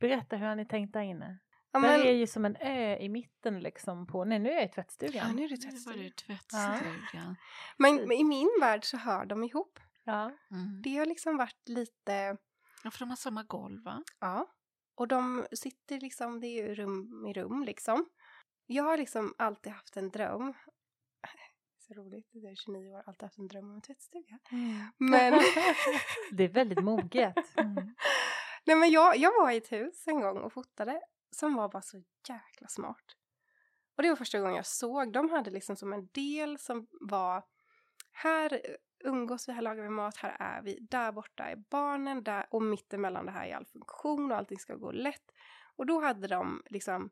Berätta 0.00 0.36
hur 0.36 0.46
har 0.46 0.56
ni 0.56 0.66
tänkt 0.66 0.92
där 0.92 1.00
inne? 1.00 1.38
Ja, 1.72 1.80
Där 1.80 1.98
men, 1.98 2.06
är 2.06 2.12
ju 2.12 2.26
som 2.26 2.44
en 2.44 2.56
ö 2.56 2.96
i 2.96 3.08
mitten 3.08 3.60
liksom 3.60 4.06
på, 4.06 4.24
nej 4.24 4.38
nu 4.38 4.50
är 4.50 4.54
jag 4.54 4.62
i 4.62 4.66
ja, 4.66 4.72
tvättstugan. 4.74 5.36
nu 5.36 5.44
är 5.44 5.48
det 5.48 5.56
Nu 5.56 5.78
var 5.86 5.92
det 5.92 6.10
tvättstugan. 6.16 6.78
tvättstugan. 6.80 7.36
Men, 7.78 7.96
men 7.96 8.12
i 8.12 8.24
min 8.24 8.50
värld 8.60 8.84
så 8.84 8.96
hör 8.96 9.26
de 9.26 9.44
ihop. 9.44 9.78
Ja. 10.04 10.32
Mm. 10.50 10.82
Det 10.82 10.96
har 10.96 11.06
liksom 11.06 11.36
varit 11.36 11.68
lite 11.68 12.36
Ja, 12.84 12.90
för 12.90 12.98
de 12.98 13.08
har 13.08 13.16
samma 13.16 13.42
golv 13.42 13.84
va? 13.84 14.02
Ja. 14.20 14.46
Och 14.94 15.08
de 15.08 15.46
sitter 15.52 16.00
liksom, 16.00 16.40
det 16.40 16.46
är 16.46 16.68
ju 16.68 16.74
rum 16.74 17.26
i 17.26 17.32
rum 17.32 17.64
liksom. 17.64 18.06
Jag 18.66 18.84
har 18.84 18.96
liksom 18.96 19.34
alltid 19.38 19.72
haft 19.72 19.96
en 19.96 20.10
dröm. 20.10 20.54
Så 21.78 21.94
roligt, 21.94 22.28
jag 22.32 22.52
är 22.52 22.56
29 22.56 22.90
år, 22.90 23.02
alltid 23.06 23.22
haft 23.22 23.38
en 23.38 23.48
dröm 23.48 23.64
om 23.64 23.74
en 23.74 23.82
tvättstuga. 23.82 24.38
Men, 24.98 25.32
det 26.32 26.44
är 26.44 26.48
väldigt 26.48 26.84
moget. 26.84 27.56
Mm. 27.56 27.94
nej 28.64 28.76
men 28.76 28.90
jag, 28.90 29.16
jag 29.16 29.42
var 29.42 29.50
i 29.50 29.56
ett 29.56 29.72
hus 29.72 30.06
en 30.06 30.20
gång 30.20 30.38
och 30.38 30.52
fotade 30.52 31.00
som 31.30 31.54
var 31.54 31.68
bara 31.68 31.82
så 31.82 32.02
jäkla 32.28 32.68
smart. 32.68 33.04
Och 33.96 34.02
det 34.02 34.08
var 34.08 34.16
första 34.16 34.38
gången 34.38 34.56
jag 34.56 34.66
såg, 34.66 35.12
de 35.12 35.30
hade 35.30 35.50
liksom 35.50 35.76
som 35.76 35.92
en 35.92 36.08
del 36.12 36.58
som 36.58 36.86
var 37.00 37.44
här 38.12 38.60
umgås 39.04 39.48
vi, 39.48 39.52
här 39.52 39.62
lagar 39.62 39.82
vi 39.82 39.88
mat, 39.88 40.16
här 40.16 40.36
är 40.38 40.62
vi, 40.62 40.78
där 40.80 41.12
borta 41.12 41.44
är 41.44 41.56
barnen, 41.56 42.24
där, 42.24 42.46
och 42.50 42.62
mittemellan 42.62 43.26
det 43.26 43.32
här 43.32 43.46
är 43.46 43.56
all 43.56 43.66
funktion 43.66 44.32
och 44.32 44.38
allting 44.38 44.58
ska 44.58 44.74
gå 44.74 44.92
lätt. 44.92 45.32
Och 45.76 45.86
då 45.86 46.00
hade 46.00 46.28
de 46.28 46.62
liksom, 46.66 47.10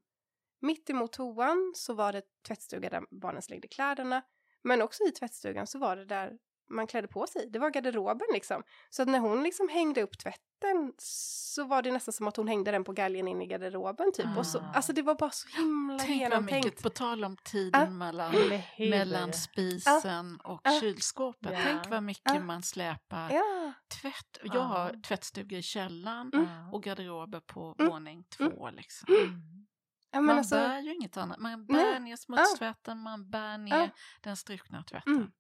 mitt 0.65 0.91
emot 0.91 1.13
toan 1.13 1.73
så 1.77 1.95
var 1.95 2.13
det 2.13 2.23
tvättstuga 2.47 2.91
där 2.91 3.03
barnen 3.11 3.43
slängde 3.43 3.69
kläderna, 3.69 4.23
men 4.63 4.83
också 4.83 5.03
i 5.05 5.11
tvättstugan 5.11 5.67
så 5.67 5.79
var 5.79 5.97
det 5.97 6.05
där 6.05 6.33
man 6.71 6.87
klädde 6.87 7.09
på 7.09 7.27
sig, 7.27 7.47
det 7.51 7.59
var 7.59 7.71
garderoben 7.71 8.27
liksom. 8.33 8.63
Så 8.91 9.03
att 9.03 9.09
när 9.09 9.19
hon 9.19 9.43
liksom 9.43 9.69
hängde 9.69 10.03
upp 10.03 10.19
tvätten 10.19 10.93
så 10.99 11.65
var 11.65 11.83
det 11.83 11.93
nästan 11.93 12.13
som 12.13 12.29
att 12.29 12.37
hon 12.37 12.49
hängde 12.49 12.71
den 12.71 12.85
på 12.85 12.93
galgen 12.93 13.29
in 13.29 13.43
i 13.43 13.47
garderoben 13.47 14.13
typ. 14.13 14.27
Och 14.39 14.47
så, 14.47 14.59
Ah. 14.59 14.73
alltså 14.75 14.93
det 14.93 15.03
var 15.03 15.15
bara 15.15 15.31
så 15.31 15.49
himla 15.49 15.99
Tänk 15.99 16.21
genomtänkt. 16.21 16.65
mycket, 16.67 16.83
på 16.83 16.91
tal 16.91 17.25
om 17.25 17.37
tiden 17.37 17.83
Ah. 17.83 17.91
mellan, 17.91 18.35
mellan 18.79 19.33
spisen 19.33 20.41
och 20.45 20.61
Ah. 20.65 20.81
kylskåpet. 20.81 21.53
Ja. 21.53 21.61
Tänk 21.65 21.91
vad 21.91 22.03
mycket 22.03 22.33
Ah. 22.33 22.41
man 22.41 22.63
släpar 22.63 23.31
Ja. 23.31 23.73
tvätt. 24.01 24.39
Jag 24.43 24.61
har 24.61 25.03
tvättstuga 25.03 25.59
i 25.59 25.63
källaren 25.63 26.31
Ja. 26.33 26.71
och 26.73 26.83
garderober 26.83 27.41
på 27.41 27.75
Mm. 27.79 27.91
våning 27.93 28.25
två. 28.39 28.71
Liksom. 28.71 29.15
Mm. 29.15 29.67
Ja 30.15 30.21
men 30.21 30.27
man 30.27 30.39
alltså, 30.39 30.55
bär 30.55 30.81
ju 30.81 30.95
inget 30.95 31.17
annat. 31.17 31.39
Man 31.39 31.67
bär 31.67 31.75
Nej. 31.75 32.01
ner 32.01 32.17
smutstvätten, 32.17 32.99
man 32.99 33.31
bär 33.31 33.59
ner 33.59 33.77
Ja. 33.79 33.89
den 34.21 34.37
strukna 34.37 34.83
tvätten. 34.83 35.17
Mm. 35.17 35.31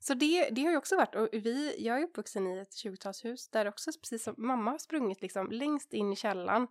Så 0.00 0.14
det, 0.14 0.48
det 0.50 0.62
har 0.64 0.70
ju 0.70 0.76
också 0.76 0.96
varit, 0.96 1.14
och 1.14 1.28
vi, 1.32 1.74
jag 1.84 1.98
är 2.00 2.04
uppvuxen 2.04 2.46
i 2.46 2.58
ett 2.58 2.70
20-talshus 2.84 3.48
där 3.52 3.68
också 3.68 3.90
precis 4.02 4.24
som 4.24 4.34
mamma 4.38 4.70
har 4.70 4.78
sprungit 4.78 5.22
liksom 5.22 5.50
längst 5.50 5.92
in 5.92 6.12
i 6.12 6.16
källaren 6.16 6.66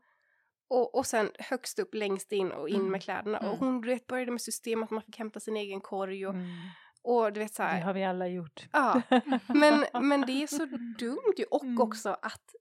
och, 0.70 0.96
och 0.96 1.06
sen 1.06 1.32
högst 1.40 1.80
upp 1.80 1.94
längst 1.94 2.32
in 2.32 2.52
och 2.52 2.70
in 2.70 2.76
Mm. 2.76 2.92
med 2.92 3.04
kläderna. 3.04 3.38
Och 3.38 3.46
Mm. 3.46 3.60
hon 3.60 3.82
du 3.82 3.88
vet, 3.88 4.08
började 4.08 4.32
med 4.32 4.42
system 4.42 4.84
att 4.84 4.90
man 4.92 5.02
fick 5.02 5.18
hämta 5.18 5.40
sin 5.40 5.58
egen 5.58 5.82
korg 5.82 6.28
och, 6.28 6.34
Mm. 6.34 6.46
och 7.02 7.34
du 7.34 7.40
vet 7.40 7.54
så 7.54 7.62
Det 7.62 7.68
här. 7.68 7.82
har 7.82 7.94
vi 7.94 8.04
alla 8.04 8.28
gjort. 8.28 8.68
Ja, 8.72 9.02
men, 9.48 9.86
men 10.10 10.22
det 10.22 10.44
är 10.44 10.48
så 10.48 10.66
dumt 11.00 11.34
ju. 11.38 11.44
Och 11.44 11.64
Mm. 11.64 11.82
också 11.82 12.10
att 12.22 12.56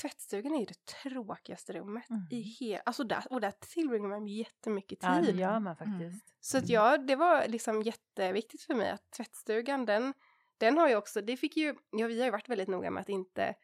tvättstugan 0.00 0.54
är 0.54 0.58
ju 0.58 0.64
det 0.66 0.86
tråkigaste 1.02 1.72
rummet 1.72 2.10
Mm. 2.10 2.26
i 2.30 2.40
hela, 2.40 2.82
alltså 2.86 3.04
där, 3.04 3.24
och 3.30 3.40
där 3.40 3.50
tillbringar 3.60 4.08
man 4.08 4.26
jättemycket 4.26 4.98
Ja, 5.02 5.14
det 5.20 5.26
tid. 5.26 5.38
gör 5.40 5.60
man 5.60 5.76
faktiskt. 5.76 6.34
Så 6.40 6.58
att 6.58 6.68
jag, 6.68 7.06
det 7.06 7.16
var 7.16 7.48
liksom 7.48 7.82
jätteviktigt 7.82 8.62
för 8.62 8.74
mig 8.74 8.90
att 8.90 9.10
tvättstugan 9.10 9.86
den, 9.86 10.14
den 10.58 10.78
har 10.78 10.88
ju 10.88 10.96
också, 10.96 11.20
det 11.22 11.36
fick 11.36 11.56
ju, 11.56 11.74
ja 11.90 12.06
vi 12.06 12.18
har 12.18 12.24
ju 12.24 12.30
varit 12.30 12.48
väldigt 12.48 12.68
noga 12.68 12.90
med 12.90 13.00
att 13.00 13.08
inte 13.08 13.54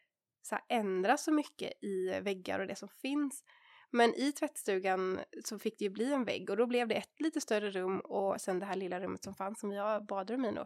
så 0.43 0.55
här, 0.55 0.65
ändra 0.69 1.17
så 1.17 1.33
mycket 1.33 1.73
i 1.85 2.21
väggar 2.21 2.59
och 2.61 2.67
det 2.67 2.77
som 2.77 2.89
finns. 2.89 3.45
Men 3.91 4.15
i 4.15 4.33
tvättstugan 4.33 5.21
så 5.45 5.59
fick 5.59 5.79
det 5.79 5.85
ju 5.85 5.91
bli 5.91 6.13
en 6.13 6.25
vägg 6.25 6.51
och 6.51 6.57
då 6.57 6.67
blev 6.67 6.89
det 6.89 6.95
ett 6.95 7.21
lite 7.21 7.41
större 7.41 7.71
rum 7.71 8.01
och 8.01 8.41
sen 8.41 8.59
det 8.59 8.67
här 8.67 8.77
lilla 8.77 9.01
rummet 9.01 9.25
som 9.25 9.35
fanns 9.35 9.61
som 9.61 9.71
vi 9.71 9.77
har 9.77 10.01
badrum 10.01 10.45
i 10.45 10.53
nu. 10.53 10.65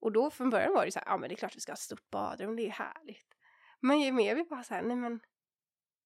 Och 0.00 0.12
då 0.12 0.30
från 0.30 0.50
början 0.50 0.72
var 0.74 0.84
det 0.86 0.92
så 0.92 0.98
här, 0.98 1.06
ja 1.06 1.16
men 1.16 1.28
det 1.28 1.34
är 1.34 1.36
klart 1.36 1.56
vi 1.56 1.60
ska 1.60 1.72
ha 1.72 1.74
ett 1.74 1.80
stort 1.80 2.10
badrum, 2.10 2.56
det 2.56 2.66
är 2.66 2.70
härligt. 2.70 3.35
Men 3.80 4.00
ju 4.00 4.12
mer 4.12 4.34
vi 4.34 4.44
bara 4.44 4.62
så 4.62 4.74
här, 4.74 4.82
nej 4.82 4.96
men 4.96 5.20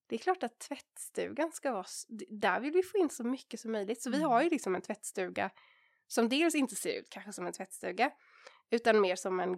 det 0.09 0.15
är 0.15 0.19
klart 0.19 0.43
att 0.43 0.59
tvättstugan 0.59 1.53
ska 1.53 1.73
vara, 1.73 1.85
där 2.29 2.61
vill 2.61 2.73
vi 2.73 2.83
få 2.83 2.99
in 2.99 3.11
så 3.11 3.25
mycket 3.25 3.61
som 3.61 3.73
möjligt. 3.73 4.03
Så 4.03 4.11
vi 4.11 4.23
har 4.23 4.43
ju 4.43 4.51
liksom 4.51 4.75
en 4.75 4.83
tvättstuga 4.83 5.51
som 6.07 6.29
dels 6.29 6.55
inte 6.55 6.75
ser 6.75 6.99
ut 6.99 7.11
kanske 7.11 7.33
som 7.33 7.47
en 7.47 7.53
tvättstuga 7.53 8.11
utan 8.71 9.01
mer 9.01 9.17
som 9.17 9.41
en... 9.41 9.57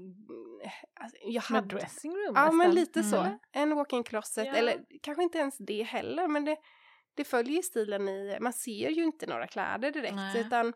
Alltså, 1.01 1.17
jag 1.23 1.43
hade- 1.43 1.69
dressing 1.77 2.13
room 2.13 2.33
Ja, 2.35 2.53
men 2.53 2.57
nästan. 2.59 2.75
lite 2.75 3.03
så. 3.03 3.17
Mm. 3.21 3.39
En 3.53 3.75
walk-in 3.77 4.05
closet, 4.05 4.47
Ja. 4.47 4.55
eller 4.55 4.85
kanske 5.03 5.23
inte 5.23 5.39
ens 5.39 5.57
det 5.59 5.83
heller, 5.83 6.29
men 6.29 6.45
det, 6.45 6.57
det 7.15 7.25
följer 7.25 7.57
ju 7.57 7.63
stilen 7.63 8.09
i, 8.09 8.39
man 8.41 8.53
ser 8.53 8.89
ju 8.91 9.05
inte 9.05 9.27
några 9.27 9.47
kläder 9.47 9.91
direkt, 9.91 10.15
Nej. 10.15 10.41
utan 10.41 10.73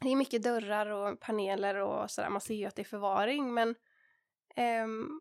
det 0.00 0.08
är 0.08 0.16
mycket 0.16 0.42
dörrar 0.42 0.86
och 0.86 1.20
paneler 1.20 1.74
och 1.74 2.10
sådär, 2.10 2.28
man 2.30 2.40
ser 2.40 2.54
ju 2.54 2.64
att 2.66 2.76
det 2.76 2.82
är 2.82 2.84
förvaring, 2.84 3.54
men 3.54 3.74
ehm, 4.56 5.20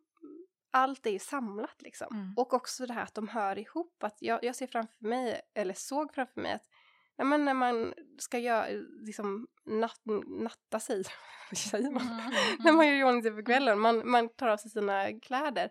allt 0.71 1.05
är 1.05 1.11
ju 1.11 1.19
samlat 1.19 1.81
liksom. 1.81 2.07
Mm. 2.11 2.33
Och 2.37 2.53
också 2.53 2.85
det 2.85 2.93
här 2.93 3.03
att 3.03 3.15
de 3.15 3.27
hör 3.27 3.57
ihop, 3.57 4.03
att 4.03 4.17
jag, 4.19 4.43
jag 4.43 4.55
ser 4.55 4.67
framför 4.67 5.05
mig, 5.07 5.41
eller 5.55 5.73
såg 5.73 6.13
framför 6.13 6.41
mig 6.41 6.51
att 6.53 6.65
ja, 7.17 7.23
men 7.23 7.45
när 7.45 7.53
man 7.53 7.93
ska 8.17 8.37
göra, 8.37 8.65
liksom 9.01 9.47
natt, 9.65 10.01
natta 10.27 10.79
sig, 10.79 11.03
säger 11.55 11.91
man? 11.91 12.07
Mm. 12.07 12.31
när 12.59 12.71
man 12.71 12.87
gör 12.87 12.95
i 12.95 13.03
ordning 13.03 13.23
sig 13.23 13.31
på 13.31 13.43
kvällen, 13.43 13.79
man, 13.79 14.09
man 14.09 14.29
tar 14.29 14.47
av 14.47 14.57
sig 14.57 14.71
sina 14.71 15.19
kläder. 15.19 15.69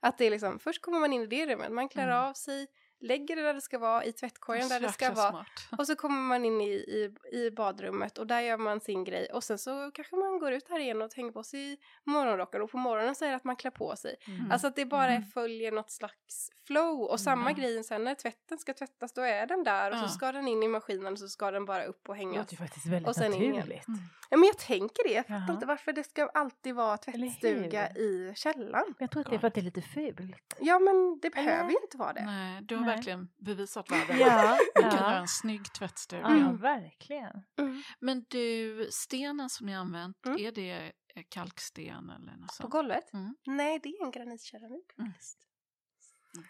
Att 0.00 0.18
det 0.18 0.24
är 0.24 0.30
liksom, 0.30 0.58
först 0.58 0.82
kommer 0.82 1.00
man 1.00 1.12
in 1.12 1.22
i 1.22 1.26
det 1.26 1.46
rummet, 1.46 1.72
man 1.72 1.88
klär 1.88 2.08
Mm. 2.08 2.18
av 2.18 2.32
sig, 2.32 2.66
lägger 3.00 3.36
det 3.36 3.42
där 3.42 3.54
det 3.54 3.60
ska 3.60 3.78
vara, 3.78 4.04
i 4.04 4.12
tvättkorgen 4.12 4.68
där 4.68 4.80
det 4.80 4.92
ska 4.92 5.12
vara. 5.12 5.30
smart. 5.30 5.46
Och 5.78 5.86
så 5.86 5.96
kommer 5.96 6.20
man 6.20 6.44
in 6.44 6.60
i, 6.60 6.70
i, 6.72 7.14
i 7.32 7.50
badrummet 7.50 8.18
och 8.18 8.26
där 8.26 8.40
gör 8.40 8.56
man 8.58 8.80
sin 8.80 9.04
grej. 9.04 9.26
Och 9.32 9.44
sen 9.44 9.58
så 9.58 9.90
kanske 9.94 10.16
man 10.16 10.38
går 10.38 10.52
ut 10.52 10.68
här 10.68 10.78
igen 10.80 11.02
och 11.02 11.14
hänger 11.14 11.32
på 11.32 11.42
sig 11.42 11.78
morgonrocken 12.04 12.62
och 12.62 12.70
på 12.70 12.78
morgonen 12.78 13.14
så 13.14 13.24
är 13.24 13.28
det 13.30 13.36
att 13.36 13.44
man 13.44 13.56
klär 13.56 13.70
på 13.70 13.96
sig. 13.96 14.16
Mm. 14.26 14.50
Alltså 14.52 14.66
att 14.66 14.76
det 14.76 14.84
bara 14.86 15.10
Mm. 15.10 15.24
följer 15.24 15.72
något 15.72 15.90
slags 15.90 16.50
flow. 16.66 17.00
Och 17.02 17.20
samma 17.20 17.50
Mm. 17.50 17.54
grejen 17.62 17.84
sen 17.84 18.04
när 18.04 18.14
tvätten 18.14 18.58
ska 18.58 18.74
tvättas 18.74 19.12
då 19.12 19.22
är 19.22 19.46
den 19.46 19.64
där 19.64 19.90
och 19.90 19.96
Ja. 19.96 20.02
så 20.02 20.08
ska 20.08 20.32
den 20.32 20.48
in 20.48 20.62
i 20.62 20.68
maskinen 20.68 21.12
och 21.12 21.18
så 21.18 21.28
ska 21.28 21.50
den 21.50 21.64
bara 21.64 21.84
upp 21.84 22.08
och 22.08 22.14
Det 22.14 22.18
hängas. 22.18 22.36
låter 22.36 22.52
ju 22.52 22.56
faktiskt 22.58 22.86
väldigt 22.86 23.08
Och 23.08 23.14
sen 23.14 23.30
naturligt. 23.30 23.88
Mm. 23.88 24.00
Ja, 24.30 24.36
men 24.36 24.46
jag 24.46 24.58
tänker 24.58 25.08
det, 25.08 25.14
jag 25.14 25.26
fattar 25.26 25.40
Jaha. 25.40 25.52
inte 25.52 25.66
varför 25.66 25.92
det 25.92 26.04
ska 26.04 26.26
alltid 26.26 26.74
vara 26.74 26.96
tvättstuga 26.96 27.90
i 27.90 28.32
källaren. 28.36 28.94
Jag 28.98 29.10
tror 29.10 29.20
att 29.20 29.30
det 29.30 29.36
är 29.36 29.38
för 29.38 29.46
att 29.48 29.54
det 29.54 29.60
är 29.60 29.62
lite 29.62 29.82
fult. 29.82 30.56
Ja 30.60 30.78
men 30.78 31.18
det 31.22 31.30
behöver 31.30 31.70
ju 31.70 31.76
inte 31.82 31.96
vara 31.96 32.12
det. 32.12 32.24
Nej, 32.24 32.62
du 32.62 32.76
har 32.76 32.84
Nej. 32.86 32.89
Verkligen 32.96 33.28
bevisat 33.38 33.90
världen. 33.90 34.18
Ja, 34.18 34.58
Du 34.74 34.80
kan 34.82 34.90
ja. 34.90 34.96
göra 34.96 35.18
en 35.18 35.28
snygg 35.28 35.72
tvättstuga. 35.72 36.22
ja 36.22 36.52
verkligen. 36.52 37.42
Mm. 37.58 37.82
Men 38.00 38.24
du, 38.28 38.88
stenen 38.92 39.50
som 39.50 39.66
ni 39.66 39.72
har 39.72 39.80
använt, 39.80 40.26
Mm. 40.26 40.38
är 40.38 40.52
det 40.52 40.92
eh, 41.14 41.24
kalksten 41.28 42.10
eller 42.10 42.36
något 42.36 42.48
På 42.48 42.54
sånt? 42.54 42.70
golvet? 42.70 43.12
Mm. 43.12 43.36
Nej, 43.46 43.78
det 43.82 43.88
är 43.88 44.04
en 44.04 44.10
granitkeramik 44.10 44.92
Mm. 44.98 45.12
faktiskt. 45.12 45.38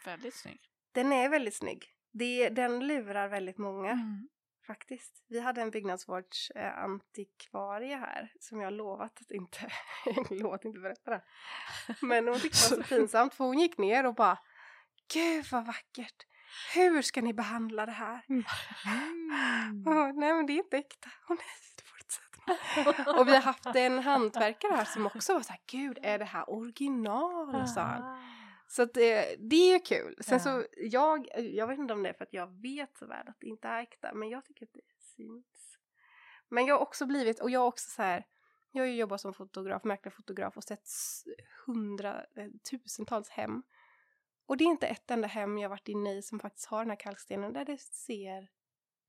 Väldigt 0.05 0.35
snygg. 0.35 0.61
Den 0.93 1.13
är 1.13 1.29
väldigt 1.29 1.55
snygg. 1.57 1.85
Det, 2.13 2.49
den 2.49 2.87
lurar 2.87 3.29
väldigt 3.29 3.59
många 3.59 3.91
Mm. 3.91 4.29
faktiskt. 4.67 5.25
Vi 5.29 5.41
hade 5.41 5.61
en 5.63 5.71
byggnadsvårdsantikvarie 5.71 7.97
här 7.97 8.33
som 8.41 8.61
jag 8.61 8.73
lovat 8.73 9.21
att 9.21 9.31
inte, 9.31 9.71
lovat 10.31 10.65
inte 10.65 10.81
berätta 10.81 11.11
det. 11.11 11.23
Men 12.03 12.29
hon 12.29 12.41
tyckte 12.41 12.59
det 12.71 12.77
var 12.77 12.83
så 12.83 12.89
pinsamt 12.97 13.35
för 13.35 13.45
hon 13.45 13.59
gick 13.59 13.79
ner 13.79 14.07
och 14.07 14.15
bara 14.15 14.39
Gud 15.15 15.45
vad 15.53 15.67
vackert! 15.67 16.27
Hur 16.75 17.03
ska 17.03 17.21
ni 17.23 17.33
behandla 17.35 17.87
det 17.87 17.93
här? 17.93 18.25
Mm. 18.29 18.45
Åh, 19.87 20.13
nej 20.15 20.33
men 20.35 20.47
det 20.47 20.53
är 20.53 20.59
inte 20.59 20.77
äkta. 20.77 21.11
Nej, 21.29 21.39
det 21.77 21.83
mig. 23.07 23.19
Och 23.19 23.29
vi 23.29 23.35
har 23.35 23.43
haft 23.43 23.67
en 23.67 23.99
hantverkare 23.99 24.73
här 24.77 24.85
som 24.85 25.07
också 25.07 25.35
var 25.35 25.41
så 25.41 25.53
här, 25.53 25.61
gud 25.67 25.99
är 26.03 26.19
det 26.19 26.25
här 26.25 26.51
original? 26.51 27.55
han. 27.81 28.03
Ah. 28.03 28.19
Så 28.69 28.83
att 28.83 28.95
det, 28.95 29.37
det 29.39 29.57
är 29.57 29.73
ju 29.73 29.79
kul. 29.79 30.15
Sen 30.21 30.35
Ja. 30.35 30.39
så, 30.39 30.65
jag, 30.77 31.29
jag 31.37 31.67
vet 31.67 31.79
inte 31.79 31.95
om 31.95 32.03
det 32.03 32.09
är 32.09 32.13
för 32.13 32.25
att 32.25 32.33
jag 32.33 32.63
vet 32.63 32.97
så 32.99 33.07
väl 33.07 33.29
att 33.29 33.37
det 33.41 33.47
inte 33.47 33.69
är 33.69 33.83
äkta, 33.83 34.15
men 34.15 34.29
jag 34.29 34.45
tycker 34.45 34.67
att 34.67 34.73
det 34.73 34.81
syns. 35.17 35.77
Men 36.49 36.67
jag 36.67 36.75
har 36.75 36.81
också 36.83 37.07
blivit, 37.07 37.41
och 37.41 37.51
jag 37.51 37.61
har 37.61 37.67
också 37.67 37.91
så 37.91 38.03
här, 38.03 38.27
jag 38.73 38.83
har 38.83 38.87
ju 38.89 38.97
jobbat 38.97 39.21
som 39.21 39.35
fotograf, 39.35 39.85
mäklarfotograf 39.85 40.57
och 40.57 40.65
sett 40.65 40.87
s- 40.87 41.25
hundra, 41.67 42.15
eh, 42.37 42.47
tusentals 42.71 43.29
hem. 43.29 43.63
Och 44.51 44.57
det 44.57 44.65
är 44.65 44.69
inte 44.69 44.87
ett 44.87 45.11
enda 45.11 45.29
hem 45.29 45.59
jag 45.59 45.69
varit 45.69 45.89
inne 45.89 46.15
i 46.15 46.23
som 46.23 46.41
faktiskt 46.41 46.67
har 46.67 46.79
den 46.79 46.91
här 46.91 46.97
kalkstenen 46.97 47.53
där 47.53 47.65
det 47.65 47.81
ser 47.81 48.49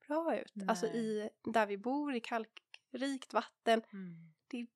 bra 0.07 0.37
ut. 0.39 0.53
Alltså 0.67 0.85
Nej. 0.85 0.97
i, 0.97 1.29
där 1.43 1.65
vi 1.65 1.77
bor, 1.77 2.15
i 2.15 2.19
kalkrikt 2.19 3.33
vatten. 3.33 3.81
Mm. 3.93 4.33
Det 4.47 4.67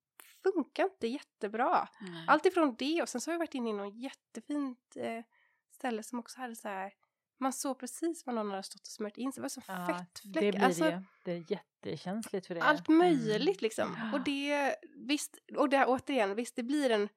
funkar 0.44 0.84
inte 0.84 1.08
jättebra. 1.08 1.88
Nej. 2.02 2.26
Allt 2.28 2.46
ifrån 2.46 2.76
det 2.80 3.02
och 3.02 3.10
sen 3.10 3.22
så 3.22 3.32
har 3.32 3.34
jag 3.34 3.40
varit 3.40 3.54
inne 3.54 3.70
i 3.70 3.74
något 3.74 3.96
jättefint 3.96 4.96
eh, 4.96 5.24
ställe 5.72 6.04
som 6.04 6.20
också 6.20 6.40
hade 6.40 6.56
så 6.56 6.68
här 6.68 6.94
man 7.38 7.54
såg 7.54 7.80
precis 7.80 8.26
vad 8.26 8.36
någon 8.36 8.50
hade 8.52 8.64
stått 8.64 8.82
och 8.82 8.88
smört 8.88 9.18
in 9.18 9.32
sig. 9.32 9.42
Det 9.42 9.44
var 9.44 9.50
som 9.50 9.64
Ja, 9.68 9.88
fettfläck. 9.88 10.34
det 10.34 10.52
blir 10.52 10.64
alltså, 10.64 10.84
det. 10.84 11.04
Det 11.24 11.32
är 11.32 11.52
jättekänsligt 11.52 12.48
för 12.48 12.56
det. 12.56 12.62
allt 12.62 12.88
möjligt 12.88 13.62
liksom. 13.62 13.96
Ja. 13.98 14.18
Och 14.18 14.24
det, 14.24 14.76
visst, 14.96 15.38
och 15.58 15.70
det 15.70 15.86
återigen, 15.86 16.36
visst 16.36 16.56
det 16.56 16.64
blir 16.64 16.90
en 16.90 17.10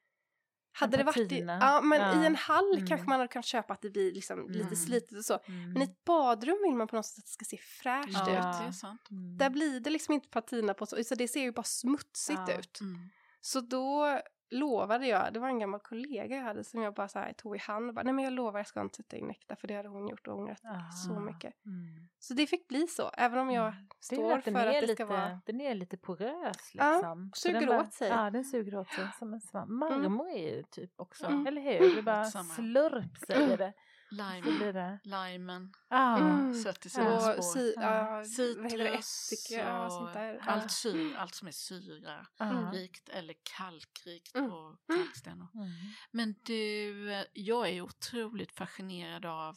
hade 0.81 0.97
det 0.97 1.05
varit 1.05 1.33
i, 1.33 1.39
ja, 1.61 1.81
men 1.81 2.01
Ja. 2.01 2.23
i 2.23 2.27
en 2.27 2.35
hall 2.37 2.73
Mm. 2.75 2.87
kanske 2.87 3.09
man 3.09 3.19
hade 3.21 3.29
kunnat 3.33 3.45
köpa 3.47 3.73
att 3.73 3.83
det 3.83 3.91
blir 3.91 4.13
liksom 4.13 4.49
lite 4.49 4.61
Mm. 4.65 4.77
slitet 4.77 5.19
och 5.19 5.25
så. 5.25 5.39
Mm. 5.47 5.73
Men 5.73 5.83
i 5.83 5.85
ett 5.85 6.05
badrum 6.05 6.59
vill 6.67 6.75
man 6.77 6.87
på 6.87 6.97
något 6.97 7.07
sätt 7.07 7.19
att 7.19 7.25
det 7.25 7.31
ska 7.31 7.45
se 7.45 7.57
fräscht 7.57 8.13
Ja, 8.13 8.21
ut. 8.23 8.61
det 8.63 8.69
är 8.69 8.73
sant. 8.73 9.11
Mm. 9.11 9.39
Där 9.39 9.51
blir 9.51 9.81
det 9.81 9.91
liksom 9.91 10.15
inte 10.15 10.29
patina 10.29 10.75
på 10.75 10.87
så, 10.87 11.05
så 11.05 11.15
det 11.15 11.29
ser 11.29 11.41
ju 11.41 11.53
bara 11.53 11.63
smutsigt 11.63 12.41
Ja. 12.49 12.59
ut. 12.59 12.81
Mm. 12.81 12.99
Så 13.41 13.61
då 13.61 14.21
lovade 14.51 15.07
jag, 15.07 15.33
det 15.33 15.41
var 15.41 15.49
en 15.49 15.59
gammal 15.59 15.81
kollega 15.81 16.37
jag 16.37 16.43
hade 16.45 16.65
som 16.65 16.83
jag 16.83 16.95
bara 16.95 17.09
så 17.09 17.19
här 17.19 17.33
tog 17.33 17.57
i 17.57 17.59
hand 17.59 17.89
och 17.89 17.95
bara, 17.95 18.03
nej 18.03 18.13
men 18.13 18.25
jag 18.25 18.33
lovar 18.33 18.59
jag 18.61 18.67
ska 18.67 18.81
inte 18.81 18.97
sätta 18.97 19.17
in 19.17 19.31
äkta 19.31 19.57
för 19.57 19.69
det 19.69 19.75
hade 19.75 19.89
hon 19.89 20.09
gjort 20.09 20.29
och 20.29 20.39
ångrat 20.39 20.61
så 21.07 21.15
Ah. 21.17 21.21
mycket. 21.21 21.67
Mm. 21.67 22.09
Så 22.19 22.35
det 22.35 22.47
fick 22.47 22.69
bli 22.69 22.87
så, 22.87 23.11
även 23.15 23.39
om 23.39 23.51
jag 23.51 23.69
Mm. 23.69 23.87
Står 24.01 24.33
att 24.39 24.45
för 24.45 24.55
att 24.55 24.73
det 24.73 24.81
lite, 24.81 24.95
ska 24.95 25.07
vara... 25.07 25.41
Den 25.47 25.61
är 25.61 25.75
lite 25.75 25.97
porös 25.97 26.71
Ja, 26.75 26.93
liksom. 26.93 27.31
Så 27.35 27.41
suger 27.41 27.61
den 27.61 27.69
bara- 27.69 27.81
åt 27.83 27.93
sig. 27.93 28.09
Ja, 28.09 28.31
den 28.31 28.45
suger 28.45 28.75
åt 28.79 28.89
sig 28.89 29.09
som 29.19 29.33
en 29.35 29.41
svamp. 29.41 29.71
Marmor 29.71 30.29
är 30.31 30.57
ju 30.57 30.63
typ 30.63 30.93
också, 30.97 31.27
Mm. 31.27 31.47
eller 31.47 31.61
hur? 31.63 31.97
Det 31.97 32.03
bara 32.03 32.25
Samma. 32.25 32.45
slurp 32.55 33.17
säger 33.27 33.57
det. 33.57 33.73
Så 34.09 34.15
Lime, 34.15 34.59
blir 34.59 34.73
det. 34.73 34.99
limen 35.05 35.73
Ja. 35.89 36.19
Mm. 36.19 36.55
sätter 36.55 36.89
sina 36.91 37.15
Och 37.17 37.23
spår. 37.23 37.43
si, 37.43 37.75
det, 37.77 38.25
Citrus 38.25 39.33
ättika, 39.33 39.63
ja, 39.69 39.91
sånt 39.91 40.09
och 40.09 40.15
där. 40.15 40.39
allt, 40.43 40.71
syr, 40.71 41.15
allt 41.17 41.35
som 41.35 41.49
är 41.49 41.53
syra 41.53 42.27
Ja. 42.39 42.71
rikt 42.75 43.09
eller 43.09 43.35
kalkrikt 43.43 44.35
Mm. 44.37 44.51
på 44.51 44.77
kalksten. 44.87 45.47
Mm. 45.55 45.69
Men 46.11 46.35
du, 46.43 47.25
jag 47.33 47.69
är 47.69 47.81
otroligt 47.81 48.53
fascinerad 48.53 49.27
av 49.27 49.57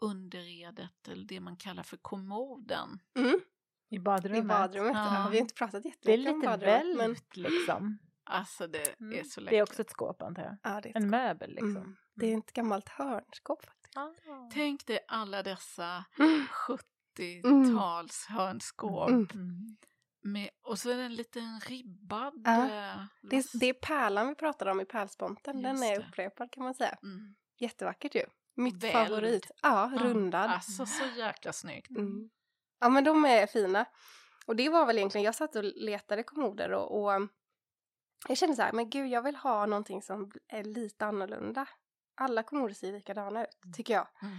underredet 0.00 1.08
eller 1.08 1.24
det 1.24 1.40
man 1.40 1.56
kallar 1.56 1.82
för 1.82 1.96
kommoden. 1.96 2.98
Mm, 3.16 3.40
I 3.90 3.94
I 3.96 3.98
badrummet. 3.98 4.48
badrummet, 4.48 4.92
ja. 4.94 5.28
Vi 5.30 5.36
har 5.38 5.42
inte 5.42 5.54
pratat 5.54 5.82
Det 5.82 5.88
är 5.88 6.18
jättemycket 6.18 6.32
om 6.32 6.40
lite 6.40 6.46
badrummet. 6.48 6.86
Men, 6.86 6.96
välvt 6.98 7.36
liksom. 7.36 7.98
Alltså 8.24 8.66
det 8.66 8.88
är 8.88 8.94
Mm. 9.00 9.24
så 9.24 9.40
läckert. 9.40 9.50
Det 9.50 9.58
är 9.58 9.62
också 9.62 9.82
ett 9.82 9.90
skåp 9.90 10.22
antar 10.22 10.42
jag. 10.42 10.56
ja, 10.62 10.80
det, 10.80 10.88
är 10.88 10.90
ett 10.90 10.96
En 10.96 11.02
skåp. 11.02 11.10
möbel 11.10 11.50
liksom. 11.50 11.96
Mm. 12.22 12.30
det 12.30 12.34
är 12.34 12.38
ett 12.38 12.52
gammalt 12.52 12.88
hörnskåp 12.88 13.64
faktiskt. 13.64 13.96
Ah. 13.96 14.48
Tänk 14.52 14.86
dig 14.86 14.98
alla 15.08 15.42
dessa 15.42 16.04
Mm. 16.18 16.46
70-tals 17.16 18.26
hörnskåp. 18.28 19.08
Mm. 19.08 19.28
Mm. 19.34 19.76
Med, 20.24 20.50
och 20.62 20.78
så 20.78 20.90
är 20.90 20.96
det 20.96 21.02
en 21.02 21.14
liten 21.14 21.60
ribbad... 21.60 22.42
Ja. 22.44 22.62
eh, 22.64 23.04
Det, 23.22 23.36
är- 23.36 23.58
det 23.58 23.66
är 23.66 23.72
pärlan 23.74 24.28
vi 24.28 24.34
pratade 24.34 24.70
om 24.70 24.80
i 24.80 24.84
pärlsponten, 24.84 25.62
den 25.62 25.82
är 25.82 26.00
upprepad 26.00 26.50
kan 26.50 26.64
man 26.64 26.74
säga. 26.74 26.98
Mm. 27.02 27.34
Jättevackert 27.58 28.14
ju. 28.14 28.24
Mitt 28.56 28.82
Välvd. 28.84 29.08
favorit. 29.08 29.50
Ja, 29.62 29.90
Ja, 29.96 30.02
rundad. 30.02 30.50
Alltså 30.50 30.86
så 30.86 31.04
jäkla 31.16 31.52
snyggt. 31.52 31.90
Mm. 31.90 32.30
Ja 32.80 32.88
men 32.88 33.04
de 33.04 33.24
är 33.24 33.46
fina. 33.46 33.84
Och 34.46 34.56
det 34.56 34.68
var 34.68 34.86
väl 34.86 34.98
egentligen, 34.98 35.24
jag 35.24 35.34
satt 35.34 35.56
och 35.56 35.64
letade 35.64 36.22
kommoder 36.22 36.72
och, 36.72 37.02
och 37.02 37.28
jag 38.28 38.36
kände 38.38 38.56
så 38.56 38.62
här, 38.62 38.72
men 38.72 38.90
gud 38.90 39.08
jag 39.08 39.22
vill 39.22 39.36
ha 39.36 39.66
någonting 39.66 40.02
som 40.02 40.30
är 40.48 40.64
lite 40.64 41.06
annorlunda. 41.06 41.66
Alla 42.14 42.42
kommoder 42.42 42.74
ser 42.74 42.92
likadana 42.92 43.44
ut, 43.44 43.74
tycker 43.76 43.94
jag. 43.94 44.08
Mm. 44.22 44.34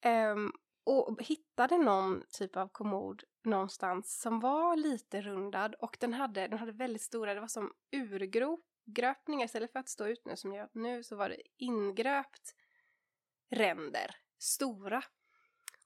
Ehm, 0.00 0.52
och 0.84 1.22
hittade 1.22 1.78
någon 1.78 2.22
typ 2.28 2.56
av 2.56 2.68
kommod 2.68 3.24
någonstans 3.44 4.20
som 4.20 4.40
var 4.40 4.76
lite 4.76 5.20
rundad 5.20 5.74
och 5.74 5.96
den 6.00 6.14
hade, 6.14 6.48
den 6.48 6.58
hade 6.58 6.72
väldigt 6.72 7.02
stora, 7.02 7.34
det 7.34 7.40
var 7.40 7.48
som 7.48 7.72
urgröpningar 7.92 9.44
istället 9.44 9.72
för 9.72 9.78
att 9.78 9.88
stå 9.88 10.06
ut 10.06 10.24
nu 10.24 10.36
som 10.36 10.52
jag 10.52 10.68
nu 10.72 11.02
så 11.02 11.16
var 11.16 11.28
det 11.28 11.42
ingröpt 11.56 12.54
ränder, 13.50 14.16
stora. 14.38 15.02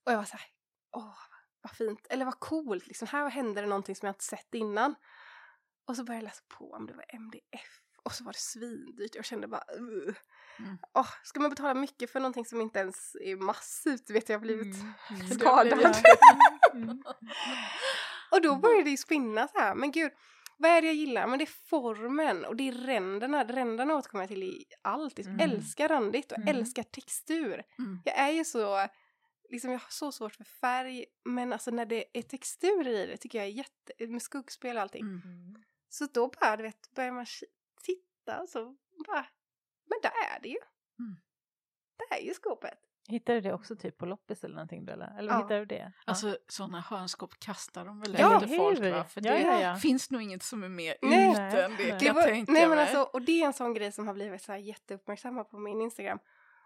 Och 0.04 0.12
jag 0.12 0.16
var 0.16 0.24
så 0.24 0.36
här, 0.36 0.48
åh 0.96 1.18
vad 1.60 1.76
fint, 1.76 2.06
eller 2.10 2.24
vad 2.24 2.40
coolt 2.40 2.86
liksom, 2.86 3.08
här 3.08 3.30
hände 3.30 3.60
det 3.60 3.66
någonting 3.66 3.96
som 3.96 4.06
jag 4.06 4.14
inte 4.14 4.24
sett 4.24 4.54
innan. 4.54 4.94
Och 5.84 5.96
så 5.96 6.04
började 6.04 6.24
jag 6.24 6.28
läsa 6.28 6.42
på 6.48 6.72
om 6.72 6.86
det 6.86 6.94
var 6.94 7.04
MDF 7.08 7.80
och 8.02 8.12
så 8.12 8.24
var 8.24 8.32
det 8.32 8.38
svindyrt. 8.38 9.14
Jag 9.14 9.24
kände 9.24 9.46
bara, 9.46 9.64
uh. 9.78 10.14
Mm. 10.58 10.78
Åh, 10.94 11.08
ska 11.22 11.40
man 11.40 11.50
betala 11.50 11.74
mycket 11.74 12.10
för 12.10 12.20
någonting 12.20 12.44
som 12.44 12.60
inte 12.60 12.78
ens 12.78 13.16
är 13.20 13.36
massivt? 13.36 14.10
Vet 14.10 14.28
jag, 14.28 14.40
blivit 14.40 14.76
Mm, 14.76 14.92
mm. 15.10 15.26
skadad. 15.30 15.78
blev 15.78 15.92
Mm. 16.72 17.02
och 18.30 18.42
då 18.42 18.56
började 18.56 18.84
det 18.84 18.90
ju 18.90 18.96
spinna 18.96 19.48
så 19.48 19.58
här, 19.58 19.74
men 19.74 19.90
gud, 19.90 20.12
vad 20.56 20.70
är 20.70 20.80
det 20.82 20.86
jag 20.86 20.96
gillar? 20.96 21.26
Men 21.26 21.38
det 21.38 21.44
är 21.44 21.68
formen 21.68 22.44
och 22.44 22.56
det 22.56 22.68
är 22.68 22.72
ränderna. 22.72 23.44
Ränderna 23.44 23.94
återkommer 23.94 24.22
jag 24.24 24.28
till 24.28 24.42
i 24.42 24.64
allt. 24.82 25.18
Jag 25.18 25.26
Mm. 25.26 25.40
älskar 25.50 25.88
randigt 25.88 26.32
och 26.32 26.38
Mm. 26.38 26.56
älskar 26.56 26.82
textur. 26.82 27.62
Mm. 27.78 28.00
Jag 28.04 28.18
är 28.18 28.30
ju 28.30 28.44
så, 28.44 28.88
liksom 29.50 29.70
jag 29.70 29.78
har 29.78 29.90
så 29.90 30.12
svårt 30.12 30.34
för 30.34 30.44
färg, 30.44 31.04
men 31.24 31.52
alltså 31.52 31.70
när 31.70 31.86
det 31.86 32.04
är 32.18 32.22
textur 32.22 32.88
i 32.88 33.06
det 33.06 33.16
tycker 33.16 33.38
jag 33.38 33.46
är 33.46 33.50
jätte, 33.50 34.06
med 34.06 34.22
skuggspel 34.22 34.76
och 34.76 34.82
allting. 34.82 35.02
Mm. 35.04 35.54
Så 35.88 36.06
då 36.12 36.30
bara, 36.40 36.56
du 36.56 36.62
vet, 36.62 36.94
börjar 36.94 37.12
man 37.12 37.26
titta 37.82 38.40
och 38.42 38.48
så 38.48 38.76
bara, 39.06 39.26
men 39.86 39.98
där 40.02 40.36
är 40.36 40.40
det 40.42 40.48
ju. 40.48 40.58
Mm. 40.98 41.16
Där 41.98 42.16
är 42.18 42.22
ju 42.22 42.34
skåpet. 42.34 42.78
Hittar 43.08 43.34
du 43.34 43.40
det 43.40 43.52
också 43.52 43.76
typ 43.76 43.98
på 43.98 44.06
loppis 44.06 44.44
eller 44.44 44.54
någonting 44.54 44.84
då 44.84 44.92
eller? 44.92 45.18
Eller 45.18 45.32
Ja. 45.32 45.38
hittar 45.42 45.58
du 45.58 45.64
det? 45.64 45.92
Ja. 45.96 46.02
Alltså 46.10 46.38
sådana 46.48 46.80
hörnskåp 46.80 47.38
kastar 47.40 47.84
de 47.84 48.00
väl 48.00 48.16
Ja, 48.18 48.34
efter 48.36 48.56
folk 48.56 48.78
va? 48.80 49.04
För 49.04 49.26
Ja, 49.26 49.32
det 49.32 49.40
ja, 49.40 49.60
ja. 49.60 49.76
finns 49.76 50.10
nog 50.10 50.22
inget 50.22 50.42
som 50.42 50.62
är 50.62 50.68
mer 50.68 50.96
Nej. 51.02 51.30
ute 51.30 51.62
än 51.64 51.70
det 51.70 51.76
Nej. 51.76 51.88
kan 51.90 51.98
Det 51.98 52.04
jag 52.04 52.14
var, 52.14 52.22
tänka 52.22 52.52
nej 52.52 52.62
men 52.68 52.70
mig. 52.76 52.80
alltså, 52.80 53.02
och 53.02 53.22
det 53.22 53.42
är 53.42 53.46
en 53.46 53.52
sån 53.52 53.74
grej 53.74 53.92
som 53.92 54.06
har 54.06 54.14
blivit 54.14 54.42
så 54.42 54.52
här 54.52 54.58
jätteuppmärksamma 54.58 55.44
på 55.44 55.58
min 55.58 55.80
Instagram. 55.80 56.18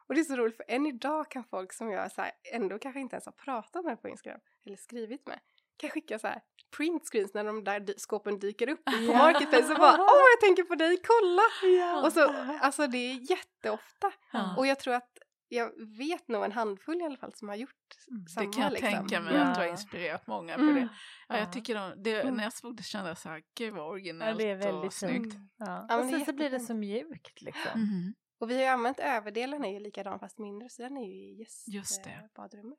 Och 0.06 0.14
det 0.14 0.20
är 0.20 0.24
så 0.24 0.36
roligt 0.36 0.56
för 0.56 0.64
än 0.68 0.86
idag 0.86 1.30
kan 1.30 1.44
folk 1.44 1.72
som 1.72 1.90
jag 1.90 2.12
så 2.12 2.22
här, 2.22 2.30
ändå 2.52 2.78
kanske 2.78 3.00
inte 3.00 3.16
ens 3.16 3.24
har 3.26 3.32
pratat 3.32 3.84
med 3.84 4.02
på 4.02 4.08
Instagram 4.08 4.40
eller 4.66 4.76
skrivit 4.76 5.26
med 5.26 5.38
kan 5.78 5.90
skicka 5.90 6.18
så 6.18 6.26
här 6.26 6.40
printscreens 6.76 7.34
när 7.34 7.44
de 7.44 7.64
där 7.64 7.94
skåpen 7.98 8.38
dyker 8.38 8.68
upp 8.68 8.84
på 8.84 8.92
Ja. 8.92 9.18
Marketplace 9.18 9.72
och 9.72 9.78
bara 9.78 9.92
åh 10.02 10.24
jag 10.34 10.40
tänker 10.40 10.62
på 10.62 10.74
dig, 10.74 10.98
kolla! 11.06 11.42
Ja. 11.78 12.02
Och 12.06 12.12
så, 12.12 12.28
alltså 12.60 12.86
det 12.86 12.98
är 12.98 13.30
jätteofta. 13.30 14.12
Ja. 14.32 14.54
Och 14.56 14.66
jag 14.66 14.78
tror 14.80 14.94
att 14.94 15.08
jag 15.50 15.72
vet 15.98 16.28
nog 16.28 16.44
en 16.44 16.52
handfull 16.52 17.00
i 17.00 17.04
alla 17.04 17.16
fall 17.16 17.32
som 17.34 17.48
har 17.48 17.56
gjort 17.56 17.72
Mm, 18.10 18.26
samma 18.26 18.46
det 18.46 18.52
kan 18.52 18.62
jag 18.62 18.72
liksom. 18.72 18.90
tänka 18.92 19.20
mig 19.20 19.34
Ja. 19.34 19.42
att 19.42 19.54
du 19.54 19.60
har 19.60 19.68
inspirerat 19.68 20.26
många 20.26 20.54
på 20.54 20.60
Mm. 20.62 20.74
det. 20.74 20.80
Ja, 20.80 20.88
Ja. 21.34 21.38
jag 21.38 21.52
tycker 21.52 21.74
de, 21.74 22.02
det, 22.02 22.20
Mm. 22.22 22.34
när 22.34 22.42
jag 22.44 22.52
såg 22.52 22.76
det 22.76 22.82
kände 22.82 23.08
jag 23.10 23.18
så 23.18 23.28
här, 23.28 23.42
gud 23.58 23.72
vad 23.74 23.82
Ja, 23.82 23.88
originellt 23.88 24.38
det 24.38 24.50
är 24.50 24.54
och 24.56 24.60
väldigt 24.64 24.92
snyggt. 24.92 25.32
fint. 25.32 25.34
Ja. 25.58 25.86
Ja, 25.88 25.96
men 25.96 26.04
och 26.04 26.10
sen 26.10 26.24
så 26.24 26.32
blir 26.32 26.50
det 26.50 26.60
så 26.60 26.74
mjukt 26.74 27.42
liksom. 27.42 27.80
Mhm. 27.80 28.14
Och 28.40 28.50
vi 28.50 28.54
har 28.54 28.60
ju 28.62 28.66
använt 28.68 29.00
överdelen 29.00 29.64
är 29.64 29.72
ju 29.72 29.80
likadan 29.80 30.18
fast 30.18 30.38
mindre 30.38 30.68
så 30.68 30.82
den 30.82 30.96
är 30.96 31.06
ju 31.06 31.14
i 31.32 31.38
gäst, 31.38 31.68
Just 31.68 32.04
det. 32.04 32.28
badrummet. 32.36 32.78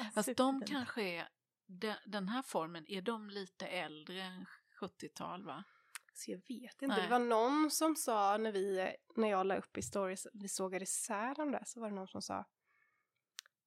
Mm. 0.00 0.12
Fast 0.14 0.36
de 0.36 0.62
kanske 0.66 1.02
är, 1.02 1.28
de, 1.66 1.94
den 2.06 2.28
här 2.28 2.42
formen, 2.42 2.84
är 2.88 3.02
de 3.02 3.30
lite 3.30 3.66
äldre 3.66 4.22
än 4.22 4.46
70-tal 4.80 5.44
va? 5.44 5.64
Så 6.14 6.30
jag 6.30 6.38
vet 6.38 6.82
inte. 6.82 6.86
Nej. 6.86 7.02
Det 7.02 7.08
var 7.08 7.18
någon 7.18 7.70
som 7.70 7.96
sa 7.96 8.36
när 8.36 8.52
vi, 8.52 8.94
när 9.16 9.28
jag 9.28 9.46
la 9.46 9.56
upp 9.56 9.78
i 9.78 9.82
stories, 9.82 10.26
vi 10.32 10.48
sågade 10.48 10.82
isär 10.82 11.34
dem 11.34 11.52
där, 11.52 11.62
så 11.66 11.80
var 11.80 11.88
det 11.88 11.94
någon 11.94 12.08
som 12.08 12.22
sa 12.22 12.44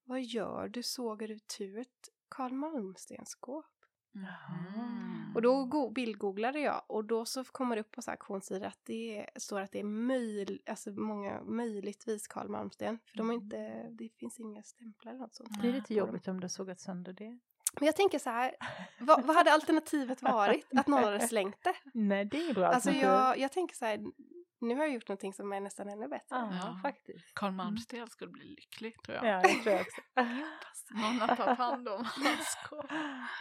Vad 0.03 0.21
gör 0.23 0.67
du? 0.67 0.83
Sågar 0.83 1.27
du 1.27 1.33
ut 1.33 1.59
ett 1.81 2.09
Karl 2.29 2.53
Malmstens-skåp? 2.53 3.65
Mhm. 4.11 5.02
Och 5.35 5.41
då 5.41 5.65
go- 5.65 5.89
bildgooglade 5.89 6.59
jag 6.59 6.81
och 6.87 7.05
då 7.05 7.25
så 7.25 7.43
kommer 7.43 7.75
det 7.75 7.79
upp 7.81 7.91
på 7.91 8.01
så 8.01 8.11
att 8.11 8.79
det 8.83 9.17
är, 9.19 9.29
står 9.39 9.61
att 9.61 9.71
det 9.71 9.79
är 9.79 9.83
möj, 9.83 10.61
alltså 10.65 10.91
många 10.91 11.41
möjligtvis 11.43 12.27
Karl 12.27 12.47
Malmsten. 12.47 12.99
För 13.11 13.17
de 13.17 13.27
har 13.29 13.33
inte, 13.35 13.89
det 13.91 14.09
finns 14.19 14.39
inga 14.39 14.63
stämplar 14.63 15.11
eller 15.11 15.21
något 15.21 15.35
sånt. 15.35 15.61
Det 15.61 15.67
är 15.67 15.73
lite 15.73 15.93
jobbigt 15.93 16.27
om 16.27 16.39
du 16.39 16.43
har 16.43 16.49
sågat 16.49 16.79
sönder 16.79 17.13
det. 17.13 17.39
Men 17.79 17.85
jag 17.85 17.95
tänker 17.95 18.19
så 18.19 18.29
här, 18.29 18.55
vad, 18.99 19.25
vad 19.25 19.35
hade 19.35 19.51
alternativet 19.53 20.21
varit? 20.21 20.67
Att 20.77 20.87
någon 20.87 21.03
hade 21.03 21.27
slängt 21.27 21.63
det? 21.63 21.73
Nej, 21.93 22.25
det 22.25 22.49
är 22.49 22.53
bra 22.53 22.67
Alltså 22.67 22.91
jag, 22.91 23.37
jag 23.39 23.51
tänker 23.51 23.75
så 23.75 23.85
här, 23.85 23.99
nu 24.59 24.75
har 24.75 24.83
jag 24.83 24.93
gjort 24.93 25.07
någonting 25.07 25.33
som 25.33 25.53
är 25.53 25.59
nästan 25.59 25.89
ännu 25.89 26.07
bättre. 26.07 26.25
Ja, 26.35 26.49
Ja. 26.51 26.79
faktiskt. 26.81 27.33
Karl 27.33 27.51
Malmsten 27.51 28.07
skulle 28.07 28.31
bli 28.31 28.43
lycklig 28.45 28.95
tror 29.03 29.17
jag. 29.17 29.25
Ja, 29.25 29.41
det 29.41 29.53
tror 29.63 29.71
jag 29.75 29.81
också. 29.81 30.01
Någon 30.93 31.19
har 31.29 31.35
tagit 31.35 31.57
hand 31.57 31.87
om 31.89 32.05
hans. 32.05 32.57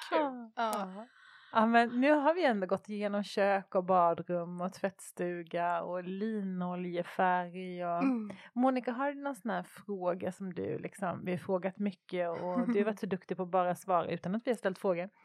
Kul. 0.08 0.50
Ja. 0.56 1.06
Ja, 1.52 1.66
men 1.66 2.00
nu 2.00 2.10
har 2.12 2.34
vi 2.34 2.44
ändå 2.44 2.66
gått 2.66 2.88
igenom 2.88 3.24
kök 3.24 3.74
och 3.74 3.84
badrum 3.84 4.60
och 4.60 4.72
tvättstuga 4.72 5.82
och 5.82 6.04
linoljefärg 6.04 7.86
och 7.86 8.02
Mm. 8.02 8.36
Monica, 8.52 8.92
har 8.92 9.12
du 9.12 9.20
någon 9.20 9.34
sån 9.34 9.50
här 9.50 9.62
fråga 9.62 10.32
som 10.32 10.54
du 10.54 10.78
liksom, 10.78 11.24
vi 11.24 11.30
har 11.30 11.38
frågat 11.38 11.78
mycket 11.78 12.30
och 12.30 12.66
du 12.72 12.78
har 12.78 12.84
varit 12.84 13.00
så 13.00 13.06
duktig 13.06 13.36
på 13.36 13.42
att 13.42 13.50
bara 13.50 13.74
svara 13.74 14.10
utan 14.10 14.34
att 14.34 14.46
vi 14.46 14.50
har 14.50 14.56
ställt 14.56 14.78
frågor. 14.78 15.10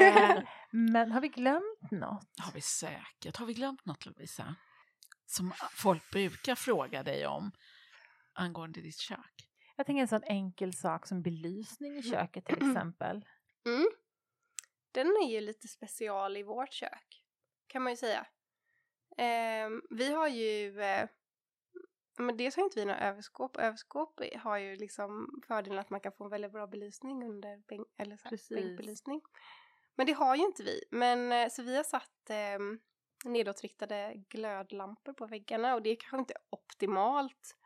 Eh, 0.00 0.42
men 0.70 1.12
har 1.12 1.20
vi 1.20 1.28
glömt 1.28 1.90
något? 1.90 2.26
Har 2.42 2.52
vi 2.54 2.60
säkert, 2.60 3.36
har 3.36 3.46
vi 3.46 3.54
glömt 3.54 3.86
något 3.86 4.06
Lovisa? 4.06 4.54
Som 5.26 5.52
folk 5.70 6.10
brukar 6.10 6.54
fråga 6.54 7.02
dig 7.02 7.26
om 7.26 7.50
angående 8.34 8.80
ditt 8.80 8.98
kök? 8.98 9.48
Jag 9.76 9.86
tänker 9.86 10.00
en 10.02 10.08
sån 10.08 10.22
enkel 10.24 10.72
sak 10.72 11.06
som 11.06 11.22
belysning 11.22 11.96
i 11.96 12.02
köket 12.02 12.44
till 12.44 12.68
exempel. 12.70 13.24
Mm. 13.66 13.86
Den 14.96 15.06
är 15.06 15.30
ju 15.30 15.40
lite 15.40 15.68
special 15.68 16.36
i 16.36 16.42
vårt 16.42 16.72
kök, 16.72 17.22
kan 17.66 17.82
man 17.82 17.92
ju 17.92 17.96
säga. 17.96 18.26
Ehm, 19.16 19.82
vi 19.90 20.12
har 20.12 20.28
ju, 20.28 20.80
eh, 20.80 21.08
men 22.18 22.36
dels 22.36 22.56
har 22.56 22.62
inte 22.62 22.80
vi 22.80 22.84
några 22.84 23.00
överskåp. 23.00 23.56
Överskåp 23.56 24.20
har 24.42 24.58
ju 24.58 24.76
liksom 24.76 25.40
fördelen 25.46 25.78
att 25.78 25.90
man 25.90 26.00
kan 26.00 26.12
få 26.12 26.24
en 26.24 26.30
väldigt 26.30 26.52
bra 26.52 26.66
belysning 26.66 27.24
under 27.24 27.56
bänk, 27.56 27.88
eller 27.96 28.16
så 28.16 28.28
här, 28.28 28.54
bänkbelysning. 28.54 29.20
Men 29.94 30.06
det 30.06 30.12
har 30.12 30.36
ju 30.36 30.42
inte 30.42 30.62
vi. 30.62 30.84
Men, 30.90 31.32
eh, 31.32 31.48
så 31.48 31.62
vi 31.62 31.76
har 31.76 31.84
satt 31.84 32.30
eh, 32.30 32.58
nedåtriktade 33.24 34.14
glödlampor 34.28 35.12
på 35.12 35.26
väggarna 35.26 35.74
och 35.74 35.82
det 35.82 35.90
är 35.90 35.96
kanske 35.96 36.18
inte 36.18 36.34
optimalt. 36.50 37.56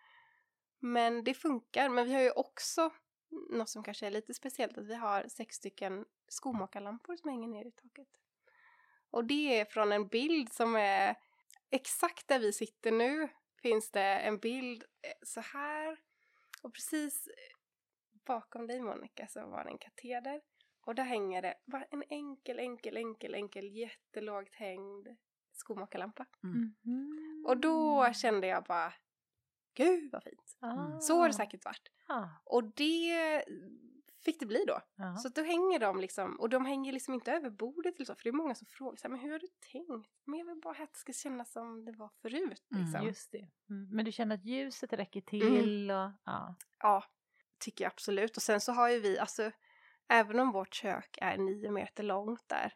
Men 0.79 1.25
det 1.25 1.35
funkar. 1.35 1.89
Men 1.89 2.07
vi 2.07 2.15
har 2.15 2.23
ju 2.23 2.31
också 2.31 2.91
något 3.31 3.69
som 3.69 3.83
kanske 3.83 4.07
är 4.07 4.11
lite 4.11 4.35
speciellt 4.35 4.79
att 4.79 4.87
vi 4.87 4.95
har 4.95 5.29
sex 5.29 5.57
stycken 5.57 6.05
skomakarlampor 6.29 7.17
som 7.17 7.31
hänger 7.31 7.49
ner 7.49 7.65
i 7.65 7.71
taket. 7.71 8.09
Och 9.11 9.25
det 9.25 9.61
är 9.61 9.65
från 9.65 9.93
en 9.93 10.09
bild 10.09 10.53
som 10.53 10.77
är 10.77 11.15
exakt 11.71 12.29
där 12.29 12.39
vi 12.39 12.53
sitter 12.53 12.93
nu 12.93 13.29
finns 13.63 13.91
det 13.91 14.03
en 14.03 14.39
bild 14.39 14.83
eh, 14.83 15.13
så 15.23 15.41
här 15.41 15.99
och 16.63 16.75
precis 16.75 17.27
eh, 17.27 17.57
bakom 18.27 18.67
dig 18.67 18.81
Monica 18.81 19.27
så 19.27 19.47
var 19.47 19.65
det 19.65 19.71
en 19.71 19.79
kateder 19.79 20.41
och 20.81 20.95
där 20.95 21.05
hänger 21.05 21.43
det 21.43 21.55
bara 21.67 21.85
en 21.85 22.03
enkel, 22.09 22.59
enkel, 22.59 22.97
enkel, 22.97 23.35
enkel 23.35 23.77
jättelågt 23.77 24.55
hängd 24.55 25.09
skomakarlampa. 25.53 26.27
Mhm. 26.41 27.45
Och 27.47 27.57
då 27.57 28.13
kände 28.13 28.47
jag 28.47 28.65
bara 28.65 28.93
Gud 29.85 30.13
vad 30.13 30.23
fint! 30.23 30.57
Ah. 30.61 31.01
Så 31.01 31.19
har 31.19 31.29
det 31.29 31.35
säkert 31.35 31.65
varit. 31.65 31.89
Ah. 32.07 32.27
Och 32.45 32.65
det 32.65 33.45
fick 34.25 34.41
det 34.41 34.47
bli 34.47 34.65
då. 34.67 34.81
Ja. 34.97 35.17
Så 35.17 35.29
då 35.29 35.43
hänger 35.43 35.79
de 35.79 36.01
liksom, 36.01 36.41
och 36.41 36.49
de 36.49 36.67
hänger 36.67 36.93
liksom 36.93 37.15
inte 37.15 37.33
över 37.33 37.51
bordet 37.51 37.95
eller 37.97 38.05
så, 38.05 38.15
för 38.15 38.23
det 38.23 38.31
är 38.31 38.33
många 38.33 38.55
som 38.55 38.67
frågar 38.67 38.97
så 38.97 39.03
här, 39.03 39.11
men 39.11 39.21
hur 39.21 39.33
har 39.33 39.39
du 39.39 39.49
tänkt? 39.73 40.11
Men 40.25 40.39
jag 40.39 40.47
vill 40.47 40.61
bara 40.61 40.83
att 40.83 40.93
det 40.93 40.99
ska 40.99 41.13
kännas 41.13 41.53
som 41.53 41.85
det 41.85 41.93
var 41.93 42.11
förut 42.23 42.67
Mm, 42.73 42.85
liksom. 42.85 43.07
Just 43.07 43.33
det. 43.33 43.49
Mm. 43.71 43.89
Men 43.91 44.05
du 44.05 44.13
känner 44.13 44.35
att 44.35 44.45
ljuset 44.45 44.93
räcker 44.93 45.21
till 45.21 45.91
och 45.91 46.11
ja. 46.25 46.57
Ja, 46.79 47.05
tycker 47.59 47.85
jag 47.85 47.93
absolut. 47.93 48.37
Och 48.37 48.43
sen 48.43 48.61
så 48.61 48.73
har 48.73 48.89
ju 48.89 49.01
vi, 49.01 49.19
alltså 49.19 49.51
även 50.09 50.39
om 50.41 50.53
vårt 50.53 50.75
kök 50.75 51.19
är 51.21 51.37
nio 51.39 51.71
meter 51.71 52.03
långt 52.03 52.49
där 52.49 52.75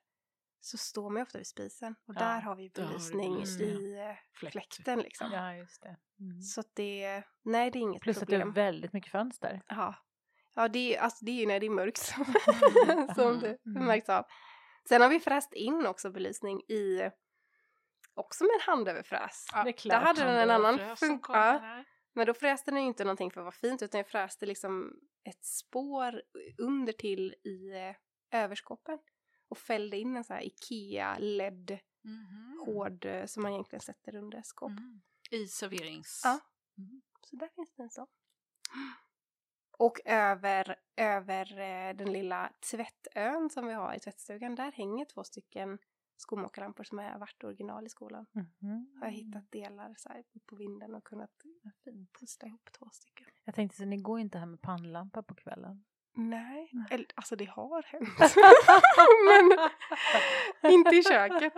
så 0.64 0.78
står 0.78 1.10
man 1.10 1.16
ju 1.16 1.22
ofta 1.22 1.38
vid 1.38 1.46
spisen 1.46 1.94
och 2.08 2.14
Ja, 2.14 2.18
där 2.20 2.40
har 2.40 2.56
vi 2.56 2.68
där 2.68 2.82
har 2.82 2.88
du 2.88 2.94
belysning 2.94 3.32
belysning. 3.34 3.68
i 3.68 3.98
eh, 3.98 4.16
Fläkt. 4.38 4.52
fläkten 4.52 4.98
liksom. 4.98 5.30
ja, 5.32 5.54
just 5.56 5.82
det. 5.82 5.96
Mm. 6.20 6.42
Så 6.42 6.60
att 6.60 6.70
det, 6.74 7.22
nej 7.44 7.70
det 7.70 7.78
är 7.78 7.80
inget 7.80 8.02
Plus 8.02 8.22
att 8.22 8.28
det 8.28 8.34
är 8.36 8.40
problem. 8.40 8.52
väldigt 8.54 8.92
mycket 8.92 9.10
fönster. 9.12 9.62
Ja, 9.68 9.94
ja 10.54 10.68
det, 10.68 10.96
är, 10.96 11.00
alltså, 11.00 11.24
det 11.24 11.30
är 11.30 11.40
ju 11.40 11.46
när 11.46 11.60
det 11.60 11.66
är 11.66 11.70
mörkt 11.70 11.98
som, 11.98 12.24
Mm. 12.88 13.08
som 13.14 13.40
det 13.40 13.58
Mm. 13.66 13.84
märks 13.86 14.08
av. 14.08 14.24
Sen 14.88 15.00
har 15.02 15.08
vi 15.08 15.20
fräst 15.20 15.52
in 15.52 15.86
också 15.86 16.10
belysning 16.10 16.60
i, 16.60 17.10
också 18.14 18.44
med 18.44 18.50
en 18.54 18.60
handöverfräs. 18.60 19.46
det 19.52 19.58
är 19.58 19.64
Där 19.64 19.72
klart. 19.72 20.02
hade 20.02 20.24
den 20.24 20.36
en 20.36 20.50
annan 20.50 20.96
funktion. 20.96 21.36
Ja, 21.36 21.84
men 22.14 22.26
då 22.26 22.34
fräste 22.34 22.70
den 22.70 22.80
ju 22.82 22.86
inte 22.88 23.04
någonting 23.04 23.30
för 23.30 23.40
att 23.40 23.44
vara 23.44 23.52
fint 23.52 23.82
utan 23.82 23.98
jag 23.98 24.08
fräste 24.08 24.46
liksom 24.46 24.92
ett 25.24 25.44
spår 25.44 26.22
under 26.58 26.92
till 26.92 27.34
i 27.44 27.72
eh, 27.72 28.40
överskåpen 28.42 28.98
och 29.48 29.58
fällde 29.58 29.96
in 29.98 30.16
en 30.16 30.24
så 30.24 30.34
här 30.34 30.42
Ikea 30.46 31.16
LED 31.18 31.78
Mhm. 32.04 32.62
hård 32.66 33.04
eh, 33.04 33.26
som 33.26 33.42
man 33.42 33.52
egentligen 33.52 33.80
sätter 33.80 34.14
under 34.16 34.42
skåp. 34.42 34.70
Mm. 34.70 35.02
I 35.30 35.46
serverings... 35.46 36.20
Ja. 36.24 36.40
Mm. 36.78 37.02
Så 37.30 37.36
där 37.36 37.48
finns 37.48 37.72
det 37.76 37.82
en 37.82 37.90
sån. 37.90 38.06
Och 39.78 40.00
över, 40.04 40.76
över 40.96 41.58
eh, 41.60 41.96
den 41.96 42.12
lilla 42.12 42.52
tvättön 42.70 43.50
som 43.50 43.66
vi 43.66 43.72
har 43.72 43.94
i 43.94 44.00
tvättstugan, 44.00 44.54
där 44.54 44.72
hänger 44.72 45.04
två 45.04 45.24
stycken 45.24 45.78
skomakarlampor 46.16 46.84
som 46.84 46.98
har 46.98 47.18
varit 47.18 47.44
original 47.44 47.86
i 47.86 47.88
skolan. 47.88 48.26
Mhm. 48.32 48.92
Har 49.00 49.06
jag 49.06 49.12
hittat 49.12 49.50
delar 49.50 49.94
så 49.98 50.08
här 50.08 50.24
på 50.46 50.56
vinden 50.56 50.94
och 50.94 51.04
kunnat 51.04 51.30
pussla 52.20 52.48
ihop 52.48 52.72
två 52.72 52.90
stycken. 52.92 53.26
Jag 53.44 53.54
tänkte 53.54 53.76
så 53.76 53.84
ni 53.84 53.96
går 53.96 54.20
inte 54.20 54.38
här 54.38 54.46
med 54.46 54.60
pannlampa 54.60 55.22
på 55.22 55.34
kvällen? 55.34 55.84
Nej, 56.16 56.68
Nej. 56.72 56.86
Eller, 56.90 57.06
alltså 57.14 57.36
det 57.36 57.44
har 57.44 57.82
hänt. 57.82 58.08
Men 60.62 60.72
inte 60.72 60.96
i 60.96 61.02
köket. 61.02 61.52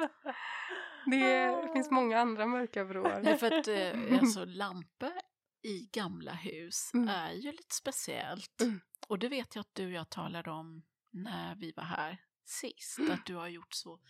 Det 1.11 1.70
finns 1.72 1.90
många 1.90 2.20
andra 2.20 2.46
mörka 2.46 2.84
vrår. 2.84 3.20
Nej, 3.22 3.38
för 3.38 3.50
att 3.59 3.68
eh, 3.68 4.18
alltså, 4.20 4.44
lampor 4.44 5.12
i 5.62 5.88
gamla 5.92 6.32
hus 6.32 6.90
Mm. 6.94 7.09
är 7.09 7.32
ju 7.32 7.52
lite 7.52 7.74
speciellt. 7.74 8.61
Mm. 8.61 8.80
Och 9.09 9.18
det 9.18 9.28
vet 9.28 9.54
jag 9.54 9.61
att 9.61 9.74
du 9.74 9.86
och 9.86 9.92
jag 9.92 10.11
talade 10.11 10.50
om 10.50 10.82
när 11.11 11.54
vi 11.57 11.72
var 11.76 11.84
här 11.84 12.18
sist. 12.44 12.98
Mm. 12.98 13.12
Att 13.12 13.26
du 13.26 13.34
har 13.34 13.48
gjort 13.48 13.74
så 13.74 14.00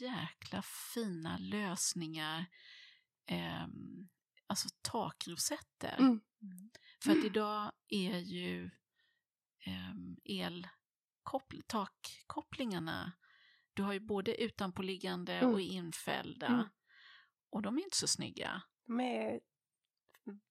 jäkla 0.00 0.62
fina 0.94 1.38
lösningar. 1.38 2.44
ehm, 3.26 4.08
alltså 4.46 4.68
takrosetter. 4.82 5.96
Mm. 5.98 6.20
För 7.04 7.10
att 7.12 7.24
idag 7.24 7.72
är 7.88 8.18
ju 8.18 8.70
elkoppl- 10.24 11.62
takkopplingarna, 11.66 13.12
du 13.74 13.82
har 13.82 13.92
ju 13.92 14.00
både 14.00 14.42
utanpåliggande 14.42 15.32
Mm. 15.32 15.54
och 15.54 15.60
infällda. 15.60 16.46
Mm. 16.46 16.64
Och 17.50 17.62
de 17.62 17.78
är 17.78 17.82
inte 17.82 17.96
så 17.96 18.06
snygga. 18.06 18.62
De 18.86 19.00
är 19.00 19.40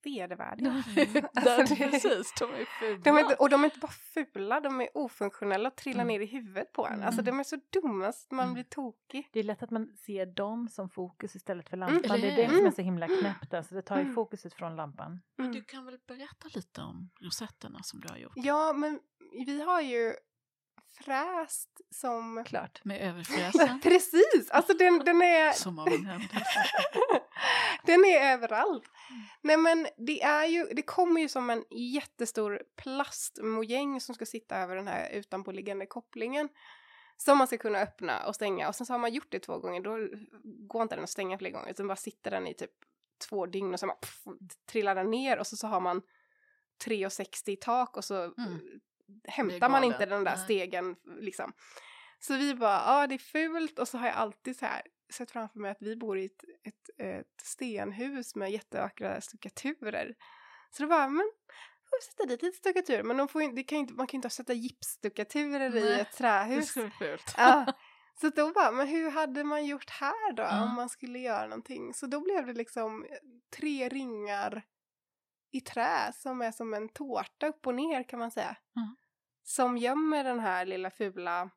vedervärdiga. 0.03 0.69
Mm. 0.97 1.25
Alltså, 1.35 1.75
det- 1.75 1.91
Precis, 1.91 2.33
de 2.39 2.53
är 2.53 2.65
fula. 2.79 3.01
De 3.03 3.17
är 3.17 3.41
och 3.41 3.49
de 3.49 3.61
är 3.61 3.65
inte 3.65 3.79
bara 3.79 3.91
fula, 3.91 4.59
de 4.59 4.81
är 4.81 4.89
ofunktionella 4.93 5.69
och 5.69 5.75
trillar 5.75 6.01
Mm. 6.03 6.07
ner 6.07 6.19
i 6.19 6.25
huvudet 6.25 6.73
på 6.73 6.87
en. 6.87 7.03
Alltså 7.03 7.21
Mm. 7.21 7.25
de 7.25 7.39
är 7.39 7.43
så 7.43 7.57
dumma 7.81 8.11
så 8.11 8.35
man 8.35 8.43
Mm. 8.43 8.53
blir 8.53 8.63
tokig. 8.63 9.29
Det 9.33 9.39
är 9.39 9.43
lätt 9.43 9.63
att 9.63 9.71
man 9.71 9.87
ser 9.97 10.25
dem 10.25 10.67
som 10.67 10.89
fokus 10.89 11.35
istället 11.35 11.69
för 11.69 11.77
Mm. 11.77 11.93
lampan. 11.93 12.21
Det 12.21 12.27
är 12.31 12.35
det 12.35 12.49
som 12.49 12.57
är 12.59 12.61
hur? 12.63 12.71
så 12.71 12.81
himla 12.81 13.07
knäppt. 13.07 13.53
Alltså 13.53 13.75
det 13.75 13.81
tar 13.81 13.95
ju 13.97 14.01
Mm. 14.01 14.15
fokuset 14.15 14.53
från 14.53 14.75
lampan. 14.75 15.21
Mm. 15.39 15.51
Du 15.51 15.63
kan 15.63 15.85
väl 15.85 15.97
berätta 16.07 16.47
lite 16.55 16.81
om 16.81 17.09
rosetterna 17.21 17.79
som 17.83 17.99
du 18.01 18.07
har 18.09 18.17
gjort? 18.17 18.33
Ja, 18.35 18.73
men 18.73 18.99
vi 19.45 19.61
har 19.61 19.81
ju 19.81 20.13
fräst 21.03 21.69
som... 21.95 22.43
Klart. 22.47 22.85
Med 22.85 23.01
överfräsen? 23.01 23.79
Precis! 23.83 24.49
Alltså 24.49 24.73
den, 24.73 24.99
den 24.99 25.21
är... 25.21 25.51
som 25.53 25.79
av 25.79 25.87
en 25.87 26.05
händelse. 26.05 26.63
den 27.85 28.05
är 28.05 28.33
överallt. 28.33 28.83
Mm. 29.09 29.23
Nej 29.41 29.57
men 29.57 29.87
det 29.97 30.21
är 30.21 30.45
ju, 30.45 30.63
det 30.63 30.81
kommer 30.81 31.21
ju 31.21 31.29
som 31.29 31.49
en 31.49 31.63
jättestor 31.71 32.63
plastmojäng 32.77 34.01
som 34.01 34.15
ska 34.15 34.25
sitta 34.25 34.57
över 34.57 34.75
den 34.75 34.87
här 34.87 35.09
utanpåliggande 35.09 35.85
kopplingen. 35.85 36.49
Som 37.17 37.37
man 37.37 37.47
ska 37.47 37.57
kunna 37.57 37.79
öppna 37.79 38.27
och 38.27 38.35
stänga 38.35 38.67
och 38.67 38.75
sen 38.75 38.85
så 38.85 38.93
har 38.93 38.99
man 38.99 39.13
gjort 39.13 39.31
det 39.31 39.39
två 39.39 39.57
gånger 39.57 39.81
då 39.81 39.97
går 40.43 40.81
inte 40.81 40.95
den 40.95 41.03
att 41.03 41.09
stänga 41.09 41.37
fler 41.37 41.49
gånger 41.49 41.69
utan 41.71 41.87
bara 41.87 41.95
sitter 41.95 42.31
den 42.31 42.47
i 42.47 42.53
typ 42.53 42.71
två 43.29 43.45
dygn 43.45 43.73
och 43.73 43.79
sen 43.79 43.89
bara 43.89 43.97
pff, 43.97 44.23
trillar 44.71 44.95
den 44.95 45.11
ner 45.11 45.39
och 45.39 45.47
så, 45.47 45.57
så 45.57 45.67
har 45.67 45.79
man 45.79 46.01
3,60 46.85 47.49
i 47.49 47.55
tak 47.55 47.97
och 47.97 48.05
så 48.05 48.23
Mm. 48.23 48.59
Hämtar 49.27 49.69
man 49.69 49.83
inte 49.83 50.05
den 50.05 50.23
där 50.23 50.35
Nej. 50.35 50.43
stegen 50.43 50.95
liksom. 51.19 51.53
Så 52.19 52.33
vi 52.37 52.55
bara, 52.55 52.81
ja 52.85 53.07
det 53.07 53.15
är 53.15 53.19
fult 53.19 53.79
och 53.79 53.87
så 53.87 53.97
har 53.97 54.07
jag 54.07 54.15
alltid 54.15 54.57
så 54.59 54.65
här 54.65 54.81
sett 55.13 55.31
framför 55.31 55.59
mig 55.59 55.71
att 55.71 55.81
vi 55.81 55.95
bor 55.95 56.17
i 56.17 56.25
ett, 56.25 56.43
ett, 56.67 56.99
ett 56.99 57.41
stenhus 57.43 58.35
med 58.35 58.51
jättevackra 58.51 59.21
stuckaturer. 59.21 60.15
Så 60.71 60.83
då 60.83 60.89
bara, 60.89 61.07
men 61.09 61.31
får 61.89 61.99
vi 61.99 62.05
sätta 62.05 62.25
dit 62.25 62.41
lite 62.41 62.57
stuckaturer 62.57 63.03
men 63.03 63.17
de 63.17 63.27
får 63.27 63.43
ju, 63.43 63.51
det 63.51 63.63
kan 63.63 63.77
inte, 63.77 63.93
man 63.93 64.07
kan 64.07 64.17
ju 64.17 64.17
inte 64.17 64.29
sätta 64.29 64.53
gipsstuckaturer 64.53 65.75
i 65.75 65.93
ett 65.93 65.97
Det 66.11 66.17
trähus. 66.17 66.69
skulle 66.69 66.91
bli 66.99 67.07
fult. 67.07 67.33
Ja. 67.37 67.65
Så 68.21 68.29
då 68.29 68.51
bara, 68.51 68.71
men 68.71 68.87
hur 68.87 69.11
hade 69.11 69.43
man 69.43 69.65
gjort 69.65 69.89
här 69.89 70.33
då 70.33 70.43
Ja. 70.43 70.63
om 70.63 70.75
man 70.75 70.89
skulle 70.89 71.19
göra 71.19 71.47
någonting? 71.47 71.93
Så 71.93 72.05
då 72.07 72.21
blev 72.21 72.45
det 72.45 72.53
liksom 72.53 73.05
tre 73.57 73.89
ringar 73.89 74.63
i 75.51 75.61
trä 75.61 76.11
som 76.13 76.41
är 76.41 76.51
som 76.51 76.73
en 76.73 76.89
tårta 76.89 77.47
upp 77.47 77.67
och 77.67 77.75
ner 77.75 78.03
kan 78.03 78.19
man 78.19 78.31
säga. 78.31 78.55
Mm. 78.75 78.95
Som 79.43 79.77
gömmer 79.77 80.23
den 80.23 80.39
här 80.39 80.65
lilla 80.65 80.89
fula 80.91 81.49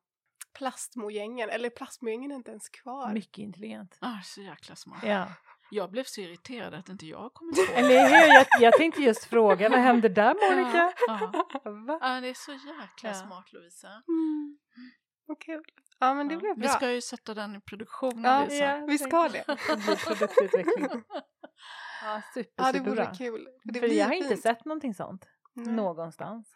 plastmojängen, 0.57 1.49
eller 1.49 1.69
plastmojängen 1.69 2.31
är 2.31 2.35
inte 2.35 2.51
ens 2.51 2.69
kvar. 2.69 3.13
Mycket 3.13 3.37
intelligent. 3.37 3.97
Ah, 4.01 4.21
så 4.23 4.41
jäkla 4.41 4.75
smart. 4.75 5.03
Ja. 5.03 5.27
Jag 5.71 5.91
blev 5.91 6.03
så 6.03 6.21
irriterad 6.21 6.73
att 6.73 6.89
inte 6.89 7.05
jag 7.05 7.33
kommit 7.33 7.55
på 7.67 7.73
det. 7.73 7.79
Eller 7.79 8.07
hur? 8.09 8.33
Jag, 8.33 8.45
jag 8.59 8.73
tänkte 8.73 9.01
just 9.01 9.23
fråga, 9.25 9.69
vad 9.69 9.79
hände 9.79 10.09
där 10.09 10.33
Monica? 10.55 10.93
Ja, 11.07 11.31
ja. 11.63 11.71
Va? 11.71 11.97
Ja, 12.01 12.21
det 12.21 12.27
är 12.29 12.33
så 12.33 12.51
jäkla 12.51 13.09
Ja. 13.09 13.13
smart 13.13 13.53
Lovisa. 13.53 13.87
Mm. 13.87 14.57
Vad 15.25 15.39
kul. 15.39 15.63
Ja 15.99 16.13
men 16.13 16.27
det 16.27 16.33
Ja. 16.33 16.39
blev 16.39 16.55
Vi 16.55 16.61
bra. 16.61 16.69
ska 16.69 16.91
ju 16.91 17.01
sätta 17.01 17.33
den 17.33 17.55
i 17.55 17.61
produktion 17.61 18.23
Ja, 18.23 18.39
Lovisa. 18.39 18.85
vi 18.87 18.97
ska 18.97 19.29
det. 19.29 19.45
Ja, 22.03 22.21
super, 22.33 22.51
Ja 22.63 22.71
det 22.71 22.77
superbra. 22.77 23.05
vore 23.05 23.15
kul. 23.17 23.47
Det 23.63 23.79
För 23.79 23.87
jag 23.87 24.05
har 24.05 24.13
inte 24.13 24.27
fint. 24.29 24.41
sett 24.41 24.65
någonting 24.65 24.93
sånt 24.93 25.25
Nej. 25.53 25.73
någonstans. 25.75 26.55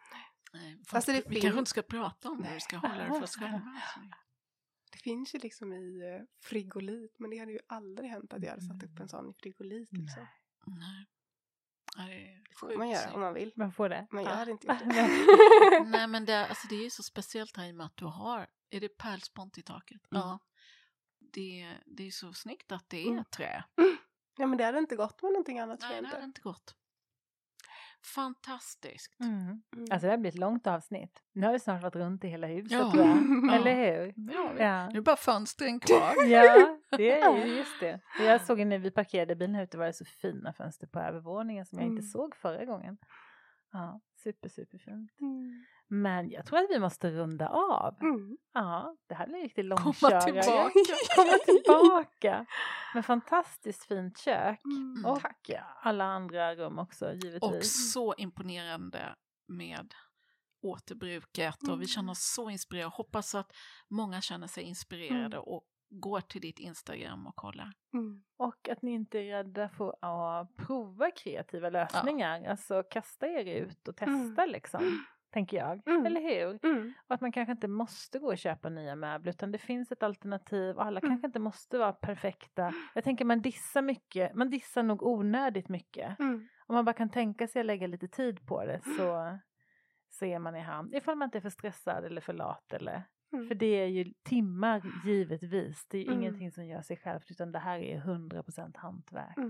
Nej, 0.53 0.77
fast 0.77 0.93
Alltså, 0.95 1.11
det 1.11 1.17
vi 1.17 1.33
finns- 1.33 1.41
kanske 1.41 1.59
inte 1.59 1.69
ska 1.69 1.81
prata 1.81 2.29
om 2.29 2.41
det, 2.41 2.53
vi 2.53 2.59
ska 2.59 2.79
Nej. 2.81 2.91
hålla 2.91 3.03
det 3.03 3.13
för 3.13 3.23
oss 3.23 3.35
själva. 3.37 3.81
Det 4.91 4.97
finns 4.97 5.35
ju 5.35 5.39
liksom 5.39 5.73
i 5.73 5.99
eh, 6.19 6.25
frigolit 6.43 7.15
men 7.19 7.29
det 7.29 7.37
hade 7.37 7.51
ju 7.51 7.59
aldrig 7.67 8.09
hänt 8.09 8.33
att 8.33 8.43
jag 8.43 8.49
hade 8.49 8.61
satt 8.61 8.83
upp 8.83 8.99
en 8.99 9.09
sån 9.09 9.29
i 9.29 9.33
frigolit 9.33 9.89
liksom. 9.91 10.27
Nej. 10.65 11.05
Det 11.97 12.01
är 12.13 12.43
Det 12.49 12.55
får 12.55 12.77
man 12.77 12.89
göra 12.89 13.13
om 13.13 13.21
man 13.21 13.33
vill. 13.33 13.53
Man 13.55 13.71
får 13.71 13.89
det. 13.89 14.07
Men 14.11 14.23
jag 14.23 14.33
Ja. 14.33 14.37
hade 14.37 14.51
inte 14.51 14.67
gjort 14.67 14.77
Nej. 14.85 15.25
det. 15.71 15.83
Nej 15.89 16.07
men 16.07 16.25
det, 16.25 16.47
alltså 16.47 16.67
det 16.67 16.75
är 16.75 16.83
ju 16.83 16.89
så 16.89 17.03
speciellt 17.03 17.57
här 17.57 17.65
i 17.67 17.71
och 17.71 17.75
med 17.75 17.85
att 17.85 17.97
du 17.97 18.05
har, 18.05 18.47
är 18.69 18.79
det 18.81 18.89
pärlspont 18.97 19.57
i 19.57 19.63
taket? 19.63 20.01
Ja. 20.09 20.39
Det, 21.19 21.77
det 21.85 22.07
är 22.07 22.11
så 22.11 22.33
snyggt 22.33 22.71
att 22.71 22.89
det 22.89 22.97
är 23.03 23.07
Mm. 23.07 23.23
ja 24.37 24.47
men 24.47 24.57
det 24.57 24.63
hade 24.63 24.77
inte 24.79 24.95
gått 24.95 25.21
med 25.23 25.31
någonting 25.31 25.59
annat 25.59 25.79
tror 25.79 25.89
Nej 25.89 25.97
jag 25.97 26.03
det 26.03 26.09
hade 26.09 26.23
inte. 26.23 26.41
gått. 26.41 26.75
Fantastiskt. 28.15 29.19
Mm. 29.19 29.33
Mm. 29.41 29.61
Alltså 29.91 30.05
det 30.07 30.11
här 30.11 30.17
blir 30.17 30.29
ett 30.31 30.37
långt 30.37 30.67
avsnitt. 30.67 31.21
Nu 31.33 31.45
har 31.45 31.53
vi 31.53 31.59
snart 31.59 31.83
varit 31.83 31.95
runt 31.95 32.23
i 32.23 32.27
hela 32.27 32.47
huset 32.47 32.71
Ja. 32.71 32.91
tror 32.91 33.05
jag. 33.05 33.17
Ja. 33.47 33.55
Eller 33.55 33.75
hur? 33.75 34.13
Ja, 34.33 34.51
Ja. 34.59 34.89
Nu 34.89 34.97
är 34.97 35.01
bara 35.01 35.15
fönstren 35.15 35.79
kvar. 35.79 36.13
Ja, 36.27 36.77
det 36.97 37.19
är 37.21 37.45
ju 37.45 37.55
just 37.55 37.79
det. 37.79 37.99
Jag 38.19 38.41
såg 38.41 38.65
när 38.65 38.77
vi 38.79 38.91
parkerade 38.91 39.35
bilen 39.35 39.55
här 39.55 39.63
ute 39.63 39.77
var 39.77 39.85
det 39.85 39.93
så 39.93 40.05
fina 40.05 40.53
fönster 40.53 40.87
på 40.87 40.99
övervåningen 40.99 41.65
som 41.65 41.77
jag 41.79 41.85
inte 41.87 41.99
Mm. 42.01 42.09
såg 42.11 42.35
förra 42.35 42.65
gången. 42.65 42.97
Ja, 43.71 44.01
super, 44.23 44.49
super 44.49 44.77
fint. 44.77 45.11
Mm. 45.21 45.65
Men 45.89 46.29
jag 46.29 46.45
tror 46.45 46.59
att 46.59 46.69
vi 46.69 46.79
måste 46.79 47.09
runda 47.11 47.49
av. 47.49 47.95
Mm. 48.01 48.37
Ja, 48.53 48.95
det 49.07 49.15
här 49.15 49.25
blir 49.27 49.35
en 49.37 49.43
riktig 49.43 49.63
Komma 49.69 49.83
långkörare. 49.85 50.21
tillbaka. 50.21 50.71
Komma 51.15 51.37
tillbaka. 51.45 52.45
Men 52.97 53.03
fantastiskt 53.03 53.83
fint 53.83 54.17
kök. 54.17 54.59
Mm. 54.65 55.05
Och 55.05 55.21
Tack. 55.21 55.49
alla 55.81 56.03
andra 56.03 56.55
rum 56.55 56.79
också 56.79 57.05
Och 57.07 57.15
givetvis. 57.15 57.93
så 57.93 58.13
imponerande 58.17 59.15
med 59.47 59.93
återbruket 60.61 61.61
och 61.61 61.67
vi 61.69 61.73
Mm. 61.73 61.87
känner 61.87 62.11
oss 62.11 62.33
så 62.35 62.49
inspirerade. 62.49 62.89
Hoppas 62.95 63.35
att 63.35 63.51
många 63.89 64.21
känner 64.21 64.47
sig 64.47 64.63
inspirerade 64.63 65.37
och 65.37 65.63
går 65.89 66.21
till 66.21 66.41
ditt 66.41 66.59
Instagram 66.59 67.27
och 67.27 67.35
kollar. 67.35 67.71
Mm. 67.93 68.23
Och 68.37 68.69
att 68.69 68.81
ni 68.81 68.91
inte 68.91 69.19
är 69.19 69.23
rädda 69.43 69.69
för 69.69 69.95
att 70.01 70.55
prova 70.55 71.11
kreativa 71.11 71.69
lösningar. 71.69 72.49
Alltså 72.49 72.83
kasta 72.83 73.27
er 73.27 73.45
ut 73.45 73.87
och 73.87 73.95
testa 73.97 74.45
liksom. 74.45 75.05
Tänker 75.37 75.57
jag. 75.57 75.87
Mm. 75.87 76.05
Eller 76.05 76.21
hur? 76.21 76.59
Mm. 76.65 76.93
Och 77.07 77.15
att 77.15 77.21
man 77.21 77.31
kanske 77.31 77.51
inte 77.51 77.67
måste 77.67 78.19
gå 78.19 78.27
och 78.27 78.37
köpa 78.37 78.69
nya 78.69 78.95
möbler 78.95 79.29
utan 79.31 79.51
det 79.51 79.57
finns 79.57 79.91
ett 79.91 80.03
alternativ 80.03 80.75
och 80.75 80.85
alla 80.85 80.99
Mm. 80.99 81.09
kanske 81.11 81.27
inte 81.27 81.39
måste 81.39 81.77
vara 81.77 81.93
perfekta. 81.93 82.73
Jag 82.95 83.03
tänker 83.03 83.25
man 83.25 83.41
dissar 83.41 83.81
mycket, 83.81 84.35
man 84.35 84.49
dissar 84.49 84.83
nog 84.83 85.03
onödigt 85.03 85.69
mycket. 85.69 86.19
Mm. 86.19 86.47
Om 86.67 86.75
man 86.75 86.85
bara 86.85 86.93
kan 86.93 87.09
tänka 87.09 87.47
sig 87.47 87.59
att 87.59 87.65
lägga 87.65 87.87
lite 87.87 88.07
tid 88.07 88.45
på 88.47 88.65
det 88.65 88.81
så, 88.97 89.37
så 90.09 90.25
är 90.25 90.39
man 90.39 90.55
i 90.55 90.59
hamn. 90.59 90.93
Ifall 90.93 91.15
man 91.17 91.25
inte 91.25 91.37
är 91.37 91.41
för 91.41 91.49
stressad 91.49 92.05
eller 92.05 92.21
för 92.21 92.33
lat 92.33 92.73
eller 92.73 93.03
Mm. 93.33 93.47
för 93.47 93.55
det 93.55 93.65
är 93.83 93.87
ju 93.87 94.13
timmar 94.23 94.81
givetvis. 95.05 95.85
Det 95.87 95.97
är 95.97 96.01
ju 96.01 96.07
Mm. 96.07 96.19
ingenting 96.21 96.51
som 96.51 96.65
gör 96.65 96.81
sig 96.81 96.97
självt 96.97 97.31
utan 97.31 97.51
det 97.51 97.59
här 97.59 97.79
är 97.79 97.97
100% 97.99 98.77
hantverk. 98.77 99.37
Mm. 99.37 99.49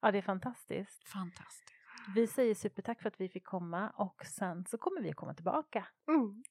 Ja, 0.00 0.10
det 0.12 0.18
är 0.18 0.22
fantastiskt. 0.22 1.08
Fantastiskt. 1.08 1.72
Vi 2.14 2.26
säger 2.26 2.54
supertack 2.54 3.02
för 3.02 3.08
att 3.08 3.20
vi 3.20 3.28
fick 3.28 3.44
komma 3.44 3.90
och 3.96 4.24
sen 4.26 4.64
så 4.70 4.78
kommer 4.78 5.00
vi 5.00 5.10
att 5.10 5.16
komma 5.16 5.34
tillbaka. 5.34 5.86
Mm. 6.08 6.42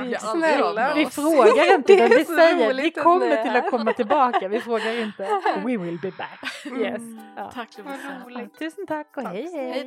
Av 0.00 0.36
snälla. 0.36 0.94
Vi 0.94 1.06
frågar 1.06 1.74
inte 1.78 1.92
utan 1.92 2.08
vi 2.08 2.24
säger 2.24 2.74
vi 2.74 2.90
kommer 2.90 3.42
till 3.42 3.56
att 3.56 3.70
komma 3.70 3.92
tillbaka. 3.92 4.48
Vi 4.48 4.60
frågar 4.60 4.92
inte. 5.02 5.40
We 5.64 5.76
will 5.76 5.98
be 6.02 6.10
back. 6.18 6.66
Yes. 6.66 6.96
Mm. 6.96 7.20
Ja. 7.36 7.50
Tack 7.50 7.78
Lovisa. 7.78 8.48
Tusen 8.58 8.86
tack 8.86 9.16
och 9.16 9.22
Tack 9.22 9.32
hej 9.32 9.50
hej. 9.52 9.70
Hej 9.72 9.86